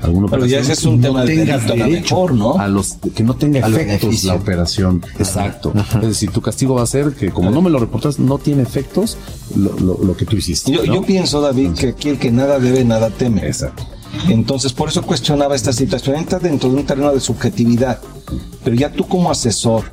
alguna 0.00 0.28
Pero 0.28 0.46
ya 0.46 0.60
ese 0.60 0.74
es 0.74 0.84
un 0.84 1.00
no 1.00 1.08
tema 1.08 1.24
de 1.24 1.34
tengas 1.38 1.66
lo 1.66 1.74
derecho 1.74 2.14
mejor, 2.14 2.34
¿no? 2.34 2.58
a 2.60 2.68
los 2.68 2.98
que 3.16 3.24
no 3.24 3.34
tenga 3.34 3.58
efectos 3.58 3.86
beneficio. 3.86 4.28
la 4.32 4.36
operación. 4.36 5.02
Exacto. 5.18 5.72
Es 6.02 6.06
decir, 6.08 6.30
tu 6.30 6.40
castigo 6.40 6.76
va 6.76 6.82
a 6.82 6.86
ser 6.86 7.14
que 7.14 7.30
como 7.30 7.50
no 7.50 7.62
me 7.62 7.70
lo 7.70 7.80
reportas, 7.80 8.20
no 8.20 8.38
tiene 8.38 8.62
efectos 8.62 9.16
lo, 9.56 9.72
lo- 9.80 9.98
lo 10.04 10.16
que 10.16 10.24
tú 10.24 10.36
hiciste. 10.36 10.70
Yo, 10.70 10.84
¿no? 10.86 10.94
yo 10.94 11.02
pienso, 11.02 11.40
David, 11.40 11.72
que 11.72 11.88
aquí 11.88 12.10
el 12.10 12.18
que 12.20 12.30
nada 12.30 12.60
debe, 12.60 12.84
nada 12.84 13.10
teme. 13.10 13.44
Exacto. 13.44 13.84
Entonces, 14.28 14.72
por 14.72 14.88
eso 14.88 15.02
cuestionaba 15.02 15.54
esta 15.54 15.72
situación. 15.72 16.16
Entra 16.16 16.38
dentro 16.38 16.70
de 16.70 16.76
un 16.76 16.86
terreno 16.86 17.12
de 17.12 17.20
subjetividad. 17.20 18.00
Pero 18.62 18.76
ya 18.76 18.90
tú 18.90 19.06
como 19.06 19.30
asesor, 19.30 19.84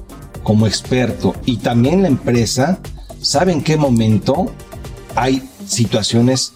como 0.43 0.67
experto 0.67 1.35
y 1.45 1.57
también 1.57 2.01
la 2.01 2.07
empresa, 2.07 2.79
sabe 3.21 3.51
en 3.51 3.61
qué 3.61 3.77
momento 3.77 4.51
hay 5.15 5.47
situaciones 5.67 6.53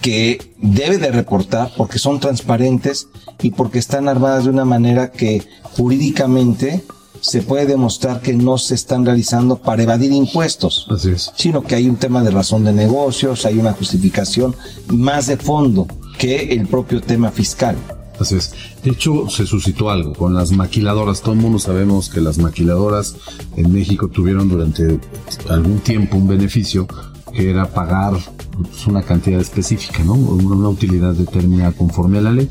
que 0.00 0.52
debe 0.58 0.98
de 0.98 1.10
reportar 1.10 1.72
porque 1.76 1.98
son 1.98 2.20
transparentes 2.20 3.08
y 3.42 3.50
porque 3.50 3.78
están 3.78 4.08
armadas 4.08 4.44
de 4.44 4.50
una 4.50 4.64
manera 4.64 5.10
que 5.10 5.42
jurídicamente 5.62 6.84
se 7.20 7.42
puede 7.42 7.66
demostrar 7.66 8.20
que 8.20 8.34
no 8.34 8.56
se 8.56 8.74
están 8.74 9.04
realizando 9.04 9.56
para 9.56 9.82
evadir 9.82 10.12
impuestos, 10.12 10.86
Así 10.90 11.10
es. 11.10 11.32
sino 11.34 11.62
que 11.62 11.74
hay 11.74 11.88
un 11.88 11.96
tema 11.96 12.22
de 12.22 12.30
razón 12.30 12.64
de 12.64 12.72
negocios, 12.72 13.46
hay 13.46 13.58
una 13.58 13.72
justificación 13.72 14.54
más 14.88 15.26
de 15.26 15.36
fondo 15.36 15.86
que 16.18 16.52
el 16.52 16.66
propio 16.66 17.00
tema 17.00 17.30
fiscal. 17.30 17.76
Así 18.18 18.36
es. 18.36 18.54
De 18.82 18.90
hecho, 18.90 19.28
se 19.28 19.46
suscitó 19.46 19.90
algo 19.90 20.14
con 20.14 20.34
las 20.34 20.52
maquiladoras. 20.52 21.20
Todo 21.20 21.34
el 21.34 21.40
mundo 21.40 21.58
sabemos 21.58 22.08
que 22.08 22.20
las 22.20 22.38
maquiladoras 22.38 23.16
en 23.56 23.72
México 23.72 24.08
tuvieron 24.08 24.48
durante 24.48 24.98
algún 25.50 25.80
tiempo 25.80 26.16
un 26.16 26.28
beneficio 26.28 26.86
que 27.34 27.50
era 27.50 27.66
pagar 27.66 28.14
pues, 28.52 28.86
una 28.86 29.02
cantidad 29.02 29.40
específica, 29.40 30.02
¿no? 30.02 30.14
Una, 30.14 30.54
una 30.54 30.68
utilidad 30.70 31.12
determinada 31.12 31.72
conforme 31.72 32.18
a 32.18 32.22
la 32.22 32.32
ley. 32.32 32.48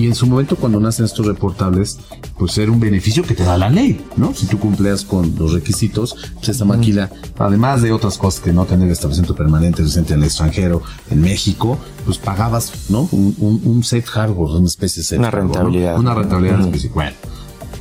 Y 0.00 0.06
en 0.06 0.14
su 0.14 0.26
momento, 0.26 0.56
cuando 0.56 0.80
nacen 0.80 1.04
estos 1.04 1.26
reportables, 1.26 1.98
pues 2.38 2.56
era 2.56 2.72
un 2.72 2.80
beneficio 2.80 3.22
que 3.22 3.34
te 3.34 3.44
da 3.44 3.58
la 3.58 3.68
ley, 3.68 4.00
¿no? 4.16 4.32
Si 4.34 4.46
tú 4.46 4.58
cumplías 4.58 5.04
con 5.04 5.34
los 5.36 5.52
requisitos, 5.52 6.16
pues 6.36 6.48
esta 6.48 6.64
maquila, 6.64 7.10
además 7.38 7.82
de 7.82 7.92
otras 7.92 8.16
cosas 8.16 8.40
que 8.40 8.50
no 8.50 8.64
tener 8.64 8.88
establecimiento 8.88 9.34
permanente 9.34 9.82
residente 9.82 10.14
en 10.14 10.20
el 10.20 10.24
extranjero, 10.24 10.80
en 11.10 11.20
México, 11.20 11.76
pues 12.06 12.16
pagabas, 12.16 12.72
¿no? 12.88 13.08
Un, 13.12 13.34
un, 13.40 13.60
un 13.62 13.84
safe 13.84 14.04
harbor, 14.14 14.52
una 14.56 14.68
especie 14.68 15.02
de 15.02 15.04
safe 15.06 15.18
Una 15.18 15.28
harbor, 15.28 15.44
¿no? 15.44 15.52
rentabilidad. 15.52 15.98
Una 15.98 16.14
rentabilidad 16.14 16.54
Ujú. 16.60 16.64
específica. 16.68 16.94
Bueno, 16.94 17.16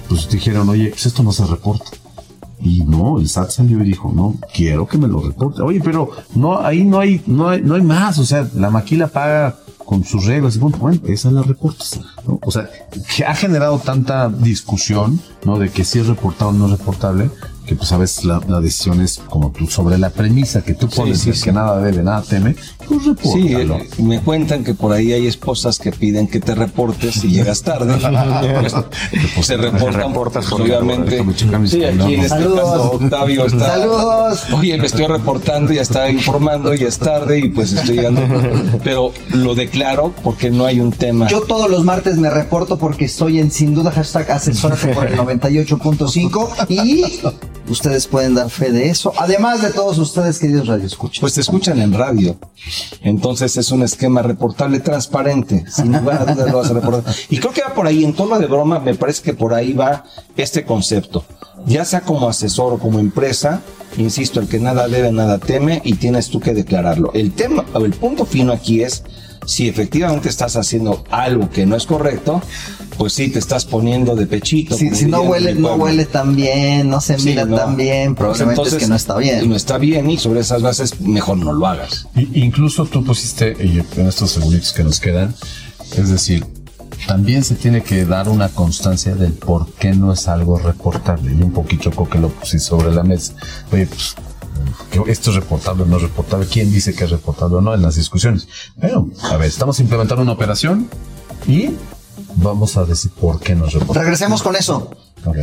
pues 0.09 0.29
dijeron, 0.29 0.67
oye, 0.67 0.89
pues 0.89 1.05
esto 1.05 1.23
no 1.23 1.31
se 1.31 1.45
reporta. 1.45 1.85
Y 2.61 2.83
no, 2.83 3.17
el 3.19 3.29
SAT 3.29 3.51
salió 3.51 3.79
y 3.81 3.85
dijo, 3.85 4.11
no, 4.13 4.35
quiero 4.53 4.85
que 4.85 4.97
me 4.97 5.07
lo 5.07 5.21
reporte. 5.21 5.61
Oye, 5.61 5.79
pero 5.81 6.09
no, 6.35 6.59
ahí 6.59 6.83
no 6.83 6.99
hay, 6.99 7.21
no 7.27 7.47
hay, 7.47 7.61
no 7.61 7.75
hay 7.75 7.81
más. 7.81 8.17
O 8.19 8.25
sea, 8.25 8.45
la 8.55 8.69
maquila 8.69 9.07
paga 9.07 9.57
con 9.89 10.03
sus 10.03 10.25
reglas 10.25 10.55
y 10.55 10.59
punto. 10.59 10.77
Bueno, 10.77 11.01
esa 11.07 11.31
la 11.31 11.41
reportas. 11.41 11.99
¿no? 12.27 12.39
O 12.43 12.51
sea, 12.51 12.69
que 13.15 13.25
ha 13.25 13.33
generado 13.33 13.79
tanta 13.79 14.29
discusión, 14.29 15.19
¿no? 15.43 15.57
De 15.57 15.71
que 15.71 15.83
si 15.83 15.97
es 15.97 16.05
reportado 16.05 16.51
o 16.51 16.53
no 16.53 16.65
es 16.65 16.77
reportable, 16.77 17.31
que 17.65 17.73
pues 17.73 17.91
a 17.91 17.97
veces 17.97 18.23
la, 18.23 18.39
la 18.47 18.61
decisión 18.61 19.01
es 19.01 19.17
como 19.17 19.51
tú 19.51 19.65
sobre 19.65 19.97
la 19.97 20.11
premisa 20.11 20.61
que 20.61 20.75
tú 20.75 20.87
pones 20.89 21.21
sí, 21.21 21.33
sí. 21.33 21.43
que 21.43 21.51
nada 21.51 21.81
debe, 21.81 22.03
nada 22.03 22.21
teme, 22.21 22.55
pues 23.15 23.33
Sí, 23.33 23.47
repórtalo. 23.49 23.77
eh, 23.77 23.89
me 24.03 24.19
cuentan 24.21 24.63
que 24.63 24.73
por 24.73 24.93
ahí 24.93 25.13
hay 25.13 25.27
esposas 25.27 25.79
que 25.79 25.91
piden 25.91 26.27
que 26.27 26.39
te 26.39 26.55
reportes 26.55 27.15
si 27.15 27.29
llegas 27.29 27.61
tarde. 27.63 27.95
Pues, 29.35 29.45
se 29.47 29.57
reportan, 29.57 30.09
reportas 30.09 30.45
pues, 30.49 30.61
obviamente. 30.61 31.23
Sí, 31.65 31.83
aquí 31.83 32.13
en 32.15 32.21
este 32.21 32.37
caso 32.37 32.91
Octavio 32.93 33.45
está. 33.45 33.67
Saludos. 33.77 34.45
Oye, 34.53 34.77
me 34.77 34.85
estoy 34.85 35.07
reportando, 35.07 35.71
ya 35.73 35.81
está 35.81 36.09
informando, 36.09 36.73
ya 36.73 36.87
es 36.87 36.97
tarde 36.99 37.39
y 37.39 37.49
pues 37.49 37.71
estoy 37.73 37.95
llegando. 37.97 38.21
Pero 38.83 39.11
lo 39.33 39.55
declaro 39.55 40.13
porque 40.23 40.49
no 40.51 40.65
hay 40.65 40.79
un 40.79 40.91
tema. 40.91 41.27
Yo 41.27 41.41
todos 41.41 41.69
los 41.69 41.83
martes 41.83 42.17
me 42.17 42.29
reporto 42.29 42.77
porque 42.77 43.05
estoy 43.05 43.39
en 43.39 43.51
sin 43.51 43.73
duda 43.73 43.91
hashtag 43.91 44.31
asesórate 44.31 44.93
por 44.93 45.07
el 45.07 45.17
98.5 45.19 46.65
y 46.69 47.19
ustedes 47.69 48.07
pueden 48.07 48.35
dar 48.35 48.49
fe 48.49 48.71
de 48.71 48.89
eso. 48.89 49.13
Además 49.17 49.61
de 49.61 49.71
todos 49.71 49.97
ustedes, 49.97 50.39
queridos 50.39 50.67
radioescuchas. 50.67 51.19
Pues 51.21 51.33
te 51.33 51.41
escuchan 51.41 51.79
en 51.79 51.93
radio. 51.93 52.37
Entonces 53.01 53.55
es 53.57 53.71
un 53.71 53.83
esquema 53.83 54.21
reportable 54.21 54.79
transparente. 54.79 55.65
Sin 55.69 55.91
lugar 55.91 56.29
a. 56.29 57.03
Y 57.29 57.37
creo 57.37 57.53
que 57.53 57.61
va 57.61 57.73
por 57.73 57.87
ahí, 57.87 58.03
en 58.03 58.13
tono 58.13 58.39
de 58.39 58.47
broma, 58.47 58.79
me 58.79 58.95
parece 58.95 59.21
que 59.23 59.33
por 59.33 59.53
ahí 59.53 59.73
va 59.73 60.03
este 60.35 60.65
concepto. 60.65 61.23
Ya 61.65 61.85
sea 61.85 62.01
como 62.01 62.29
asesor 62.29 62.73
o 62.73 62.79
como 62.79 62.99
empresa, 62.99 63.61
insisto, 63.97 64.39
el 64.39 64.47
que 64.47 64.59
nada 64.59 64.87
debe, 64.87 65.11
nada 65.11 65.39
teme 65.39 65.81
y 65.83 65.95
tienes 65.95 66.29
tú 66.29 66.39
que 66.39 66.53
declararlo. 66.53 67.11
El 67.13 67.33
tema, 67.33 67.65
el 67.75 67.93
punto 67.93 68.25
fino 68.25 68.53
aquí 68.53 68.81
es 68.81 69.03
si 69.45 69.67
efectivamente 69.67 70.29
estás 70.29 70.55
haciendo 70.55 71.03
algo 71.09 71.49
que 71.49 71.65
no 71.65 71.75
es 71.75 71.85
correcto, 71.85 72.41
pues 72.99 73.13
sí 73.13 73.29
te 73.29 73.39
estás 73.39 73.63
poniendo 73.63 74.13
de 74.13 74.27
pechito. 74.27 74.75
si, 74.75 75.05
no 75.05 75.21
huele, 75.21 75.55
no 75.55 75.75
huele 75.75 76.03
tan 76.05 76.35
bien, 76.35 76.89
no 76.89 76.99
se 76.99 77.17
Sí, 77.17 77.29
mira 77.29 77.45
no. 77.45 77.55
tan 77.55 77.77
bien, 77.77 78.13
probablemente 78.13 78.59
entonces, 78.59 78.73
es 78.73 78.83
que 78.83 78.89
no 78.89 78.95
está 78.97 79.17
bien. 79.17 79.47
No 79.47 79.55
está 79.55 79.77
bien 79.77 80.09
y 80.09 80.17
sobre 80.17 80.41
esas 80.41 80.61
bases 80.61 80.99
mejor 80.99 81.37
no 81.37 81.53
lo 81.53 81.65
hagas. 81.65 82.07
Incluso 82.33 82.85
tú 82.85 83.05
pusiste 83.05 83.55
y 83.57 83.81
en 83.97 84.07
estos 84.07 84.31
segunditos 84.31 84.73
que 84.73 84.83
nos 84.83 84.99
quedan, 84.99 85.33
es 85.95 86.09
decir, 86.09 86.45
también 87.07 87.45
se 87.45 87.55
tiene 87.55 87.83
que 87.83 88.03
dar 88.03 88.27
una 88.27 88.49
constancia 88.49 89.15
del 89.15 89.31
por 89.31 89.71
qué 89.75 89.93
no 89.93 90.11
es 90.11 90.27
algo 90.27 90.59
reportable. 90.59 91.31
Y 91.31 91.41
un 91.41 91.53
poquito 91.53 91.91
que 91.91 92.19
lo 92.19 92.27
pusiste 92.27 92.67
sobre 92.67 92.93
la 92.93 93.03
mesa. 93.03 93.33
Oye, 93.71 93.87
pues, 93.87 94.17
esto 95.07 95.29
es 95.29 95.37
reportable 95.37 95.83
o 95.83 95.85
no 95.85 95.95
es 95.95 96.03
reportable. 96.03 96.47
¿Quién 96.47 96.69
dice 96.69 96.93
que 96.93 97.05
es 97.05 97.11
reportable 97.11 97.55
o 97.55 97.61
no 97.61 97.73
en 97.73 97.81
las 97.81 97.95
discusiones? 97.95 98.49
Pero, 98.77 99.07
a 99.21 99.37
ver, 99.37 99.47
estamos 99.47 99.79
implementando 99.79 100.21
una 100.21 100.33
operación 100.33 100.89
y 101.47 101.69
vamos 102.35 102.77
a 102.77 102.85
decir 102.85 103.11
por 103.19 103.39
qué 103.39 103.55
no 103.55 103.65
es 103.65 103.73
reportable. 103.73 104.01
Regresemos 104.01 104.41
con 104.41 104.55
eso. 104.55 104.91
Ok. 105.25 105.37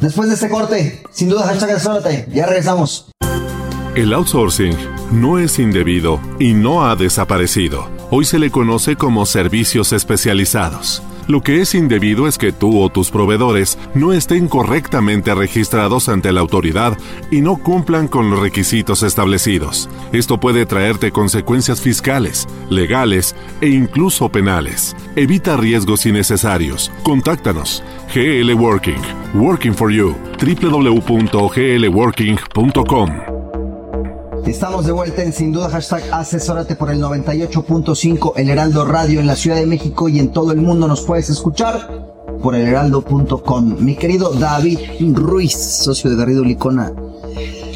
Después 0.00 0.28
de 0.28 0.34
este 0.34 0.48
corte, 0.48 1.02
sin 1.12 1.28
duda 1.28 1.44
hashtag 1.44 1.70
asesórate. 1.70 2.28
Ya 2.32 2.46
regresamos. 2.46 3.06
El 3.94 4.14
outsourcing 4.14 4.74
no 5.12 5.38
es 5.38 5.58
indebido 5.58 6.18
y 6.38 6.54
no 6.54 6.86
ha 6.86 6.96
desaparecido. 6.96 7.88
Hoy 8.10 8.24
se 8.24 8.38
le 8.38 8.50
conoce 8.50 8.96
como 8.96 9.26
servicios 9.26 9.92
especializados. 9.92 11.02
Lo 11.28 11.40
que 11.40 11.60
es 11.60 11.74
indebido 11.74 12.28
es 12.28 12.38
que 12.38 12.52
tú 12.52 12.80
o 12.80 12.88
tus 12.88 13.10
proveedores 13.10 13.76
no 13.94 14.12
estén 14.12 14.46
correctamente 14.48 15.34
registrados 15.34 16.08
ante 16.08 16.32
la 16.32 16.40
autoridad 16.40 16.96
y 17.30 17.40
no 17.40 17.56
cumplan 17.56 18.08
con 18.08 18.30
los 18.30 18.40
requisitos 18.40 19.02
establecidos. 19.02 19.88
Esto 20.12 20.38
puede 20.38 20.66
traerte 20.66 21.10
consecuencias 21.12 21.80
fiscales, 21.80 22.46
legales 22.70 23.34
e 23.60 23.68
incluso 23.68 24.28
penales. 24.28 24.96
Evita 25.16 25.56
riesgos 25.56 26.06
innecesarios. 26.06 26.92
Contáctanos. 27.02 27.82
GL 28.14 28.54
Working. 28.54 29.02
Working 29.34 29.74
for 29.74 29.90
You. 29.90 30.14
www.glworking.com. 30.38 33.31
Estamos 34.46 34.86
de 34.86 34.92
vuelta 34.92 35.22
en 35.22 35.32
sin 35.32 35.52
duda 35.52 35.68
hashtag 35.70 36.02
asesórate 36.12 36.74
por 36.74 36.90
el 36.90 37.00
98.5 37.00 38.32
El 38.36 38.50
Heraldo 38.50 38.84
Radio 38.84 39.20
en 39.20 39.26
la 39.26 39.36
Ciudad 39.36 39.56
de 39.56 39.66
México 39.66 40.08
y 40.08 40.18
en 40.18 40.32
todo 40.32 40.52
el 40.52 40.60
mundo 40.60 40.88
nos 40.88 41.02
puedes 41.02 41.30
escuchar 41.30 42.12
por 42.42 42.56
elheraldo.com. 42.56 43.76
Mi 43.78 43.94
querido 43.94 44.30
David 44.30 44.78
Ruiz, 45.14 45.52
socio 45.52 46.10
de 46.10 46.16
Garrido 46.16 46.44
Licona, 46.44 46.92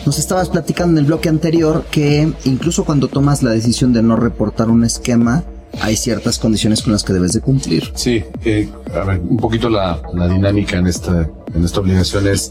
nos 0.04 0.18
estabas 0.18 0.48
platicando 0.48 0.98
en 0.98 0.98
el 0.98 1.04
bloque 1.06 1.28
anterior 1.28 1.84
que 1.90 2.32
incluso 2.44 2.84
cuando 2.84 3.08
tomas 3.08 3.44
la 3.44 3.50
decisión 3.52 3.92
de 3.92 4.02
no 4.02 4.16
reportar 4.16 4.68
un 4.68 4.84
esquema, 4.84 5.44
hay 5.80 5.96
ciertas 5.96 6.38
condiciones 6.38 6.82
con 6.82 6.92
las 6.92 7.04
que 7.04 7.12
debes 7.12 7.32
de 7.32 7.40
cumplir. 7.40 7.92
Sí, 7.94 8.24
eh, 8.44 8.68
a 8.92 9.04
ver, 9.04 9.20
un 9.20 9.36
poquito 9.36 9.70
la, 9.70 10.02
la 10.14 10.28
dinámica 10.28 10.78
en 10.78 10.88
esta, 10.88 11.30
en 11.54 11.64
esta 11.64 11.80
obligación 11.80 12.26
es, 12.26 12.50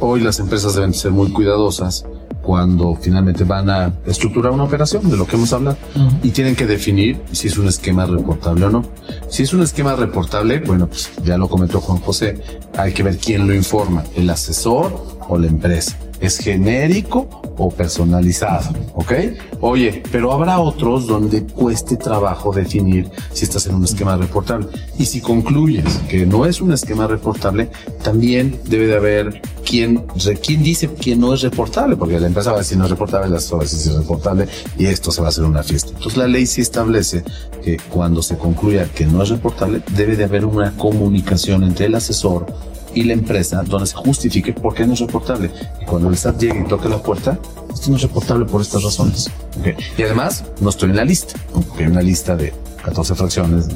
hoy 0.00 0.20
las 0.20 0.38
empresas 0.38 0.74
deben 0.74 0.92
ser 0.92 1.12
muy 1.12 1.30
cuidadosas 1.32 2.04
cuando 2.42 2.98
finalmente 3.00 3.44
van 3.44 3.70
a 3.70 3.92
estructurar 4.06 4.52
una 4.52 4.64
operación, 4.64 5.08
de 5.08 5.16
lo 5.16 5.26
que 5.26 5.36
hemos 5.36 5.52
hablado, 5.52 5.76
y 6.22 6.30
tienen 6.30 6.56
que 6.56 6.66
definir 6.66 7.20
si 7.32 7.48
es 7.48 7.56
un 7.56 7.68
esquema 7.68 8.04
reportable 8.04 8.66
o 8.66 8.70
no. 8.70 8.84
Si 9.28 9.44
es 9.44 9.52
un 9.52 9.62
esquema 9.62 9.94
reportable, 9.94 10.58
bueno, 10.58 10.88
pues 10.88 11.10
ya 11.24 11.38
lo 11.38 11.48
comentó 11.48 11.80
Juan 11.80 11.98
José, 11.98 12.42
hay 12.76 12.92
que 12.92 13.02
ver 13.02 13.16
quién 13.18 13.46
lo 13.46 13.54
informa, 13.54 14.04
el 14.16 14.28
asesor 14.28 15.18
o 15.28 15.38
la 15.38 15.46
empresa. 15.46 15.96
¿Es 16.22 16.38
genérico 16.38 17.28
o 17.58 17.68
personalizado? 17.68 18.70
¿Ok? 18.94 19.12
Oye, 19.60 20.04
pero 20.12 20.32
habrá 20.32 20.60
otros 20.60 21.08
donde 21.08 21.42
cueste 21.44 21.96
trabajo 21.96 22.52
definir 22.52 23.10
si 23.32 23.44
estás 23.44 23.66
en 23.66 23.74
un 23.74 23.84
esquema 23.84 24.16
reportable. 24.16 24.68
Y 24.96 25.06
si 25.06 25.20
concluyes 25.20 26.00
que 26.08 26.24
no 26.24 26.46
es 26.46 26.60
un 26.60 26.72
esquema 26.72 27.08
reportable, 27.08 27.70
también 28.04 28.60
debe 28.66 28.86
de 28.86 28.96
haber 28.96 29.42
quien, 29.64 30.04
quién 30.44 30.62
dice 30.62 30.88
que 30.94 31.16
no 31.16 31.34
es 31.34 31.42
reportable, 31.42 31.96
porque 31.96 32.20
la 32.20 32.28
empresa 32.28 32.50
va 32.50 32.58
a 32.58 32.60
decir 32.60 32.78
no 32.78 32.84
es 32.84 32.90
reportable, 32.90 33.28
la 33.28 33.40
va 33.40 33.58
a 33.58 33.62
decir 33.62 33.90
es 33.90 33.98
reportable 33.98 34.46
y 34.78 34.86
esto 34.86 35.10
se 35.10 35.20
va 35.20 35.26
a 35.26 35.30
hacer 35.30 35.44
una 35.44 35.64
fiesta. 35.64 35.90
Entonces 35.90 36.16
la 36.16 36.28
ley 36.28 36.46
sí 36.46 36.60
establece 36.60 37.24
que 37.64 37.78
cuando 37.90 38.22
se 38.22 38.36
concluya 38.36 38.88
que 38.94 39.06
no 39.06 39.24
es 39.24 39.28
reportable, 39.28 39.82
debe 39.96 40.14
de 40.14 40.24
haber 40.24 40.44
una 40.44 40.70
comunicación 40.76 41.64
entre 41.64 41.86
el 41.86 41.96
asesor 41.96 42.46
y 42.94 43.04
la 43.04 43.12
empresa 43.12 43.62
donde 43.62 43.86
se 43.86 43.96
justifique 43.96 44.52
por 44.52 44.74
qué 44.74 44.86
no 44.86 44.94
es 44.94 45.00
reportable. 45.00 45.50
Y 45.80 45.84
cuando 45.84 46.08
el 46.08 46.16
SAT 46.16 46.40
llegue 46.40 46.60
y 46.60 46.68
toque 46.68 46.88
la 46.88 47.02
puerta, 47.02 47.38
esto 47.72 47.90
no 47.90 47.96
es 47.96 48.02
reportable 48.02 48.44
por 48.44 48.60
estas 48.60 48.82
razones. 48.82 49.30
Okay. 49.60 49.74
Y 49.96 50.02
además, 50.02 50.44
no 50.60 50.70
estoy 50.70 50.90
en 50.90 50.96
la 50.96 51.04
lista, 51.04 51.34
porque 51.52 51.84
hay 51.84 51.90
una 51.90 52.02
lista 52.02 52.36
de 52.36 52.52
14 52.84 53.14
fracciones. 53.14 53.66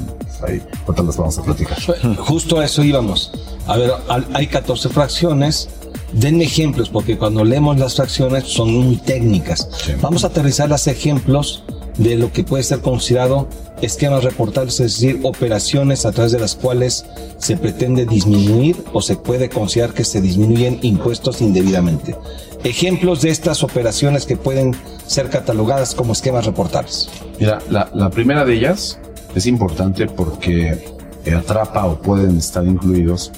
Ahí, 0.47 0.61
ahorita 0.85 1.03
las 1.03 1.17
vamos 1.17 1.37
a 1.37 1.43
platicar. 1.43 1.77
Justo 2.17 2.59
a 2.59 2.65
eso 2.65 2.83
íbamos. 2.83 3.31
A 3.65 3.77
ver, 3.77 3.91
hay 4.33 4.47
14 4.47 4.89
fracciones. 4.89 5.69
Denme 6.13 6.45
ejemplos, 6.45 6.89
porque 6.89 7.17
cuando 7.17 7.43
leemos 7.43 7.77
las 7.77 7.95
fracciones 7.95 8.45
son 8.45 8.73
muy 8.73 8.95
técnicas. 8.97 9.67
Sí. 9.83 9.93
Vamos 10.01 10.23
a 10.23 10.27
aterrizar 10.27 10.69
los 10.69 10.87
ejemplos 10.87 11.63
de 11.97 12.15
lo 12.15 12.31
que 12.31 12.43
puede 12.43 12.63
ser 12.63 12.79
considerado 12.79 13.47
esquemas 13.81 14.23
reportables, 14.23 14.79
es 14.79 14.93
decir, 14.93 15.19
operaciones 15.23 16.05
a 16.05 16.11
través 16.11 16.31
de 16.31 16.39
las 16.39 16.55
cuales 16.55 17.05
se 17.37 17.57
pretende 17.57 18.05
disminuir 18.05 18.83
o 18.93 19.01
se 19.01 19.15
puede 19.15 19.49
considerar 19.49 19.93
que 19.93 20.03
se 20.03 20.21
disminuyen 20.21 20.79
impuestos 20.81 21.41
indebidamente. 21.41 22.15
Ejemplos 22.63 23.21
de 23.21 23.29
estas 23.29 23.63
operaciones 23.63 24.25
que 24.25 24.35
pueden 24.35 24.75
ser 25.05 25.29
catalogadas 25.29 25.93
como 25.95 26.13
esquemas 26.13 26.45
reportables. 26.45 27.09
Mira, 27.39 27.59
la, 27.69 27.89
la 27.93 28.09
primera 28.09 28.45
de 28.45 28.55
ellas 28.55 28.99
es 29.35 29.45
importante 29.45 30.07
porque 30.07 30.97
atrapa 31.35 31.85
o 31.85 32.01
pueden 32.01 32.37
estar 32.37 32.65
incluidos 32.65 33.31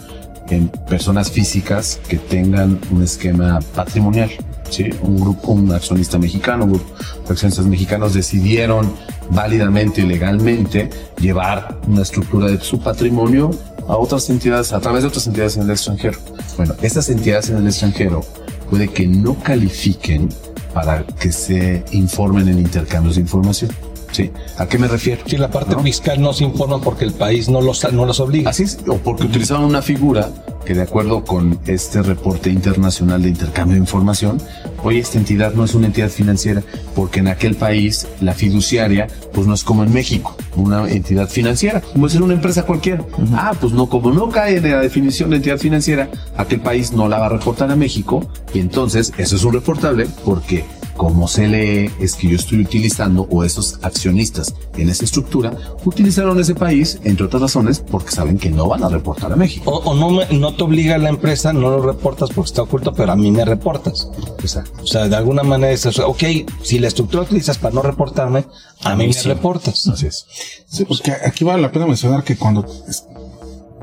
en 0.50 0.70
personas 0.70 1.32
físicas 1.32 2.00
que 2.08 2.18
tengan 2.18 2.80
un 2.92 3.04
esquema 3.04 3.60
patrimonial. 3.76 4.30
¿sí? 4.70 4.90
Un 5.02 5.20
grupo, 5.20 5.52
un 5.52 5.72
accionista 5.72 6.18
mexicano, 6.18 6.66
un 6.66 6.74
grupo 6.74 6.94
de 7.26 7.34
accionistas 7.34 7.66
mexicanos 7.66 8.14
decidieron 8.14 8.92
válidamente 9.32 10.02
y 10.02 10.06
legalmente 10.06 10.90
llevar 11.20 11.80
una 11.88 12.02
estructura 12.02 12.48
de 12.48 12.60
su 12.60 12.80
patrimonio 12.80 13.52
a 13.88 13.98
otras 13.98 14.30
entidades, 14.30 14.72
a 14.74 14.80
través 14.80 15.04
de 15.04 15.08
otras 15.08 15.28
entidades 15.28 15.58
en 15.58 15.64
el 15.64 15.72
extranjero. 15.72 16.18
Bueno, 16.58 16.76
estas 16.82 17.10
entidades 17.10 17.50
en 17.50 17.58
el 17.58 17.68
extranjero 17.68 18.22
puede 18.70 18.88
que 18.88 19.08
no 19.08 19.36
califiquen 19.40 20.30
para 20.74 21.04
que 21.04 21.32
se 21.32 21.84
informen 21.92 22.48
en 22.48 22.60
intercambios 22.60 23.16
de 23.16 23.22
información. 23.22 23.72
¿Sí? 24.20 24.32
¿A 24.58 24.68
qué 24.68 24.78
me 24.78 24.90
refiero? 24.90 25.22
Si 25.26 25.38
la 25.38 25.50
parte 25.50 25.76
¿no? 25.76 25.82
fiscal 25.82 26.22
no 26.22 26.34
se 26.34 26.44
informa 26.44 26.82
porque 26.82 27.06
el 27.06 27.14
país 27.14 27.48
no 27.48 27.62
los, 27.62 27.90
no 27.94 28.06
los 28.06 28.20
obliga. 28.20 28.50
Así 28.50 28.64
es, 28.64 28.78
o 28.86 28.98
porque 28.98 29.24
utilizaban 29.24 29.64
una 29.64 29.82
figura 29.82 30.30
que 30.66 30.74
de 30.74 30.82
acuerdo 30.82 31.24
con 31.24 31.58
este 31.68 32.02
reporte 32.02 32.50
internacional 32.50 33.22
de 33.22 33.30
intercambio 33.30 33.76
de 33.76 33.80
información, 33.80 34.38
hoy 34.84 35.00
esta 35.00 35.18
entidad 35.18 35.54
no 35.54 35.64
es 35.64 35.74
una 35.74 35.88
entidad 35.88 36.10
financiera 36.10 36.62
porque 36.96 37.22
en 37.22 37.30
aquel 37.30 37.56
país 37.56 38.08
la 38.20 38.34
fiduciaria 38.34 39.08
pues 39.34 39.48
no 39.48 39.54
es 39.54 39.64
como 39.64 39.84
en 39.84 39.94
México, 39.94 40.36
una 40.58 40.90
entidad 40.92 41.30
financiera, 41.30 41.82
puede 41.82 42.12
ser 42.12 42.22
una 42.22 42.34
empresa 42.34 42.64
cualquiera. 42.64 43.02
Uh 43.02 43.22
-huh. 43.22 43.36
Ah, 43.36 43.54
pues 43.60 43.72
no, 43.72 43.88
como 43.88 44.12
no 44.12 44.30
cae 44.30 44.58
en 44.58 44.70
la 44.70 44.82
definición 44.82 45.30
de 45.30 45.38
entidad 45.38 45.60
financiera, 45.60 46.10
aquel 46.36 46.60
país 46.60 46.92
no 46.92 47.08
la 47.08 47.20
va 47.20 47.28
a 47.28 47.30
reportar 47.30 47.72
a 47.72 47.76
México 47.78 48.30
y 48.54 48.60
entonces 48.60 49.14
eso 49.18 49.38
es 49.38 49.44
un 49.46 49.54
reportable 49.54 50.08
porque 50.26 50.66
como 51.00 51.30
se 51.30 51.48
lee 51.48 51.90
es 52.02 52.16
que 52.16 52.28
yo 52.28 52.36
estoy 52.36 52.60
utilizando 52.60 53.26
o 53.32 53.46
esos 53.46 53.80
accionistas 53.84 54.54
en 54.76 54.90
esa 54.90 55.06
estructura 55.06 55.54
utilizaron 55.86 56.38
ese 56.42 56.56
país, 56.56 57.00
entre 57.06 57.26
otras 57.26 57.42
razones, 57.42 57.80
porque 57.80 58.12
saben 58.12 58.38
que 58.38 58.50
no 58.50 58.68
van 58.68 58.84
a 58.84 58.90
reportar 58.90 59.32
a 59.32 59.38
México. 59.38 59.72
O, 59.72 59.92
o 59.92 59.96
no, 59.96 60.10
me, 60.10 60.26
no 60.38 60.54
te 60.56 60.64
obliga 60.66 60.98
la 60.98 61.08
empresa, 61.08 61.54
no 61.54 61.70
lo 61.70 61.82
reportas 61.82 62.32
porque 62.32 62.50
está 62.50 62.64
oculto, 62.64 62.94
pero 62.94 63.14
a 63.14 63.16
mí 63.16 63.32
me 63.32 63.46
reportas. 63.46 64.10
Exacto. 64.40 64.84
O 64.84 64.88
sea, 64.88 65.08
de 65.08 65.16
alguna 65.16 65.42
manera 65.42 65.72
es 65.72 65.86
eso. 65.86 66.06
Ok, 66.06 66.22
si 66.64 66.80
la 66.80 66.90
estructura 66.90 67.24
utilizas 67.24 67.58
para 67.58 67.74
no 67.74 67.82
reportarme, 67.82 68.44
a, 68.84 68.92
a 68.92 68.96
mí, 68.98 69.08
mí 69.08 69.14
sí. 69.14 69.30
me 69.30 69.36
reportas. 69.36 69.88
Así 69.88 70.06
es. 70.06 70.26
Sí, 70.68 70.84
pues 70.84 71.00
que 71.00 71.14
aquí 71.14 71.46
vale 71.46 71.62
la 71.62 71.72
pena 71.72 71.88
mencionar 71.88 72.26
que 72.26 72.36
cuando 72.36 72.66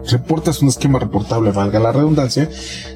reportas 0.04 0.62
un 0.62 0.68
esquema 0.68 0.98
reportable, 0.98 1.50
valga 1.50 1.78
la 1.78 1.92
redundancia, 1.92 2.48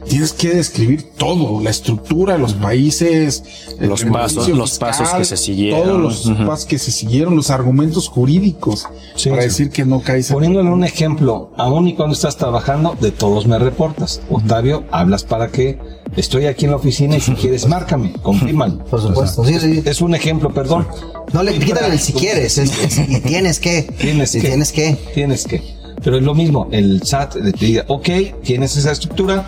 tienes 0.08 0.32
que 0.32 0.50
describir 0.50 1.10
todo, 1.16 1.60
la 1.60 1.70
estructura, 1.70 2.38
los 2.38 2.54
países, 2.54 3.42
los 3.78 4.04
pasos, 4.04 4.44
fiscal, 4.44 4.58
los 4.58 4.78
pasos 4.78 5.08
que 5.10 5.24
se 5.24 5.36
siguieron, 5.36 5.82
todos 5.82 6.00
los 6.00 6.26
uh 6.26 6.30
-huh. 6.30 6.46
pasos 6.46 6.66
que 6.66 6.78
se 6.78 6.90
siguieron, 6.90 7.36
los 7.36 7.50
argumentos 7.50 8.08
jurídicos 8.08 8.86
sí, 9.16 9.30
para 9.30 9.42
sí. 9.42 9.48
decir 9.48 9.70
que 9.70 9.84
no 9.84 10.00
caes. 10.00 10.30
Poniéndole 10.30 10.70
un 10.70 10.84
ejemplo, 10.84 11.50
aún 11.56 11.88
y 11.88 11.94
cuando 11.94 12.14
estás 12.14 12.36
trabajando, 12.36 12.96
de 13.00 13.10
todos 13.10 13.46
me 13.46 13.58
reportas. 13.58 14.20
Octavio, 14.30 14.84
hablas 14.90 15.24
para 15.24 15.48
que 15.48 15.78
estoy 16.16 16.46
aquí 16.46 16.64
en 16.64 16.72
la 16.72 16.76
oficina 16.76 17.16
y 17.16 17.20
si 17.20 17.32
quieres 17.40 17.66
márcame, 17.66 18.12
confírmalo. 18.22 18.84
Por 18.84 19.00
supuesto, 19.00 19.44
sí, 19.44 19.58
sí. 19.58 19.82
Es 19.84 20.00
un 20.00 20.14
ejemplo, 20.14 20.52
perdón. 20.52 20.86
No 21.32 21.42
le 21.42 21.58
quítale 21.58 21.94
el 21.94 22.00
si 22.00 22.12
quieres, 22.12 22.58
es, 22.58 22.76
es, 22.78 22.98
y 23.08 23.20
tienes 23.20 23.60
que. 23.60 23.82
Tienes 23.82 24.32
que. 24.32 24.40
Tienes 24.40 24.72
que. 24.72 24.98
Tienes 25.14 25.44
que. 25.44 25.79
Pero 26.02 26.16
es 26.16 26.22
lo 26.22 26.34
mismo, 26.34 26.68
el 26.72 27.02
SAT 27.02 27.34
te 27.34 27.66
diga, 27.66 27.84
ok, 27.88 28.08
tienes 28.42 28.76
esa 28.76 28.92
estructura, 28.92 29.46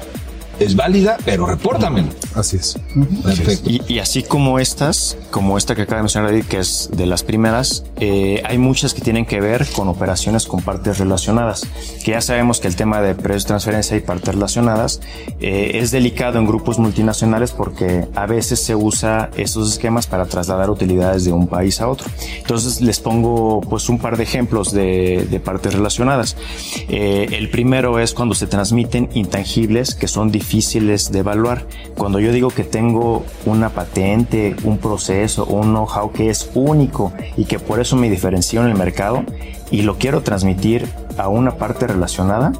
es 0.58 0.76
válida, 0.76 1.16
pero 1.24 1.46
repórtamelo. 1.46 2.08
Así 2.34 2.56
es. 2.56 2.78
Perfecto. 3.22 3.68
Y, 3.68 3.82
y, 3.88 3.98
así 3.98 4.22
como 4.22 4.58
estas, 4.58 5.16
como 5.30 5.58
esta 5.58 5.74
que 5.74 5.82
acaba 5.82 5.98
de 5.98 6.02
mencionar 6.04 6.30
David, 6.30 6.44
que 6.46 6.58
es 6.58 6.90
de 6.92 7.06
las 7.06 7.22
primeras, 7.22 7.84
eh, 7.98 8.42
hay 8.44 8.58
muchas 8.58 8.94
que 8.94 9.00
tienen 9.00 9.26
que 9.26 9.40
ver 9.40 9.66
con 9.72 9.88
operaciones 9.88 10.46
con 10.46 10.62
partes 10.62 10.98
relacionadas. 10.98 11.66
Que 12.04 12.12
ya 12.12 12.20
sabemos 12.20 12.60
que 12.60 12.68
el 12.68 12.76
tema 12.76 13.00
de 13.00 13.14
precios 13.14 13.44
de 13.44 13.48
transferencia 13.48 13.96
y 13.96 14.00
partes 14.00 14.34
relacionadas 14.34 15.00
eh, 15.40 15.72
es 15.74 15.90
delicado 15.90 16.38
en 16.38 16.46
grupos 16.46 16.78
multinacionales 16.78 17.52
porque 17.52 18.06
a 18.14 18.26
veces 18.26 18.62
se 18.62 18.74
usa 18.74 19.30
esos 19.36 19.72
esquemas 19.72 20.06
para 20.06 20.26
trasladar 20.26 20.70
utilidades 20.70 21.24
de 21.24 21.32
un 21.32 21.48
país 21.48 21.80
a 21.80 21.88
otro. 21.88 22.08
Entonces 22.38 22.80
les 22.80 23.00
pongo 23.00 23.60
pues 23.60 23.88
un 23.88 23.98
par 23.98 24.16
de 24.16 24.22
ejemplos 24.22 24.72
de, 24.72 25.26
de 25.30 25.40
partes 25.40 25.74
relacionadas. 25.74 26.36
Eh, 26.88 27.28
el 27.32 27.50
primero 27.50 27.98
es 27.98 28.14
cuando 28.14 28.34
se 28.34 28.46
transmiten 28.46 29.08
intangibles 29.14 29.94
que 29.94 30.08
son 30.08 30.30
difíciles 30.42 31.12
de 31.12 31.20
evaluar. 31.20 31.66
Cuando 31.96 32.18
yo 32.18 32.32
digo 32.32 32.50
que 32.50 32.64
tengo 32.64 33.24
una 33.46 33.68
patente, 33.68 34.56
un 34.64 34.78
proceso, 34.78 35.46
un 35.46 35.72
know-how 35.72 36.10
que 36.12 36.30
es 36.30 36.50
único 36.54 37.12
y 37.36 37.44
que 37.44 37.60
por 37.60 37.78
eso 37.78 37.94
me 37.94 38.10
diferencio 38.10 38.60
en 38.60 38.68
el 38.68 38.76
mercado 38.76 39.22
y 39.70 39.82
lo 39.82 39.98
quiero 39.98 40.22
transmitir 40.22 40.88
a 41.16 41.28
una 41.28 41.52
parte 41.58 41.86
relacionada, 41.86 42.52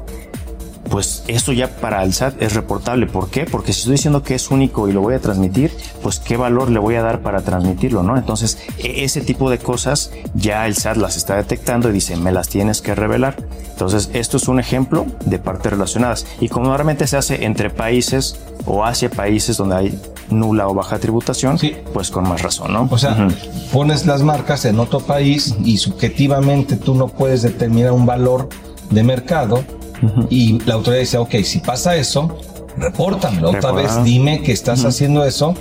pues 0.93 1.23
eso 1.27 1.53
ya 1.53 1.75
para 1.77 2.03
el 2.03 2.13
SAT 2.13 2.39
es 2.39 2.53
reportable. 2.53 3.07
¿Por 3.07 3.31
qué? 3.31 3.47
Porque 3.47 3.73
si 3.73 3.79
estoy 3.79 3.93
diciendo 3.93 4.21
que 4.21 4.35
es 4.35 4.51
único 4.51 4.87
y 4.87 4.91
lo 4.91 5.01
voy 5.01 5.15
a 5.15 5.19
transmitir, 5.19 5.75
pues 6.03 6.19
qué 6.19 6.37
valor 6.37 6.69
le 6.69 6.77
voy 6.77 6.93
a 6.93 7.01
dar 7.01 7.21
para 7.21 7.41
transmitirlo, 7.41 8.03
¿no? 8.03 8.15
Entonces, 8.15 8.59
ese 8.77 9.21
tipo 9.21 9.49
de 9.49 9.57
cosas 9.57 10.11
ya 10.35 10.67
el 10.67 10.75
SAT 10.75 10.97
las 10.97 11.17
está 11.17 11.35
detectando 11.35 11.89
y 11.89 11.93
dice, 11.93 12.15
me 12.15 12.31
las 12.31 12.47
tienes 12.47 12.79
que 12.83 12.93
revelar. 12.93 13.37
Entonces, 13.71 14.11
esto 14.13 14.37
es 14.37 14.47
un 14.47 14.59
ejemplo 14.59 15.07
de 15.25 15.39
partes 15.39 15.71
relacionadas. 15.71 16.27
Y 16.39 16.49
como 16.49 16.67
normalmente 16.67 17.07
se 17.07 17.17
hace 17.17 17.43
entre 17.43 17.71
países 17.71 18.39
o 18.67 18.85
hacia 18.85 19.09
países 19.09 19.57
donde 19.57 19.75
hay 19.75 19.99
nula 20.29 20.67
o 20.67 20.75
baja 20.75 20.99
tributación, 20.99 21.57
sí. 21.57 21.75
pues 21.91 22.11
con 22.11 22.29
más 22.29 22.43
razón, 22.43 22.71
¿no? 22.71 22.87
O 22.91 22.99
sea, 22.99 23.13
uh 23.13 23.15
-huh. 23.15 23.69
pones 23.71 24.05
las 24.05 24.21
marcas 24.21 24.63
en 24.65 24.79
otro 24.79 24.99
país 24.99 25.55
y 25.65 25.77
subjetivamente 25.77 26.75
tú 26.75 26.93
no 26.93 27.07
puedes 27.07 27.41
determinar 27.41 27.93
un 27.93 28.05
valor 28.05 28.47
de 28.91 29.01
mercado 29.01 29.63
uh 30.03 30.07
-huh. 30.07 30.27
y 30.29 30.59
la 30.65 30.75
autoridad 30.75 31.01
dice, 31.01 31.17
ok, 31.17 31.35
si 31.43 31.59
pasa 31.59 31.95
eso, 31.95 32.37
repórtamelo. 32.77 33.49
Otra 33.49 33.71
vez 33.71 34.03
dime 34.03 34.41
que 34.41 34.51
estás 34.51 34.79
uh 34.81 34.85
-huh. 34.85 34.89
haciendo 34.89 35.25
eso 35.25 35.53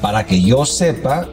para 0.00 0.24
que 0.26 0.40
yo 0.40 0.64
sepa 0.64 1.28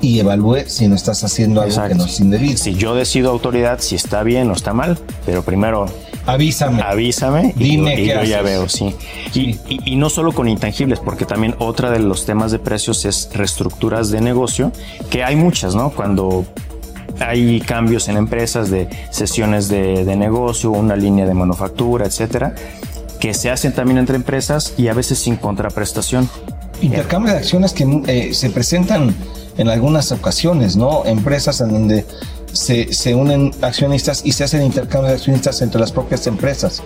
y 0.00 0.18
evalúe 0.18 0.64
si 0.66 0.88
no 0.88 0.94
estás 0.94 1.22
haciendo 1.24 1.60
algo 1.60 1.72
Exacto. 1.72 1.90
que 1.90 1.94
no 1.96 2.04
es 2.06 2.20
indebido. 2.20 2.56
Si 2.56 2.74
yo 2.74 2.94
decido 2.94 3.30
autoridad 3.30 3.80
si 3.80 3.96
está 3.96 4.22
bien 4.22 4.50
o 4.50 4.54
está 4.54 4.72
mal, 4.72 4.98
pero 5.26 5.42
primero 5.42 5.86
avísame. 6.26 6.82
Avísame 6.82 7.52
Dime 7.56 7.94
y, 7.94 8.02
y 8.02 8.06
qué 8.06 8.12
yo 8.12 8.18
haces. 8.18 8.28
ya 8.30 8.42
veo, 8.42 8.68
sí. 8.68 8.94
Y, 9.34 9.40
y, 9.68 9.92
y, 9.92 9.96
no 9.96 10.08
solo 10.10 10.32
con 10.32 10.48
intangibles, 10.48 11.00
porque 11.00 11.24
también 11.26 11.54
otra 11.58 11.90
de 11.90 11.98
los 11.98 12.24
temas 12.24 12.50
de 12.52 12.58
precios 12.58 13.04
es 13.04 13.30
reestructuras 13.34 14.10
de 14.10 14.20
negocio, 14.20 14.72
que 15.10 15.22
hay 15.24 15.36
muchas, 15.36 15.74
¿no? 15.74 15.90
Cuando 15.90 16.46
hay 17.20 17.60
cambios 17.60 18.08
en 18.08 18.16
empresas 18.16 18.70
de 18.70 18.88
sesiones 19.10 19.68
de, 19.68 20.04
de 20.04 20.16
negocio, 20.16 20.70
una 20.70 20.96
línea 20.96 21.26
de 21.26 21.34
manufactura, 21.34 22.06
etcétera, 22.06 22.54
que 23.20 23.34
se 23.34 23.50
hacen 23.50 23.72
también 23.72 23.98
entre 23.98 24.16
empresas 24.16 24.74
y 24.76 24.88
a 24.88 24.94
veces 24.94 25.18
sin 25.18 25.36
contraprestación. 25.36 26.28
Intercambio 26.80 27.32
de 27.32 27.38
acciones 27.38 27.74
que 27.74 28.02
eh, 28.06 28.34
se 28.34 28.50
presentan 28.50 29.14
en 29.58 29.68
algunas 29.68 30.10
ocasiones, 30.12 30.76
¿no? 30.76 31.04
Empresas 31.04 31.60
en 31.60 31.72
donde 31.72 32.06
se, 32.52 32.92
se 32.94 33.14
unen 33.14 33.52
accionistas 33.60 34.22
y 34.24 34.32
se 34.32 34.44
hacen 34.44 34.62
intercambio 34.62 35.10
de 35.10 35.16
accionistas 35.16 35.60
entre 35.60 35.80
las 35.80 35.92
propias 35.92 36.26
empresas. 36.26 36.82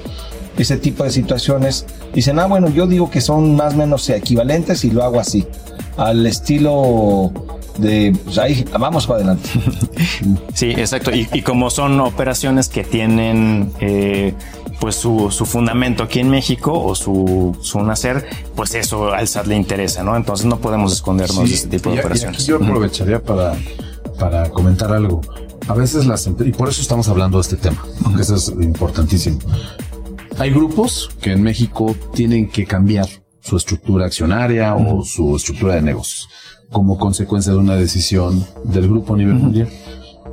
Ese 0.59 0.77
tipo 0.77 1.05
de 1.05 1.11
situaciones 1.11 1.87
dicen, 2.13 2.39
ah, 2.41 2.47
bueno, 2.47 2.69
yo 2.69 2.87
digo 2.87 3.11
que 3.11 3.21
son 3.21 3.55
más 3.55 3.75
o 3.75 3.77
menos 3.77 4.09
equivalentes 4.11 4.85
y 4.85 4.91
lo 4.91 5.05
hago 5.05 5.21
así, 5.21 5.47
al 5.97 6.27
estilo 6.27 7.33
de, 7.79 8.17
pues 8.25 8.39
ahí, 8.39 8.65
vamos 8.79 9.07
para 9.07 9.19
adelante. 9.21 9.49
Sí, 10.55 10.71
exacto. 10.71 11.11
Y, 11.15 11.29
y 11.33 11.43
como 11.43 11.69
son 11.71 11.99
operaciones 12.01 12.69
que 12.69 12.85
tienen 12.85 13.73
eh, 13.81 14.35
pues 14.81 14.95
su, 14.95 15.31
su, 15.31 15.45
fundamento 15.47 16.05
aquí 16.05 16.21
en 16.21 16.31
México 16.31 16.73
o 16.73 16.95
su, 16.95 17.57
su, 17.61 17.81
nacer, 17.83 18.27
pues 18.55 18.75
eso 18.75 19.13
al 19.13 19.27
SAT 19.27 19.47
le 19.47 19.57
interesa, 19.57 20.05
¿no? 20.05 20.17
Entonces 20.17 20.47
no 20.47 20.59
podemos 20.59 20.93
escondernos 20.93 21.39
Sí, 21.45 21.49
de 21.49 21.55
este 21.55 21.69
tipo 21.69 21.91
de 21.91 21.97
y- 21.97 21.99
y 21.99 22.01
operaciones. 22.01 22.41
aquí 22.41 22.51
yo 22.51 22.57
aprovecharía 22.57 23.21
para, 23.23 23.55
para 24.19 24.49
comentar 24.51 24.93
algo. 24.93 25.21
A 25.67 25.75
veces 25.75 26.07
las 26.07 26.27
y 26.27 26.53
por 26.53 26.69
eso 26.69 26.81
estamos 26.81 27.09
hablando 27.09 27.39
de 27.39 27.43
este 27.43 27.57
tema, 27.57 27.85
porque 28.03 28.23
eso 28.23 28.37
es 28.37 28.49
importantísimo. 28.49 29.39
Hay 30.39 30.51
grupos 30.51 31.11
que 31.21 31.33
en 31.33 31.43
México 31.43 31.95
tienen 32.15 32.49
que 32.49 32.65
cambiar 32.67 33.09
su 33.41 33.57
estructura 33.57 34.07
accionaria 34.07 34.75
o 34.75 35.05
su 35.05 35.37
estructura 35.37 35.75
de 35.75 35.83
negocios 35.83 36.29
como 36.71 36.99
consecuencia 36.99 37.53
de 37.53 37.59
una 37.59 37.77
decisión 37.77 38.45
del 38.65 38.89
grupo 38.89 39.15
a 39.15 39.17
nivel 39.19 39.35
mundial. 39.35 39.69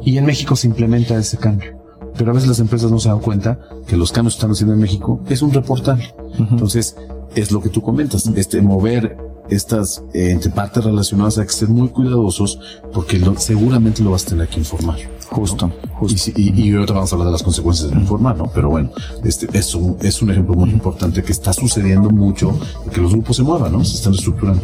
Y 0.04 0.18
en 0.18 0.26
México 0.26 0.56
se 0.56 0.68
implementa 0.68 1.16
ese 1.18 1.38
cambio. 1.38 1.80
Pero 2.18 2.32
a 2.32 2.34
veces 2.34 2.50
las 2.50 2.60
empresas 2.60 2.92
no 2.92 3.00
se 3.00 3.10
dan 3.10 3.20
cuenta 3.20 3.60
que 3.88 3.96
los 3.96 4.12
cambios 4.12 4.34
que 4.36 4.40
están 4.40 4.52
haciendo 4.52 4.74
en 4.74 4.82
México 4.82 5.22
es 5.30 5.42
un 5.42 5.54
reportable. 5.54 6.14
Entonces, 6.38 6.96
es 7.36 7.52
lo 7.52 7.62
que 7.62 7.70
tú 7.70 7.82
comentas, 7.82 8.28
este 8.36 8.62
mover 8.62 9.18
estas 9.50 10.04
eh, 10.14 10.32
entre 10.32 10.50
partes 10.52 10.84
relacionadas 10.84 11.38
hay 11.38 11.46
que 11.46 11.52
ser 11.54 11.68
muy 11.70 11.90
cuidadosos 11.90 12.60
porque 12.94 13.20
lo- 13.20 13.38
seguramente 13.38 14.02
lo 14.02 14.12
vas 14.12 14.26
a 14.26 14.30
tener 14.30 14.48
que 14.48 14.60
informar. 14.60 14.98
Justo, 15.30 15.72
Y, 16.08 16.18
si- 16.18 16.34
y, 16.36 16.62
y 16.70 16.74
ahorita 16.74 16.94
vamos 16.94 17.12
a 17.12 17.16
hablar 17.16 17.28
de 17.28 17.32
las 17.34 17.44
consecuencias 17.44 17.90
de 17.90 17.96
no 17.96 18.02
informar, 18.02 18.38
¿no? 18.38 18.50
Pero 18.54 18.70
bueno, 18.70 18.92
este 19.24 19.48
es 19.58 19.74
un, 19.76 19.98
es 20.02 20.22
un 20.22 20.32
ejemplo 20.32 20.56
muy 20.56 20.70
importante 20.70 21.22
que 21.24 21.32
está 21.32 21.52
sucediendo 21.54 22.10
mucho 22.10 22.58
y 22.86 22.90
que 22.90 23.02
los 23.02 23.12
grupos 23.14 23.38
se 23.38 23.44
muevan, 23.44 23.72
¿no? 23.74 23.84
Se 23.84 23.96
están 23.96 24.14
estructurando. 24.14 24.62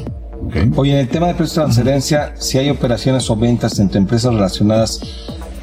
Oye, 0.76 0.94
en 0.94 1.00
el 1.00 1.08
tema 1.10 1.28
de 1.28 1.34
precio 1.34 1.62
de 1.62 1.66
transferencia, 1.66 2.34
si 2.38 2.58
hay 2.58 2.70
operaciones 2.70 3.30
o 3.30 3.36
ventas 3.36 3.80
entre 3.80 4.00
empresas 4.00 4.34
relacionadas 4.34 5.02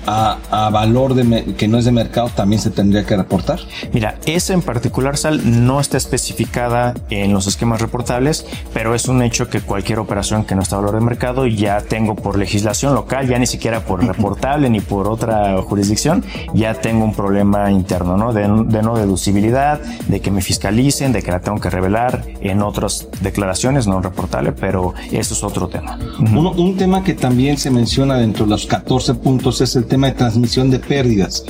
a, 0.06 0.38
a 0.50 0.70
valor 0.70 1.14
de 1.14 1.54
que 1.54 1.68
no 1.68 1.78
es 1.78 1.84
de 1.84 1.92
mercado, 1.92 2.28
también 2.34 2.60
se 2.60 2.70
tendría 2.70 3.04
que 3.04 3.16
reportar. 3.16 3.60
Mira, 3.92 4.16
esa 4.26 4.52
en 4.54 4.62
particular, 4.62 5.16
Sal, 5.16 5.64
no 5.66 5.80
está 5.80 5.96
especificada 5.96 6.94
en 7.10 7.32
los 7.32 7.46
esquemas 7.46 7.80
reportables, 7.80 8.46
pero 8.72 8.94
es 8.94 9.06
un 9.08 9.22
hecho 9.22 9.48
que 9.48 9.60
cualquier 9.60 9.98
operación 9.98 10.44
que 10.44 10.54
no 10.54 10.62
está 10.62 10.76
a 10.76 10.80
valor 10.80 10.94
de 10.98 11.04
mercado 11.04 11.46
ya 11.46 11.80
tengo 11.80 12.14
por 12.16 12.36
legislación 12.38 12.94
local, 12.94 13.28
ya 13.28 13.38
ni 13.38 13.46
siquiera 13.46 13.80
por 13.84 14.04
reportable 14.04 14.68
ni 14.70 14.80
por 14.80 15.06
otra 15.08 15.60
jurisdicción, 15.62 16.24
ya 16.54 16.74
tengo 16.74 17.04
un 17.04 17.14
problema 17.14 17.70
interno, 17.70 18.16
¿no? 18.16 18.32
De, 18.32 18.42
de 18.42 18.82
no 18.82 18.96
deducibilidad, 18.96 19.80
de 20.08 20.20
que 20.20 20.30
me 20.30 20.42
fiscalicen, 20.42 21.12
de 21.12 21.22
que 21.22 21.30
la 21.30 21.40
tengo 21.40 21.58
que 21.60 21.70
revelar 21.70 22.24
en 22.40 22.62
otras 22.62 23.08
declaraciones 23.20 23.86
no 23.86 24.00
reportable, 24.00 24.52
pero 24.52 24.94
eso 25.12 25.34
es 25.34 25.42
otro 25.44 25.68
tema. 25.68 25.98
Uno- 26.18 26.50
un 26.52 26.76
tema 26.76 27.02
que 27.04 27.14
también 27.14 27.56
se 27.58 27.70
menciona 27.70 28.16
dentro 28.16 28.44
de 28.44 28.50
los 28.50 28.66
14 28.66 29.14
puntos 29.14 29.60
es 29.60 29.76
el 29.76 29.84
tema 29.86 29.93
de 30.02 30.12
transmisión 30.12 30.70
de 30.70 30.78
pérdidas. 30.78 31.44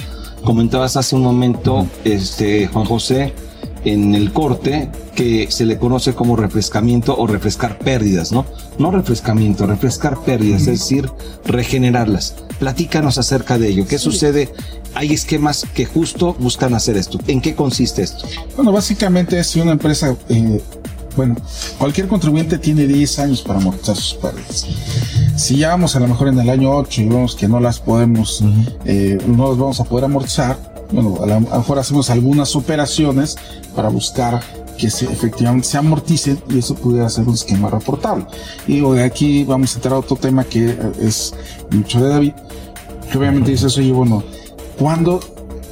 Comentabas 0.44 0.96
hace 0.96 1.16
un 1.16 1.22
momento, 1.22 1.86
este, 2.04 2.66
Juan 2.66 2.84
José, 2.84 3.32
en 3.84 4.14
el 4.14 4.32
corte, 4.32 4.90
que 5.14 5.50
se 5.50 5.64
le 5.64 5.78
conoce 5.78 6.14
como 6.14 6.36
refrescamiento 6.36 7.16
o 7.16 7.26
refrescar 7.26 7.78
pérdidas, 7.78 8.32
¿no? 8.32 8.44
No 8.78 8.90
refrescamiento, 8.90 9.66
refrescar 9.66 10.22
pérdidas, 10.24 10.62
es 10.62 10.80
decir, 10.80 11.10
regenerarlas. 11.44 12.34
Platícanos 12.58 13.18
acerca 13.18 13.58
de 13.58 13.68
ello. 13.68 13.86
¿Qué 13.86 13.98
sucede? 13.98 14.52
Hay 14.94 15.12
esquemas 15.12 15.66
que 15.74 15.86
justo 15.86 16.34
buscan 16.38 16.74
hacer 16.74 16.96
esto. 16.96 17.18
¿En 17.26 17.40
qué 17.40 17.54
consiste 17.54 18.02
esto? 18.02 18.26
Bueno, 18.56 18.72
básicamente 18.72 19.42
si 19.44 19.60
una 19.60 19.72
empresa, 19.72 20.16
eh, 20.28 20.60
bueno, 21.16 21.36
cualquier 21.78 22.08
contribuyente 22.08 22.58
tiene 22.58 22.86
10 22.86 23.18
años 23.20 23.42
para 23.42 23.60
amortizar 23.60 23.96
sus 23.96 24.14
pérdidas. 24.14 24.66
Si 25.36 25.56
ya 25.56 25.70
vamos 25.70 25.94
a 25.96 26.00
lo 26.00 26.08
mejor 26.08 26.28
en 26.28 26.38
el 26.38 26.48
año 26.48 26.70
8 26.76 27.02
y 27.02 27.08
vemos 27.08 27.34
que 27.34 27.48
no 27.48 27.60
las 27.60 27.80
podemos, 27.80 28.42
eh, 28.84 29.18
no 29.26 29.48
las 29.48 29.58
vamos 29.58 29.80
a 29.80 29.84
poder 29.84 30.04
amortizar, 30.04 30.58
bueno, 30.92 31.18
a 31.22 31.26
lo 31.26 31.40
mejor 31.40 31.78
hacemos 31.78 32.10
algunas 32.10 32.54
operaciones 32.56 33.36
para 33.74 33.88
buscar 33.88 34.40
que 34.78 34.90
se, 34.90 35.06
efectivamente 35.06 35.68
se 35.68 35.78
amorticen 35.78 36.38
y 36.48 36.58
eso 36.58 36.74
pudiera 36.74 37.08
ser 37.08 37.26
un 37.26 37.34
esquema 37.34 37.70
reportable. 37.70 38.26
Y 38.66 38.74
digo, 38.74 38.94
de 38.94 39.04
aquí 39.04 39.44
vamos 39.44 39.72
a 39.72 39.76
entrar 39.76 39.94
a 39.94 39.98
otro 39.98 40.16
tema 40.16 40.44
que 40.44 40.70
eh, 40.70 40.78
es 41.00 41.34
mucho 41.70 42.00
de 42.00 42.08
David, 42.08 42.32
que 43.10 43.18
obviamente 43.18 43.50
dice 43.50 43.66
eso, 43.66 43.80
oye, 43.80 43.92
bueno, 43.92 44.22
¿cuándo, 44.78 45.20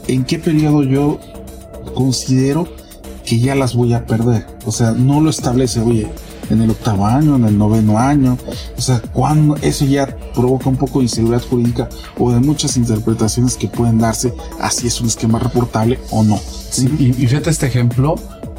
en 0.06 0.24
qué 0.24 0.38
periodo 0.38 0.82
yo 0.82 1.18
considero 1.94 2.68
que 3.32 3.38
ya 3.38 3.54
las 3.54 3.74
voy 3.74 3.94
a 3.94 4.04
perder. 4.04 4.46
O 4.66 4.72
sea, 4.72 4.90
no 4.90 5.22
lo 5.22 5.30
establece, 5.30 5.80
oye, 5.80 6.06
en 6.50 6.60
el 6.60 6.68
octavo 6.68 7.06
año, 7.06 7.36
en 7.36 7.46
el 7.46 7.56
noveno 7.56 7.98
año. 7.98 8.36
O 8.76 8.80
sea, 8.80 9.00
cuando 9.00 9.56
eso 9.62 9.86
ya 9.86 10.06
provoca 10.34 10.68
un 10.68 10.76
poco 10.76 10.98
de 10.98 11.06
inseguridad 11.06 11.42
jurídica 11.48 11.88
o 12.18 12.30
de 12.30 12.40
muchas 12.40 12.76
interpretaciones 12.76 13.56
que 13.56 13.68
pueden 13.68 13.98
darse 13.98 14.34
a 14.60 14.70
si 14.70 14.86
es 14.88 15.00
un 15.00 15.06
esquema 15.06 15.38
reportable 15.38 15.98
o 16.10 16.22
no. 16.22 16.38
Sí, 16.68 16.86
y, 16.98 17.06
y 17.06 17.26
fíjate 17.26 17.48
este 17.48 17.68
ejemplo, 17.68 18.16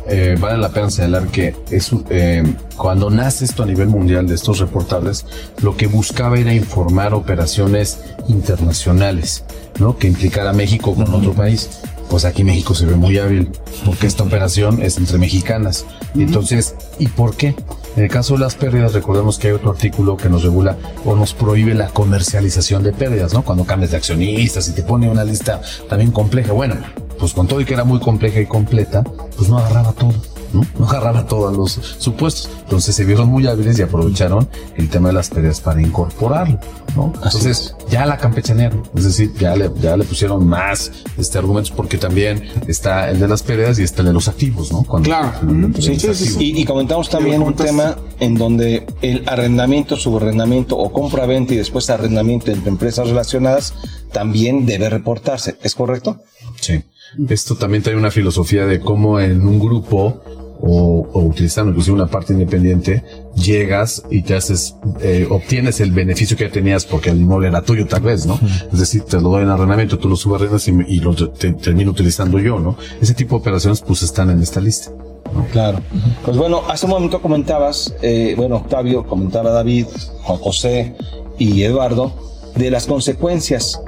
eh, 0.08 0.36
vale 0.40 0.58
la 0.58 0.70
pena 0.70 0.90
señalar 0.90 1.28
que 1.28 1.56
es 1.70 1.92
eh, 2.10 2.44
cuando 2.76 3.12
nace 3.12 3.46
esto 3.46 3.62
a 3.62 3.68
nivel 3.68 3.90
mundial 3.90 4.26
de 4.26 4.34
estos 4.34 4.58
reportables, 4.58 5.28
lo 5.62 5.78
que 5.78 5.86
buscaba 5.86 6.40
era 6.40 6.52
informar 6.52 7.14
operaciones 7.14 8.00
internacionales, 8.28 9.44
¿no? 9.80 10.00
Que 10.00 10.08
implicara 10.08 10.50
a 10.50 10.54
México 10.54 10.96
con 10.96 11.14
otro 11.14 11.34
país. 11.34 11.70
Pues 12.14 12.26
aquí 12.26 12.43
México 12.43 12.76
se 12.76 12.86
ve 12.86 12.95
muy 12.95 13.18
hábil 13.18 13.49
porque 13.88 14.05
esta 14.05 14.22
operación 14.22 14.84
es 14.84 14.99
entre 14.99 15.18
mexicanas. 15.18 15.88
Y 16.14 16.22
entonces, 16.22 16.76
¿y 16.99 17.07
por 17.07 17.36
qué? 17.36 17.55
En 17.95 18.03
el 18.03 18.09
caso 18.11 18.36
de 18.36 18.41
las 18.41 18.53
pérdidas, 18.53 18.93
recordemos 18.93 19.39
que 19.39 19.47
hay 19.47 19.53
otro 19.53 19.72
artículo 19.72 20.16
que 20.16 20.30
nos 20.30 20.43
regula 20.43 20.78
o 21.05 21.16
nos 21.16 21.34
prohíbe 21.34 21.74
la 21.74 21.88
comercialización 21.88 22.84
de 22.84 22.93
pérdidas, 22.93 23.34
¿no? 23.34 23.41
Cuando 23.41 23.66
cambias 23.66 23.89
de 23.89 23.97
accionistas 23.97 24.70
y 24.70 24.74
te 24.74 24.84
pone 24.84 25.09
una 25.09 25.24
lista 25.24 25.59
también 25.89 26.11
compleja. 26.11 26.53
Bueno, 26.53 26.76
pues 27.18 27.34
con 27.34 27.47
todo 27.47 27.61
y 27.61 27.66
que 27.66 27.74
era 27.74 27.84
muy 27.84 27.99
compleja 27.99 28.39
y 28.39 28.45
completa, 28.45 29.03
pues 29.36 29.49
no 29.49 29.57
agarraba 29.57 29.93
todo, 29.93 30.14
¿no? 30.54 30.66
No 30.80 30.88
agarraba 30.88 31.26
todos 31.28 31.56
los 31.56 31.72
supuestos. 31.99 32.49
Entonces 32.64 32.95
se 32.95 33.04
vieron 33.06 33.28
muy 33.30 33.45
hábiles 33.47 33.78
y 33.80 33.82
aprovecharon 33.82 34.47
el 34.78 34.89
tema 34.89 35.10
de 35.10 35.16
las 35.16 35.30
pérdidas 35.30 35.60
para 35.62 35.82
incorporarlo, 35.82 36.60
¿no? 36.95 37.12
Entonces 37.24 37.76
ya 37.89 38.06
la 38.06 38.18
campechanearon, 38.18 38.84
es 38.95 39.04
decir, 39.04 39.34
ya 39.39 39.56
le, 39.56 39.70
ya 39.82 39.97
le 39.97 40.04
pusieron 40.04 40.47
más 40.47 40.91
este 41.18 41.38
argumentos 41.38 41.72
porque 41.72 41.97
también 41.97 42.43
está 42.68 43.10
el 43.10 43.20
de 43.20 43.28
las 43.28 43.43
pérdidas 43.43 43.80
y 43.80 43.84
está 43.84 44.01
el 44.01 44.08
de 44.08 44.14
los 44.14 44.28
activos, 44.28 44.72
¿no? 44.72 44.84
Cuando- 44.84 45.08
Claro. 45.10 45.32
Sí, 45.80 45.82
sí, 45.82 45.99
sí, 45.99 46.08
activos. 46.10 46.41
Y, 46.41 46.62
y 46.62 46.66
comentamos 46.66 47.10
también 47.10 47.41
un 47.41 47.54
tema 47.56 47.97
en 48.20 48.36
donde 48.36 48.86
el 49.01 49.24
arrendamiento, 49.28 49.95
subarrendamiento 49.95 50.78
o 50.78 50.91
compra-venta 50.91 51.54
y 51.54 51.58
después 51.58 51.89
arrendamiento 51.89 52.51
entre 52.51 52.70
empresas 52.70 53.08
relacionadas 53.08 53.74
también 54.12 54.66
debe 54.66 54.89
reportarse. 54.89 55.58
¿Es 55.64 55.76
correcto? 55.76 56.20
Sí. 56.62 56.82
Esto 57.30 57.56
también 57.56 57.84
trae 57.84 57.95
una 57.95 58.10
filosofía 58.12 58.66
de 58.66 58.80
cómo 58.80 59.20
en 59.20 59.45
un 59.47 59.60
grupo 59.60 60.22
o, 60.66 61.05
o 61.11 61.20
utilizando 61.24 61.72
inclusive 61.72 61.95
una 61.95 62.07
parte 62.07 62.32
independiente, 62.32 63.03
llegas 63.36 64.01
y 64.09 64.22
te 64.22 64.34
haces, 64.34 64.76
eh, 65.01 65.28
obtienes 65.30 65.82
el 65.82 65.91
beneficio 65.91 66.38
que 66.38 66.45
ya 66.45 66.51
tenías 66.51 66.86
porque 66.86 67.09
el 67.09 67.18
inmueble 67.20 67.49
era 67.49 67.61
tuyo 67.61 67.86
tal 67.86 68.01
vez, 68.01 68.26
¿no? 68.26 68.39
Es 68.72 68.80
decir, 68.80 69.03
te 69.03 69.18
lo 69.20 69.30
doy 69.30 69.43
en 69.43 69.49
arrendamiento, 69.49 69.99
tú 69.99 70.07
lo 70.07 70.16
subarrendas 70.16 70.66
y, 70.70 70.72
y 70.88 70.99
lo 71.01 71.14
te- 71.16 71.51
termino 71.51 71.91
utilizando 71.91 72.39
yo, 72.39 72.59
¿no? 72.59 72.78
Ese 73.01 73.14
tipo 73.14 73.36
de 73.36 73.41
operaciones 73.41 73.82
pues 73.82 74.03
están 74.03 74.30
en 74.30 74.41
esta 74.41 74.61
lista. 74.61 74.89
Claro. 75.51 75.80
Pues 76.24 76.38
bueno, 76.38 76.61
hace 76.70 76.86
un 76.86 76.91
momento 76.91 77.22
comentabas, 77.22 77.93
eh, 78.01 78.34
bueno, 78.38 78.55
Octavio, 78.57 79.05
comentaba 79.05 79.49
David, 79.49 79.88
Juan 80.22 80.39
José 80.39 80.95
y 81.38 81.64
Eduardo, 81.64 82.14
de 82.55 82.72
las 82.72 82.86
consecuencias. 82.86 83.82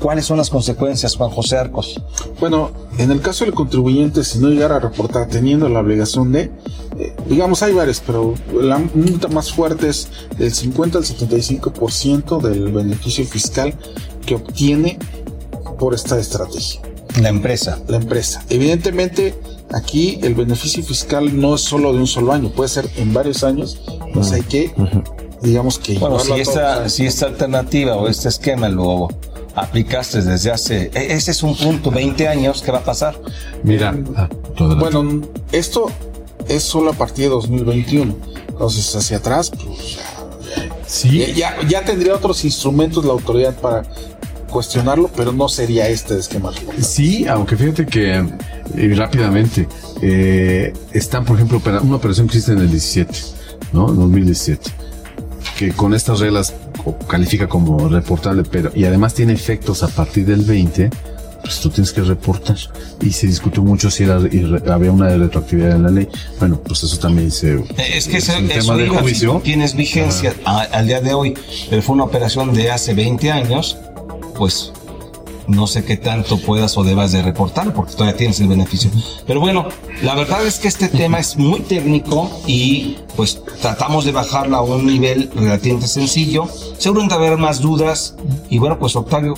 ¿Cuáles 0.00 0.26
son 0.26 0.36
las 0.36 0.50
consecuencias, 0.50 1.16
Juan 1.16 1.30
José 1.30 1.56
Arcos? 1.56 2.00
Bueno, 2.38 2.70
en 2.98 3.10
el 3.10 3.20
caso 3.20 3.44
del 3.44 3.54
contribuyente, 3.54 4.24
si 4.24 4.38
no 4.38 4.48
llegara 4.48 4.76
a 4.76 4.80
reportar 4.80 5.28
teniendo 5.28 5.68
la 5.68 5.80
obligación 5.80 6.32
de, 6.32 6.50
eh, 6.98 7.16
digamos, 7.28 7.62
hay 7.62 7.72
varias, 7.72 8.02
pero 8.06 8.34
la 8.60 8.78
multa 8.78 9.28
más 9.28 9.52
fuerte 9.52 9.88
es 9.88 10.08
del 10.38 10.52
50 10.52 10.98
al 10.98 11.04
75% 11.04 12.40
del 12.40 12.72
beneficio 12.72 13.24
fiscal 13.24 13.74
que 14.26 14.34
obtiene 14.34 14.98
por 15.78 15.94
esta 15.94 16.18
estrategia. 16.18 16.82
La 17.20 17.30
empresa. 17.30 17.78
La 17.88 17.96
empresa. 17.96 18.44
Evidentemente, 18.50 19.34
aquí 19.72 20.18
el 20.22 20.34
beneficio 20.34 20.82
fiscal 20.84 21.40
no 21.40 21.54
es 21.54 21.62
solo 21.62 21.92
de 21.94 22.00
un 22.00 22.06
solo 22.06 22.32
año, 22.32 22.50
puede 22.50 22.68
ser 22.68 22.90
en 22.96 23.14
varios 23.14 23.42
años, 23.42 23.80
pues 24.12 24.32
hay 24.32 24.42
que 24.42 24.74
digamos 25.42 25.78
que... 25.78 25.98
Bueno, 25.98 26.18
si 26.18 26.32
llevarlo 26.32 26.60
a 26.60 26.84
esta, 26.84 26.88
si 26.88 27.06
esta 27.06 27.26
alternativa 27.26 27.96
o 27.96 28.08
este 28.08 28.28
esquema 28.28 28.68
lo 28.68 29.08
aplicaste 29.56 30.22
desde 30.22 30.52
hace, 30.52 30.90
e- 30.94 31.14
ese 31.14 31.30
es 31.32 31.42
un 31.42 31.56
punto, 31.56 31.90
20 31.90 32.28
años, 32.28 32.62
¿qué 32.62 32.70
va 32.70 32.78
a 32.78 32.84
pasar? 32.84 33.18
Mira, 33.64 33.96
ah. 34.14 34.28
Bueno, 34.78 35.22
esto 35.50 35.90
es 36.48 36.62
solo 36.62 36.90
a 36.90 36.94
partir 36.94 37.24
de 37.24 37.30
2021. 37.30 38.14
Entonces, 38.48 38.94
hacia 38.94 39.16
atrás, 39.16 39.50
pues 39.50 39.98
sí. 40.86 41.34
ya, 41.34 41.56
ya 41.68 41.84
tendría 41.84 42.14
otros 42.14 42.44
instrumentos 42.44 43.04
la 43.04 43.12
autoridad 43.12 43.54
para 43.54 43.82
cuestionarlo, 44.50 45.10
pero 45.14 45.32
no 45.32 45.48
sería 45.48 45.88
este 45.88 46.18
esquema. 46.18 46.52
Sí, 46.80 47.26
aunque 47.26 47.56
fíjate 47.56 47.86
que 47.86 48.14
eh, 48.14 48.94
rápidamente 48.94 49.68
eh, 50.00 50.72
están, 50.92 51.24
por 51.24 51.36
ejemplo, 51.36 51.60
una 51.82 51.96
operación 51.96 52.26
que 52.28 52.38
existe 52.38 52.52
en 52.52 52.60
el 52.60 52.70
17, 52.70 53.12
¿no? 53.72 53.88
En 53.90 53.96
2017, 53.96 54.70
que 55.56 55.72
con 55.72 55.94
estas 55.94 56.20
reglas 56.20 56.54
califica 57.08 57.48
como 57.48 57.88
reportable, 57.88 58.42
pero 58.50 58.70
y 58.74 58.84
además 58.84 59.14
tiene 59.14 59.32
efectos 59.32 59.82
a 59.82 59.88
partir 59.88 60.26
del 60.26 60.42
20, 60.42 60.90
pues 61.42 61.60
tú 61.60 61.70
tienes 61.70 61.92
que 61.92 62.02
reportar. 62.02 62.56
Y 63.00 63.10
se 63.12 63.26
discutió 63.26 63.62
mucho 63.62 63.90
si 63.90 64.04
era, 64.04 64.16
había 64.72 64.90
una 64.92 65.08
retroactividad 65.16 65.72
en 65.76 65.82
la 65.84 65.90
ley. 65.90 66.08
Bueno, 66.38 66.60
pues 66.60 66.82
eso 66.82 66.98
también 66.98 67.30
se. 67.30 67.54
Es 67.78 68.06
que 68.08 68.18
es 68.18 68.28
ese- 68.28 68.38
un 68.38 68.48
tema 68.48 68.76
de 68.76 68.88
juicio. 68.88 69.40
tienes 69.44 69.74
vigencia 69.74 70.34
a- 70.44 70.62
al 70.62 70.86
día 70.86 71.00
de 71.00 71.14
hoy, 71.14 71.34
pero 71.70 71.82
fue 71.82 71.94
una 71.94 72.04
operación 72.04 72.52
de 72.52 72.70
hace 72.70 72.94
20 72.94 73.30
años, 73.30 73.76
pues 74.36 74.72
no 75.48 75.66
sé 75.66 75.84
qué 75.84 75.96
tanto 75.96 76.38
puedas 76.38 76.76
o 76.76 76.84
debas 76.84 77.12
de 77.12 77.22
reportar, 77.22 77.72
porque 77.72 77.92
todavía 77.92 78.16
tienes 78.16 78.40
el 78.40 78.48
beneficio. 78.48 78.90
Pero 79.26 79.40
bueno, 79.40 79.66
la 80.02 80.14
verdad 80.14 80.46
es 80.46 80.58
que 80.58 80.68
este 80.68 80.88
tema 80.88 81.18
es 81.18 81.36
muy 81.36 81.60
técnico 81.60 82.30
y 82.46 82.96
pues 83.16 83.42
tratamos 83.60 84.04
de 84.04 84.12
bajarlo 84.12 84.56
a 84.56 84.62
un 84.62 84.86
nivel 84.86 85.30
relativamente 85.34 85.88
sencillo. 85.88 86.48
Seguramente 86.78 87.14
haber 87.14 87.36
más 87.36 87.60
dudas 87.60 88.16
y 88.50 88.58
bueno, 88.58 88.78
pues 88.78 88.96
Octavio, 88.96 89.34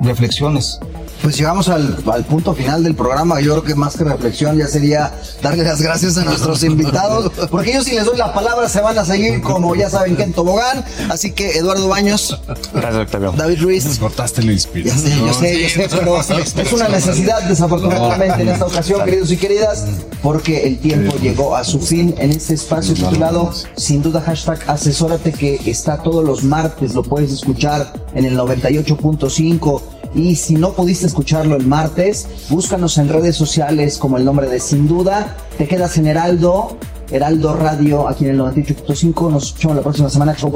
reflexiones. 0.00 0.80
Pues 1.22 1.36
llegamos 1.36 1.68
al, 1.68 1.96
al 2.12 2.24
punto 2.24 2.52
final 2.52 2.82
del 2.82 2.94
programa. 2.96 3.40
Yo 3.40 3.52
creo 3.52 3.62
que 3.62 3.74
más 3.74 3.96
que 3.96 4.04
reflexión 4.04 4.58
ya 4.58 4.66
sería 4.66 5.12
darle 5.40 5.62
las 5.62 5.80
gracias 5.80 6.18
a 6.18 6.24
nuestros 6.24 6.62
invitados, 6.64 7.30
porque 7.50 7.70
ellos 7.70 7.84
si 7.84 7.94
les 7.94 8.04
doy 8.04 8.16
la 8.16 8.34
palabra 8.34 8.68
se 8.68 8.80
van 8.80 8.98
a 8.98 9.04
seguir 9.04 9.40
como 9.40 9.74
ya 9.76 9.88
saben 9.88 10.16
que 10.16 10.24
en 10.24 10.32
tobogán. 10.32 10.84
Así 11.10 11.32
que 11.32 11.56
Eduardo 11.58 11.88
Baños, 11.88 12.40
Gracias, 12.74 13.02
Octavio. 13.02 13.32
David 13.36 13.62
Ruiz. 13.62 13.98
Cortaste 13.98 14.40
la 14.42 14.48
Ya 14.48 14.52
inspiración. 14.54 15.02
sé, 15.02 15.18
yo 15.18 15.32
sé, 15.34 15.62
yo 15.62 15.68
sé, 15.68 15.88
pero 15.90 16.20
es 16.20 16.72
una 16.72 16.88
necesidad 16.88 17.42
desafortunadamente 17.42 18.42
en 18.42 18.48
esta 18.48 18.66
ocasión, 18.66 19.04
queridos 19.04 19.30
y 19.30 19.36
queridas, 19.36 19.84
porque 20.22 20.66
el 20.66 20.78
tiempo 20.78 21.14
llegó 21.22 21.54
a 21.56 21.64
su 21.64 21.80
fin 21.80 22.14
en 22.18 22.30
este 22.30 22.54
espacio 22.54 22.94
titulado 22.94 23.52
Sin 23.76 24.02
duda 24.02 24.20
hashtag 24.20 24.58
asesórate 24.66 25.32
que 25.32 25.60
está 25.66 26.02
todos 26.02 26.24
los 26.24 26.42
martes, 26.42 26.94
lo 26.94 27.02
puedes 27.02 27.32
escuchar 27.32 27.92
en 28.14 28.24
el 28.24 28.36
98.5 28.36 29.82
y 30.14 30.36
si 30.36 30.54
no 30.54 30.72
pudiste 30.72 31.06
escucharlo 31.06 31.56
el 31.56 31.66
martes, 31.66 32.28
búscanos 32.48 32.98
en 32.98 33.08
redes 33.08 33.36
sociales 33.36 33.98
como 33.98 34.16
el 34.16 34.24
nombre 34.24 34.48
de 34.48 34.60
Sin 34.60 34.86
Duda, 34.88 35.36
te 35.58 35.66
quedas 35.66 35.96
en 35.98 36.06
Heraldo, 36.06 36.78
Heraldo 37.10 37.54
Radio 37.54 38.08
aquí 38.08 38.24
en 38.24 38.32
el 38.32 38.40
98.5, 38.40 39.30
nos 39.30 39.44
escuchamos 39.44 39.76
la 39.76 39.82
próxima 39.82 40.08
semana, 40.08 40.34
chau. 40.34 40.52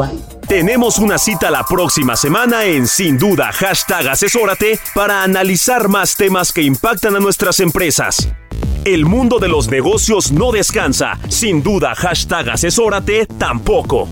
Tenemos 0.47 0.99
una 0.99 1.19
cita 1.19 1.51
la 1.51 1.65
próxima 1.65 2.17
semana 2.17 2.65
en 2.65 2.87
Sin 2.87 3.19
Duda 3.19 3.51
Hashtag 3.53 4.09
Asesórate 4.09 4.79
para 4.95 5.23
analizar 5.23 5.89
más 5.89 6.17
temas 6.17 6.53
que 6.53 6.63
impactan 6.63 7.17
a 7.17 7.21
nuestras 7.21 7.61
empresas. 7.61 8.29
El 8.85 9.05
mundo 9.05 9.41
de 9.41 9.49
los 9.49 9.69
negocios 9.69 10.31
no 10.31 10.53
descansa. 10.53 11.19
Sin 11.29 11.63
duda 11.63 11.97
Hashtag 11.97 12.51
Asesórate 12.51 13.27
tampoco. 13.27 14.09